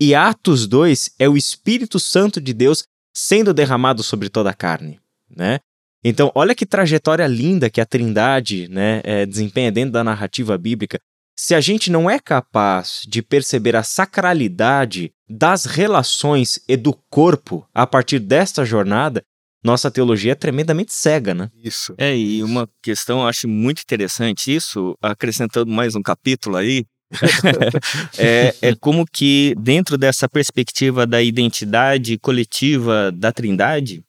E 0.00 0.14
Atos 0.14 0.66
2 0.66 1.14
é 1.18 1.28
o 1.28 1.36
Espírito 1.36 1.98
Santo 1.98 2.40
de 2.40 2.52
Deus 2.52 2.84
sendo 3.14 3.54
derramado 3.54 4.02
sobre 4.02 4.28
toda 4.28 4.50
a 4.50 4.54
carne, 4.54 5.00
né? 5.34 5.58
Então, 6.04 6.30
olha 6.34 6.54
que 6.54 6.64
trajetória 6.64 7.26
linda 7.26 7.68
que 7.68 7.80
a 7.80 7.86
Trindade 7.86 8.68
né, 8.68 9.00
é, 9.02 9.26
desempenha 9.26 9.72
dentro 9.72 9.90
da 9.90 10.04
narrativa 10.04 10.56
bíblica. 10.56 11.00
Se 11.36 11.54
a 11.54 11.60
gente 11.60 11.90
não 11.90 12.08
é 12.08 12.20
capaz 12.20 13.02
de 13.08 13.22
perceber 13.22 13.74
a 13.74 13.82
sacralidade 13.82 15.12
das 15.28 15.64
relações 15.64 16.60
e 16.68 16.76
do 16.76 16.94
corpo 17.10 17.66
a 17.74 17.86
partir 17.86 18.20
desta 18.20 18.64
jornada, 18.64 19.22
nossa 19.66 19.90
teologia 19.90 20.30
é 20.30 20.34
tremendamente 20.36 20.92
cega, 20.92 21.34
né? 21.34 21.50
Isso. 21.62 21.92
É, 21.98 22.16
e 22.16 22.40
uma 22.44 22.68
questão 22.80 23.20
eu 23.20 23.26
acho 23.26 23.48
muito 23.48 23.82
interessante 23.82 24.54
isso, 24.54 24.96
acrescentando 25.02 25.70
mais 25.70 25.96
um 25.96 26.02
capítulo 26.02 26.56
aí, 26.56 26.86
é, 28.16 28.54
é, 28.62 28.74
como 28.76 29.04
que 29.04 29.54
dentro 29.58 29.98
dessa 29.98 30.28
perspectiva 30.28 31.04
da 31.04 31.20
identidade 31.20 32.16
coletiva 32.18 33.10
da 33.12 33.32
Trindade, 33.32 34.04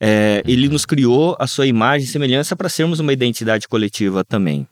é, 0.00 0.42
ele 0.46 0.68
nos 0.68 0.84
criou 0.84 1.34
a 1.40 1.46
sua 1.46 1.66
imagem 1.66 2.06
e 2.06 2.10
semelhança 2.10 2.54
para 2.54 2.68
sermos 2.68 3.00
uma 3.00 3.12
identidade 3.12 3.66
coletiva 3.66 4.22
também. 4.22 4.68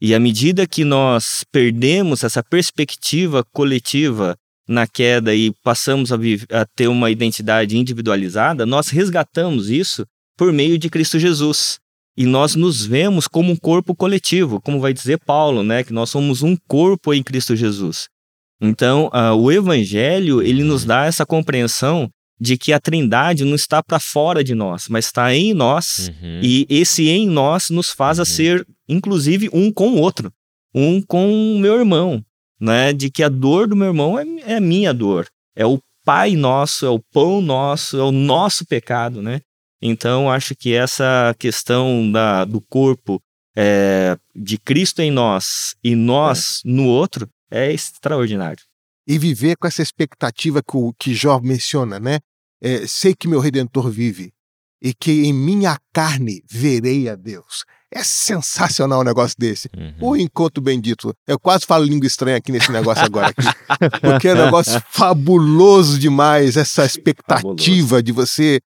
E 0.00 0.14
à 0.14 0.20
medida 0.20 0.68
que 0.68 0.84
nós 0.84 1.44
perdemos 1.50 2.22
essa 2.22 2.44
perspectiva 2.44 3.44
coletiva 3.52 4.36
na 4.68 4.86
queda 4.86 5.34
e 5.34 5.52
passamos 5.62 6.12
a, 6.12 6.16
a, 6.50 6.66
ter 6.74 6.88
uma 6.88 7.10
identidade 7.10 7.76
individualizada, 7.76 8.66
nós 8.66 8.88
resgatamos 8.88 9.70
isso 9.70 10.04
por 10.36 10.52
meio 10.52 10.78
de 10.78 10.90
Cristo 10.90 11.18
Jesus. 11.18 11.78
E 12.16 12.24
nós 12.24 12.54
nos 12.54 12.84
vemos 12.84 13.28
como 13.28 13.52
um 13.52 13.56
corpo 13.56 13.94
coletivo, 13.94 14.60
como 14.60 14.80
vai 14.80 14.92
dizer 14.92 15.18
Paulo, 15.18 15.62
né? 15.62 15.84
Que 15.84 15.92
nós 15.92 16.08
somos 16.08 16.42
um 16.42 16.56
corpo 16.66 17.12
em 17.12 17.22
Cristo 17.22 17.54
Jesus. 17.54 18.08
Então, 18.60 19.10
uh, 19.12 19.34
o 19.34 19.52
Evangelho 19.52 20.42
ele 20.42 20.64
nos 20.64 20.84
dá 20.84 21.04
essa 21.04 21.26
compreensão 21.26 22.10
de 22.40 22.56
que 22.56 22.72
a 22.72 22.80
Trindade 22.80 23.44
não 23.44 23.54
está 23.54 23.82
para 23.82 23.98
fora 23.98 24.44
de 24.44 24.54
nós, 24.54 24.86
mas 24.88 25.06
está 25.06 25.34
em 25.34 25.54
nós. 25.54 26.08
Uhum. 26.08 26.40
E 26.42 26.66
esse 26.68 27.08
em 27.08 27.28
nós 27.28 27.70
nos 27.70 27.90
faz 27.90 28.18
uhum. 28.18 28.22
a 28.22 28.26
ser, 28.26 28.66
inclusive, 28.88 29.50
um 29.52 29.70
com 29.70 29.90
o 29.90 30.00
outro, 30.00 30.32
um 30.74 31.00
com 31.02 31.54
o 31.54 31.58
meu 31.58 31.78
irmão, 31.78 32.24
né? 32.60 32.92
De 32.92 33.10
que 33.10 33.22
a 33.22 33.28
dor 33.28 33.66
do 33.68 33.76
meu 33.76 33.88
irmão 33.88 34.18
é, 34.18 34.24
é 34.42 34.60
minha 34.60 34.92
dor. 34.92 35.26
É 35.54 35.66
o 35.66 35.80
Pai 36.04 36.36
nosso, 36.36 36.86
é 36.86 36.88
o 36.88 37.00
pão 37.00 37.40
nosso, 37.40 37.98
é 37.98 38.02
o 38.02 38.12
nosso 38.12 38.64
pecado, 38.64 39.20
né? 39.20 39.40
Então, 39.82 40.30
acho 40.30 40.54
que 40.54 40.72
essa 40.72 41.34
questão 41.36 42.10
da, 42.12 42.44
do 42.44 42.60
corpo 42.60 43.20
é, 43.56 44.16
de 44.32 44.56
Cristo 44.56 45.00
em 45.00 45.10
nós 45.10 45.74
e 45.82 45.96
nós 45.96 46.62
é. 46.64 46.68
no 46.68 46.86
outro 46.86 47.28
é 47.50 47.72
extraordinário. 47.72 48.62
E 49.04 49.18
viver 49.18 49.56
com 49.56 49.66
essa 49.66 49.82
expectativa 49.82 50.62
que, 50.62 50.76
o, 50.76 50.92
que 50.92 51.12
Jó 51.12 51.40
menciona, 51.40 51.98
né? 51.98 52.20
É, 52.62 52.86
sei 52.86 53.12
que 53.12 53.26
meu 53.26 53.40
Redentor 53.40 53.90
vive 53.90 54.32
e 54.80 54.94
que 54.94 55.24
em 55.24 55.32
minha 55.32 55.76
carne 55.92 56.42
verei 56.48 57.08
a 57.08 57.16
Deus. 57.16 57.64
É 57.92 58.02
sensacional 58.02 59.00
um 59.00 59.04
negócio 59.04 59.36
desse. 59.38 59.68
Uhum. 59.76 60.10
O 60.10 60.16
encontro 60.16 60.62
bendito. 60.62 61.14
Eu 61.26 61.38
quase 61.38 61.64
falo 61.64 61.84
língua 61.84 62.06
estranha 62.06 62.36
aqui 62.36 62.50
nesse 62.50 62.70
negócio 62.72 63.04
agora. 63.04 63.28
Aqui, 63.28 63.46
porque 64.00 64.28
é 64.28 64.34
um 64.34 64.44
negócio 64.44 64.82
fabuloso 64.90 65.98
demais, 65.98 66.56
essa 66.56 66.84
expectativa 66.84 67.36
fabuloso. 67.36 68.02
de 68.02 68.12
você 68.12 68.60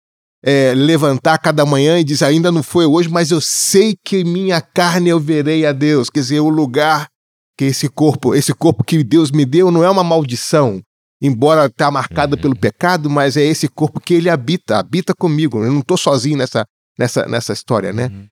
é, 0.43 0.73
levantar 0.75 1.39
cada 1.39 1.67
manhã 1.67 1.99
e 1.99 2.05
dizer, 2.05 2.27
ainda 2.27 2.53
não 2.53 2.63
foi 2.63 2.87
hoje, 2.87 3.09
mas 3.09 3.31
eu 3.31 3.41
sei 3.41 3.97
que 4.05 4.19
em 4.19 4.25
minha 4.25 4.61
carne 4.61 5.11
eu 5.11 5.19
verei 5.19 5.67
a 5.67 5.73
Deus. 5.73 6.09
Quer 6.09 6.21
dizer, 6.21 6.41
o 6.41 6.49
lugar 6.49 7.09
que 7.57 7.65
esse 7.65 7.89
corpo, 7.89 8.35
esse 8.37 8.55
corpo 8.55 8.85
que 8.85 9.03
Deus 9.03 9.33
me 9.33 9.45
deu 9.45 9.71
não 9.73 9.83
é 9.83 9.91
uma 9.91 10.05
maldição, 10.05 10.81
embora 11.21 11.67
está 11.67 11.91
marcado 11.91 12.37
uhum. 12.37 12.43
pelo 12.43 12.57
pecado, 12.57 13.11
mas 13.11 13.37
é 13.37 13.43
esse 13.43 13.67
corpo 13.67 13.99
que 13.99 14.15
ele 14.15 14.31
habita, 14.31 14.79
habita 14.79 15.13
comigo. 15.13 15.65
Eu 15.65 15.73
não 15.73 15.81
estou 15.81 15.97
sozinho 15.97 16.39
nessa, 16.39 16.65
nessa, 16.97 17.27
nessa 17.27 17.53
história, 17.53 17.93
né? 17.93 18.07
Uhum. 18.07 18.27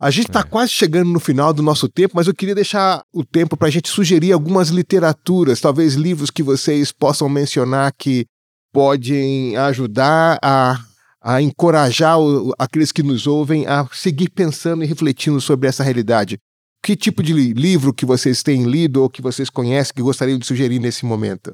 A 0.00 0.10
gente 0.10 0.28
está 0.28 0.40
é. 0.40 0.44
quase 0.44 0.72
chegando 0.72 1.10
no 1.10 1.20
final 1.20 1.52
do 1.52 1.62
nosso 1.62 1.86
tempo, 1.86 2.14
mas 2.16 2.26
eu 2.26 2.34
queria 2.34 2.54
deixar 2.54 3.04
o 3.12 3.22
tempo 3.22 3.54
para 3.54 3.68
a 3.68 3.70
gente 3.70 3.90
sugerir 3.90 4.32
algumas 4.32 4.70
literaturas, 4.70 5.60
talvez 5.60 5.94
livros 5.94 6.30
que 6.30 6.42
vocês 6.42 6.90
possam 6.90 7.28
mencionar 7.28 7.92
que 7.92 8.24
podem 8.72 9.58
ajudar 9.58 10.38
a, 10.42 10.80
a 11.20 11.42
encorajar 11.42 12.18
o, 12.18 12.54
aqueles 12.58 12.90
que 12.90 13.02
nos 13.02 13.26
ouvem 13.26 13.66
a 13.66 13.86
seguir 13.92 14.30
pensando 14.30 14.82
e 14.82 14.86
refletindo 14.86 15.38
sobre 15.38 15.68
essa 15.68 15.84
realidade. 15.84 16.38
Que 16.82 16.96
tipo 16.96 17.22
de 17.22 17.34
livro 17.34 17.92
que 17.92 18.06
vocês 18.06 18.42
têm 18.42 18.64
lido 18.64 19.02
ou 19.02 19.10
que 19.10 19.20
vocês 19.20 19.50
conhecem 19.50 19.92
que 19.94 20.00
gostariam 20.00 20.38
de 20.38 20.46
sugerir 20.46 20.78
nesse 20.78 21.04
momento? 21.04 21.52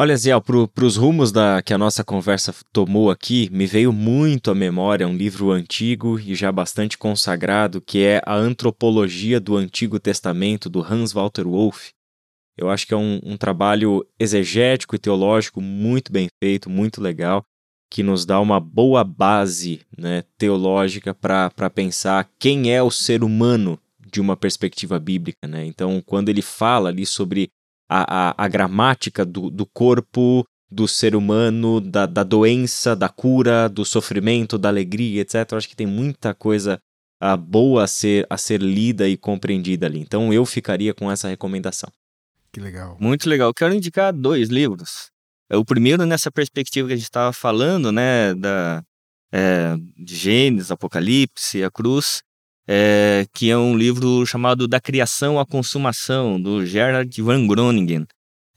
Olha, 0.00 0.16
Zé, 0.16 0.30
para 0.38 0.84
os 0.84 0.96
rumos 0.96 1.32
da, 1.32 1.60
que 1.60 1.74
a 1.74 1.78
nossa 1.78 2.04
conversa 2.04 2.54
tomou 2.72 3.10
aqui, 3.10 3.50
me 3.50 3.66
veio 3.66 3.92
muito 3.92 4.48
à 4.48 4.54
memória 4.54 5.08
um 5.08 5.16
livro 5.16 5.50
antigo 5.50 6.20
e 6.20 6.36
já 6.36 6.52
bastante 6.52 6.96
consagrado, 6.96 7.80
que 7.80 8.04
é 8.04 8.22
A 8.24 8.36
Antropologia 8.36 9.40
do 9.40 9.56
Antigo 9.56 9.98
Testamento, 9.98 10.70
do 10.70 10.82
Hans 10.82 11.12
Walter 11.12 11.48
Wolff. 11.48 11.90
Eu 12.56 12.70
acho 12.70 12.86
que 12.86 12.94
é 12.94 12.96
um, 12.96 13.18
um 13.24 13.36
trabalho 13.36 14.06
exegético 14.20 14.94
e 14.94 15.00
teológico 15.00 15.60
muito 15.60 16.12
bem 16.12 16.28
feito, 16.40 16.70
muito 16.70 17.00
legal, 17.00 17.42
que 17.90 18.04
nos 18.04 18.24
dá 18.24 18.38
uma 18.38 18.60
boa 18.60 19.02
base 19.02 19.80
né, 19.98 20.22
teológica 20.38 21.12
para 21.12 21.70
pensar 21.70 22.30
quem 22.38 22.72
é 22.72 22.80
o 22.80 22.90
ser 22.92 23.24
humano 23.24 23.76
de 23.98 24.20
uma 24.20 24.36
perspectiva 24.36 24.96
bíblica. 25.00 25.48
Né? 25.48 25.66
Então, 25.66 26.00
quando 26.06 26.28
ele 26.28 26.40
fala 26.40 26.88
ali 26.88 27.04
sobre 27.04 27.50
a, 27.88 28.30
a, 28.30 28.44
a 28.44 28.48
gramática 28.48 29.24
do, 29.24 29.50
do 29.50 29.64
corpo 29.64 30.44
do 30.70 30.86
ser 30.86 31.16
humano, 31.16 31.80
da, 31.80 32.04
da 32.04 32.22
doença, 32.22 32.94
da 32.94 33.08
cura, 33.08 33.68
do 33.68 33.84
sofrimento, 33.84 34.58
da 34.58 34.68
alegria, 34.68 35.22
etc. 35.22 35.50
Eu 35.50 35.58
acho 35.58 35.68
que 35.68 35.76
tem 35.76 35.86
muita 35.86 36.34
coisa 36.34 36.78
uh, 37.22 37.36
boa 37.36 37.84
a 37.84 37.86
ser, 37.86 38.26
a 38.28 38.36
ser 38.36 38.60
lida 38.60 39.08
e 39.08 39.16
compreendida 39.16 39.86
ali. 39.86 40.00
Então 40.00 40.32
eu 40.32 40.44
ficaria 40.44 40.92
com 40.92 41.10
essa 41.10 41.28
recomendação. 41.28 41.90
Que 42.52 42.60
legal. 42.60 42.96
Muito 43.00 43.28
legal. 43.28 43.52
Quero 43.54 43.74
indicar 43.74 44.12
dois 44.12 44.48
livros. 44.48 45.10
É 45.50 45.56
o 45.56 45.64
primeiro 45.64 46.04
nessa 46.04 46.30
perspectiva 46.30 46.88
que 46.88 46.94
a 46.94 46.96
gente 46.96 47.04
estava 47.04 47.32
falando, 47.32 47.90
né, 47.90 48.34
da 48.34 48.82
é, 49.32 49.76
de 49.96 50.14
Gênesis, 50.14 50.70
Apocalipse, 50.70 51.62
a 51.62 51.70
Cruz, 51.70 52.22
é, 52.68 53.26
que 53.32 53.50
é 53.50 53.56
um 53.56 53.76
livro 53.76 54.24
chamado 54.26 54.68
Da 54.68 54.80
Criação 54.80 55.40
à 55.40 55.46
Consumação, 55.46 56.40
do 56.40 56.64
Gerhard 56.66 57.22
van 57.22 57.46
Groningen 57.46 58.06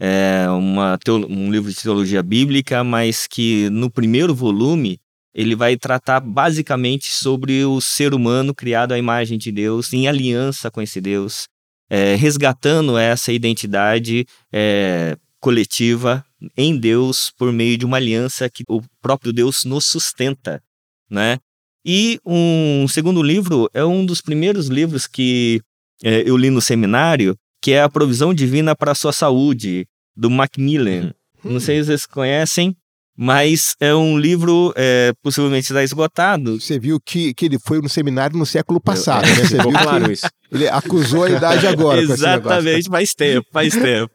é 0.03 0.49
uma 0.49 0.97
um 1.29 1.51
livro 1.51 1.69
de 1.69 1.79
teologia 1.79 2.23
bíblica, 2.23 2.83
mas 2.83 3.27
que 3.27 3.69
no 3.69 3.87
primeiro 3.87 4.33
volume 4.33 4.99
ele 5.31 5.55
vai 5.55 5.77
tratar 5.77 6.19
basicamente 6.19 7.13
sobre 7.13 7.63
o 7.63 7.79
ser 7.79 8.11
humano 8.11 8.53
criado 8.53 8.93
à 8.93 8.97
imagem 8.97 9.37
de 9.37 9.51
Deus, 9.51 9.93
em 9.93 10.07
aliança 10.07 10.71
com 10.71 10.81
esse 10.81 10.99
Deus, 10.99 11.47
é, 11.87 12.15
resgatando 12.15 12.97
essa 12.97 13.31
identidade 13.31 14.25
é, 14.51 15.15
coletiva 15.39 16.25
em 16.57 16.75
Deus 16.75 17.31
por 17.37 17.53
meio 17.53 17.77
de 17.77 17.85
uma 17.85 17.97
aliança 17.97 18.49
que 18.49 18.63
o 18.67 18.81
próprio 18.99 19.31
Deus 19.31 19.63
nos 19.65 19.85
sustenta, 19.85 20.63
né? 21.07 21.37
E 21.85 22.19
um 22.25 22.87
segundo 22.87 23.23
livro 23.23 23.69
é 23.73 23.83
um 23.83 24.05
dos 24.05 24.21
primeiros 24.21 24.67
livros 24.67 25.07
que 25.07 25.61
é, 26.03 26.23
eu 26.25 26.37
li 26.37 26.49
no 26.49 26.61
seminário, 26.61 27.35
que 27.61 27.71
é 27.71 27.81
a 27.81 27.89
provisão 27.89 28.33
divina 28.33 28.75
para 28.75 28.91
a 28.91 28.95
sua 28.95 29.11
saúde, 29.11 29.85
do 30.15 30.29
Macmillan. 30.29 31.13
Hum. 31.43 31.53
Não 31.53 31.59
sei 31.59 31.79
se 31.79 31.87
vocês 31.87 32.05
conhecem, 32.05 32.75
mas 33.17 33.75
é 33.79 33.93
um 33.93 34.17
livro 34.17 34.73
é, 34.75 35.11
possivelmente 35.21 35.65
está 35.65 35.83
esgotado. 35.83 36.59
Você 36.59 36.79
viu 36.79 36.99
que, 36.99 37.33
que 37.33 37.45
ele 37.45 37.57
foi 37.59 37.81
no 37.81 37.89
seminário 37.89 38.37
no 38.37 38.45
século 38.45 38.79
passado, 38.79 39.25
né? 39.29 39.45
Você 39.45 39.57
viu 39.57 39.71
claro 39.71 40.11
isso. 40.11 40.27
Ele 40.51 40.67
acusou 40.67 41.23
a 41.23 41.29
idade 41.29 41.67
agora. 41.67 42.01
Exatamente, 42.01 42.89
faz 42.89 43.13
tempo, 43.13 43.47
faz 43.51 43.73
tempo. 43.73 44.11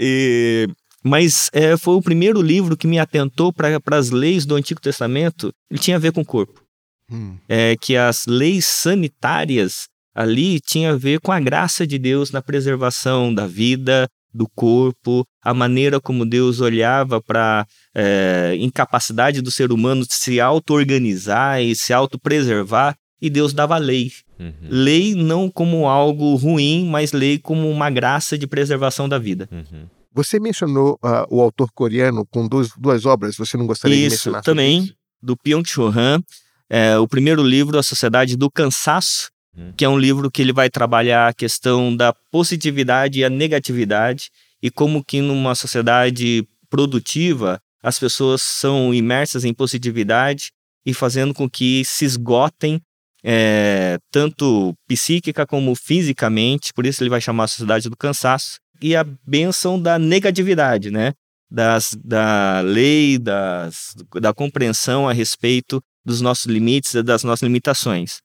E, 0.00 0.68
mas 1.02 1.50
é, 1.52 1.76
foi 1.76 1.94
o 1.94 2.02
primeiro 2.02 2.40
livro 2.40 2.76
que 2.76 2.86
me 2.86 2.98
atentou 2.98 3.52
para 3.52 3.78
as 3.92 4.10
leis 4.10 4.46
do 4.46 4.56
Antigo 4.56 4.80
Testamento. 4.80 5.52
Ele 5.70 5.80
tinha 5.80 5.96
a 5.96 6.00
ver 6.00 6.12
com 6.12 6.22
o 6.22 6.24
corpo. 6.24 6.63
Hum. 7.10 7.36
É, 7.48 7.76
que 7.76 7.96
as 7.96 8.26
leis 8.26 8.64
sanitárias 8.64 9.88
ali 10.14 10.60
tinha 10.60 10.92
a 10.92 10.96
ver 10.96 11.20
com 11.20 11.32
a 11.32 11.40
graça 11.40 11.86
de 11.86 11.98
Deus 11.98 12.30
na 12.30 12.40
preservação 12.40 13.34
da 13.34 13.46
vida, 13.46 14.08
do 14.32 14.48
corpo, 14.48 15.24
a 15.42 15.54
maneira 15.54 16.00
como 16.00 16.26
Deus 16.26 16.60
olhava 16.60 17.20
para 17.20 17.66
é, 17.94 18.56
incapacidade 18.58 19.40
do 19.40 19.50
ser 19.50 19.70
humano 19.70 20.04
de 20.04 20.14
se 20.14 20.40
auto-organizar 20.40 21.62
e 21.62 21.74
se 21.76 21.92
auto-preservar, 21.92 22.96
e 23.22 23.30
Deus 23.30 23.54
dava 23.54 23.78
lei. 23.78 24.10
Uhum. 24.38 24.52
Lei 24.62 25.14
não 25.14 25.48
como 25.48 25.86
algo 25.86 26.34
ruim, 26.34 26.86
mas 26.90 27.12
lei 27.12 27.38
como 27.38 27.70
uma 27.70 27.88
graça 27.88 28.36
de 28.36 28.46
preservação 28.46 29.08
da 29.08 29.18
vida. 29.18 29.48
Uhum. 29.52 29.86
Você 30.12 30.38
mencionou 30.40 30.98
uh, 31.02 31.26
o 31.28 31.40
autor 31.40 31.70
coreano 31.72 32.26
com 32.26 32.46
dois, 32.46 32.70
duas 32.76 33.06
obras, 33.06 33.36
você 33.36 33.56
não 33.56 33.66
gostaria 33.66 33.96
isso, 33.96 34.04
de 34.04 34.10
mencionar? 34.12 34.42
Também, 34.42 34.78
isso, 34.78 34.86
também, 34.88 34.98
do 35.22 35.36
Byung-Chul 35.42 35.88
Han, 35.88 36.22
é, 36.70 36.98
o 36.98 37.06
primeiro 37.06 37.42
livro, 37.42 37.78
A 37.78 37.82
Sociedade 37.82 38.36
do 38.36 38.50
Cansaço, 38.50 39.32
Hum. 39.56 39.72
que 39.76 39.84
é 39.84 39.88
um 39.88 39.98
livro 39.98 40.30
que 40.30 40.42
ele 40.42 40.52
vai 40.52 40.68
trabalhar 40.68 41.28
a 41.28 41.34
questão 41.34 41.94
da 41.96 42.12
positividade 42.30 43.20
e 43.20 43.24
a 43.24 43.30
negatividade 43.30 44.30
e 44.62 44.70
como 44.70 45.04
que 45.04 45.20
numa 45.20 45.54
sociedade 45.54 46.46
produtiva 46.68 47.60
as 47.82 47.98
pessoas 47.98 48.42
são 48.42 48.92
imersas 48.92 49.44
em 49.44 49.54
positividade 49.54 50.50
e 50.84 50.92
fazendo 50.92 51.32
com 51.32 51.48
que 51.48 51.84
se 51.84 52.04
esgotem 52.04 52.80
é, 53.22 53.98
tanto 54.10 54.74
psíquica 54.86 55.46
como 55.46 55.74
fisicamente, 55.74 56.72
por 56.74 56.84
isso 56.84 57.02
ele 57.02 57.10
vai 57.10 57.20
chamar 57.20 57.44
a 57.44 57.48
sociedade 57.48 57.88
do 57.88 57.96
cansaço, 57.96 58.58
e 58.82 58.94
a 58.94 59.04
benção 59.26 59.80
da 59.80 59.98
negatividade, 59.98 60.90
né? 60.90 61.12
Das, 61.50 61.96
da 62.04 62.60
lei, 62.60 63.18
das, 63.18 63.94
da 64.20 64.34
compreensão 64.34 65.08
a 65.08 65.12
respeito 65.12 65.80
dos 66.04 66.20
nossos 66.20 66.46
limites 66.46 66.94
e 66.94 67.02
das 67.02 67.24
nossas 67.24 67.42
limitações. 67.42 68.20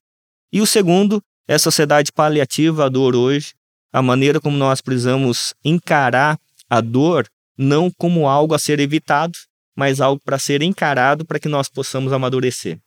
E 0.52 0.60
o 0.60 0.66
segundo 0.66 1.22
é 1.48 1.54
a 1.54 1.58
sociedade 1.58 2.12
paliativa 2.12 2.86
à 2.86 2.88
dor 2.88 3.16
hoje, 3.16 3.54
a 3.92 4.02
maneira 4.02 4.40
como 4.40 4.56
nós 4.56 4.80
precisamos 4.80 5.54
encarar 5.64 6.38
a 6.68 6.80
dor 6.80 7.26
não 7.58 7.90
como 7.90 8.26
algo 8.26 8.54
a 8.54 8.58
ser 8.58 8.80
evitado, 8.80 9.38
mas 9.76 10.00
algo 10.00 10.20
para 10.24 10.38
ser 10.38 10.62
encarado 10.62 11.24
para 11.24 11.38
que 11.38 11.48
nós 11.48 11.68
possamos 11.68 12.12
amadurecer. 12.12 12.78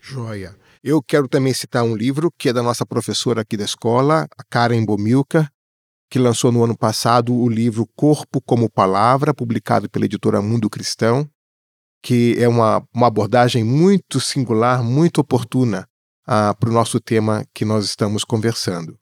Joia. 0.00 0.56
Eu 0.82 1.02
quero 1.02 1.26
também 1.26 1.54
citar 1.54 1.82
um 1.82 1.96
livro 1.96 2.30
que 2.38 2.50
é 2.50 2.52
da 2.52 2.62
nossa 2.62 2.84
professora 2.84 3.40
aqui 3.40 3.56
da 3.56 3.64
escola, 3.64 4.28
a 4.36 4.44
Karen 4.44 4.84
Bomilka, 4.84 5.50
que 6.10 6.18
lançou 6.18 6.52
no 6.52 6.62
ano 6.62 6.76
passado 6.76 7.34
o 7.34 7.48
livro 7.48 7.88
Corpo 7.96 8.40
como 8.40 8.70
Palavra, 8.70 9.32
publicado 9.32 9.88
pela 9.88 10.04
editora 10.04 10.42
Mundo 10.42 10.68
Cristão, 10.68 11.28
que 12.04 12.36
é 12.38 12.46
uma, 12.46 12.86
uma 12.94 13.06
abordagem 13.06 13.64
muito 13.64 14.20
singular, 14.20 14.84
muito 14.84 15.22
oportuna 15.22 15.88
ah, 16.26 16.54
para 16.54 16.68
o 16.68 16.72
nosso 16.72 17.00
tema 17.00 17.46
que 17.54 17.64
nós 17.64 17.86
estamos 17.86 18.24
conversando. 18.24 18.94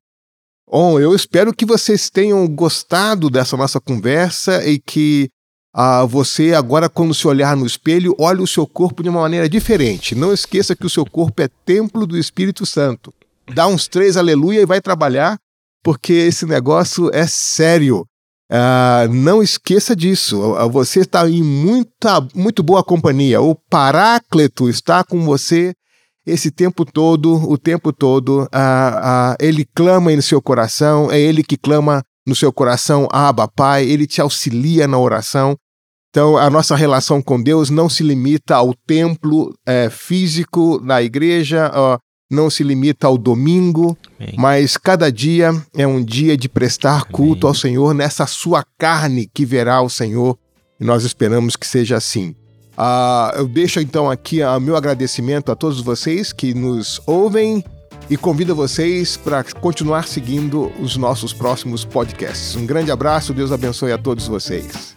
Bom, 0.71 1.01
eu 1.01 1.13
espero 1.13 1.53
que 1.53 1.67
vocês 1.67 2.09
tenham 2.09 2.47
gostado 2.47 3.29
dessa 3.29 3.57
nossa 3.57 3.81
conversa 3.81 4.65
e 4.65 4.79
que 4.79 5.29
ah, 5.75 6.05
você, 6.05 6.55
agora, 6.55 6.89
quando 6.89 7.13
se 7.13 7.27
olhar 7.27 7.57
no 7.57 7.67
espelho, 7.67 8.15
olhe 8.21 8.41
o 8.41 8.47
seu 8.47 8.69
corpo 8.69 9.03
de 9.03 9.09
uma 9.09 9.23
maneira 9.23 9.49
diferente. 9.49 10.15
Não 10.15 10.33
esqueça 10.33 10.77
que 10.77 10.87
o 10.87 10.91
seu 10.91 11.05
corpo 11.05 11.43
é 11.43 11.49
templo 11.65 12.07
do 12.07 12.17
Espírito 12.17 12.65
Santo. 12.65 13.13
Dá 13.53 13.67
uns 13.67 13.89
três 13.89 14.17
aleluia 14.17 14.61
e 14.61 14.67
vai 14.67 14.81
trabalhar, 14.81 15.39
porque 15.83 16.13
esse 16.13 16.47
negócio 16.47 17.11
é 17.13 17.27
sério. 17.27 18.07
Uh, 18.53 19.11
não 19.11 19.43
esqueça 19.43 19.97
disso. 19.97 20.39
Você 20.71 21.01
está 21.01 21.27
em 21.27 21.43
muita, 21.43 22.21
muito 22.35 22.63
boa 22.63 22.85
companhia. 22.85 23.41
O 23.41 23.55
Paráclito 23.55 24.69
está 24.69 25.03
com 25.03 25.23
você 25.23 25.75
esse 26.27 26.51
tempo 26.51 26.85
todo, 26.85 27.35
o 27.51 27.59
tempo 27.59 27.93
todo, 27.93 28.47
ah, 28.53 29.33
ah, 29.33 29.37
ele 29.41 29.65
clama 29.75 30.15
no 30.15 30.23
seu 30.23 30.41
coração, 30.41 31.11
é 31.11 31.21
ele 31.21 31.43
que 31.43 31.57
clama 31.57 32.03
no 32.27 32.37
seu 32.37 32.53
coração, 32.53 33.09
Abba, 33.11 33.49
Pai, 33.49 33.85
ele 33.85 34.07
te 34.07 34.21
auxilia 34.21 34.87
na 34.87 34.99
oração. 34.99 35.57
Então, 36.11 36.37
a 36.37 36.49
nossa 36.49 36.77
relação 36.77 37.21
com 37.21 37.43
Deus 37.43 37.71
não 37.71 37.89
se 37.89 38.03
limita 38.03 38.55
ao 38.55 38.75
templo 38.87 39.53
é, 39.67 39.89
físico 39.91 40.79
na 40.85 41.03
igreja, 41.03 41.73
ó, 41.75 41.99
não 42.33 42.49
se 42.49 42.63
limita 42.63 43.07
ao 43.07 43.19
domingo, 43.19 43.97
Amém. 44.19 44.35
mas 44.39 44.77
cada 44.77 45.11
dia 45.11 45.55
é 45.77 45.87
um 45.87 46.03
dia 46.03 46.37
de 46.37 46.49
prestar 46.49 47.05
culto 47.05 47.47
Amém. 47.47 47.51
ao 47.51 47.55
Senhor 47.55 47.95
nessa 47.95 48.27
sua 48.27 48.65
carne 48.79 49.31
que 49.33 49.45
verá 49.45 49.81
o 49.83 49.89
Senhor, 49.89 50.39
e 50.81 50.85
nós 50.85 51.05
esperamos 51.05 51.57
que 51.57 51.67
seja 51.67 51.97
assim. 51.97 52.35
Uh, 52.73 53.37
eu 53.37 53.49
deixo 53.49 53.81
então 53.81 54.11
aqui 54.11 54.43
o 54.43 54.61
meu 54.61 54.77
agradecimento 54.77 55.53
a 55.53 55.57
todos 55.57 55.81
vocês 55.81 56.33
que 56.33 56.55
nos 56.55 57.01
ouvem 57.07 57.63
e 58.09 58.17
convido 58.17 58.55
vocês 58.55 59.17
para 59.17 59.45
continuar 59.45 60.07
seguindo 60.07 60.73
os 60.81 60.97
nossos 60.97 61.33
próximos 61.33 61.85
podcasts. 61.85 62.57
Um 62.57 62.67
grande 62.67 62.91
abraço, 62.91 63.33
Deus 63.33 63.53
abençoe 63.53 63.93
a 63.93 63.99
todos 63.99 64.27
vocês. 64.27 64.97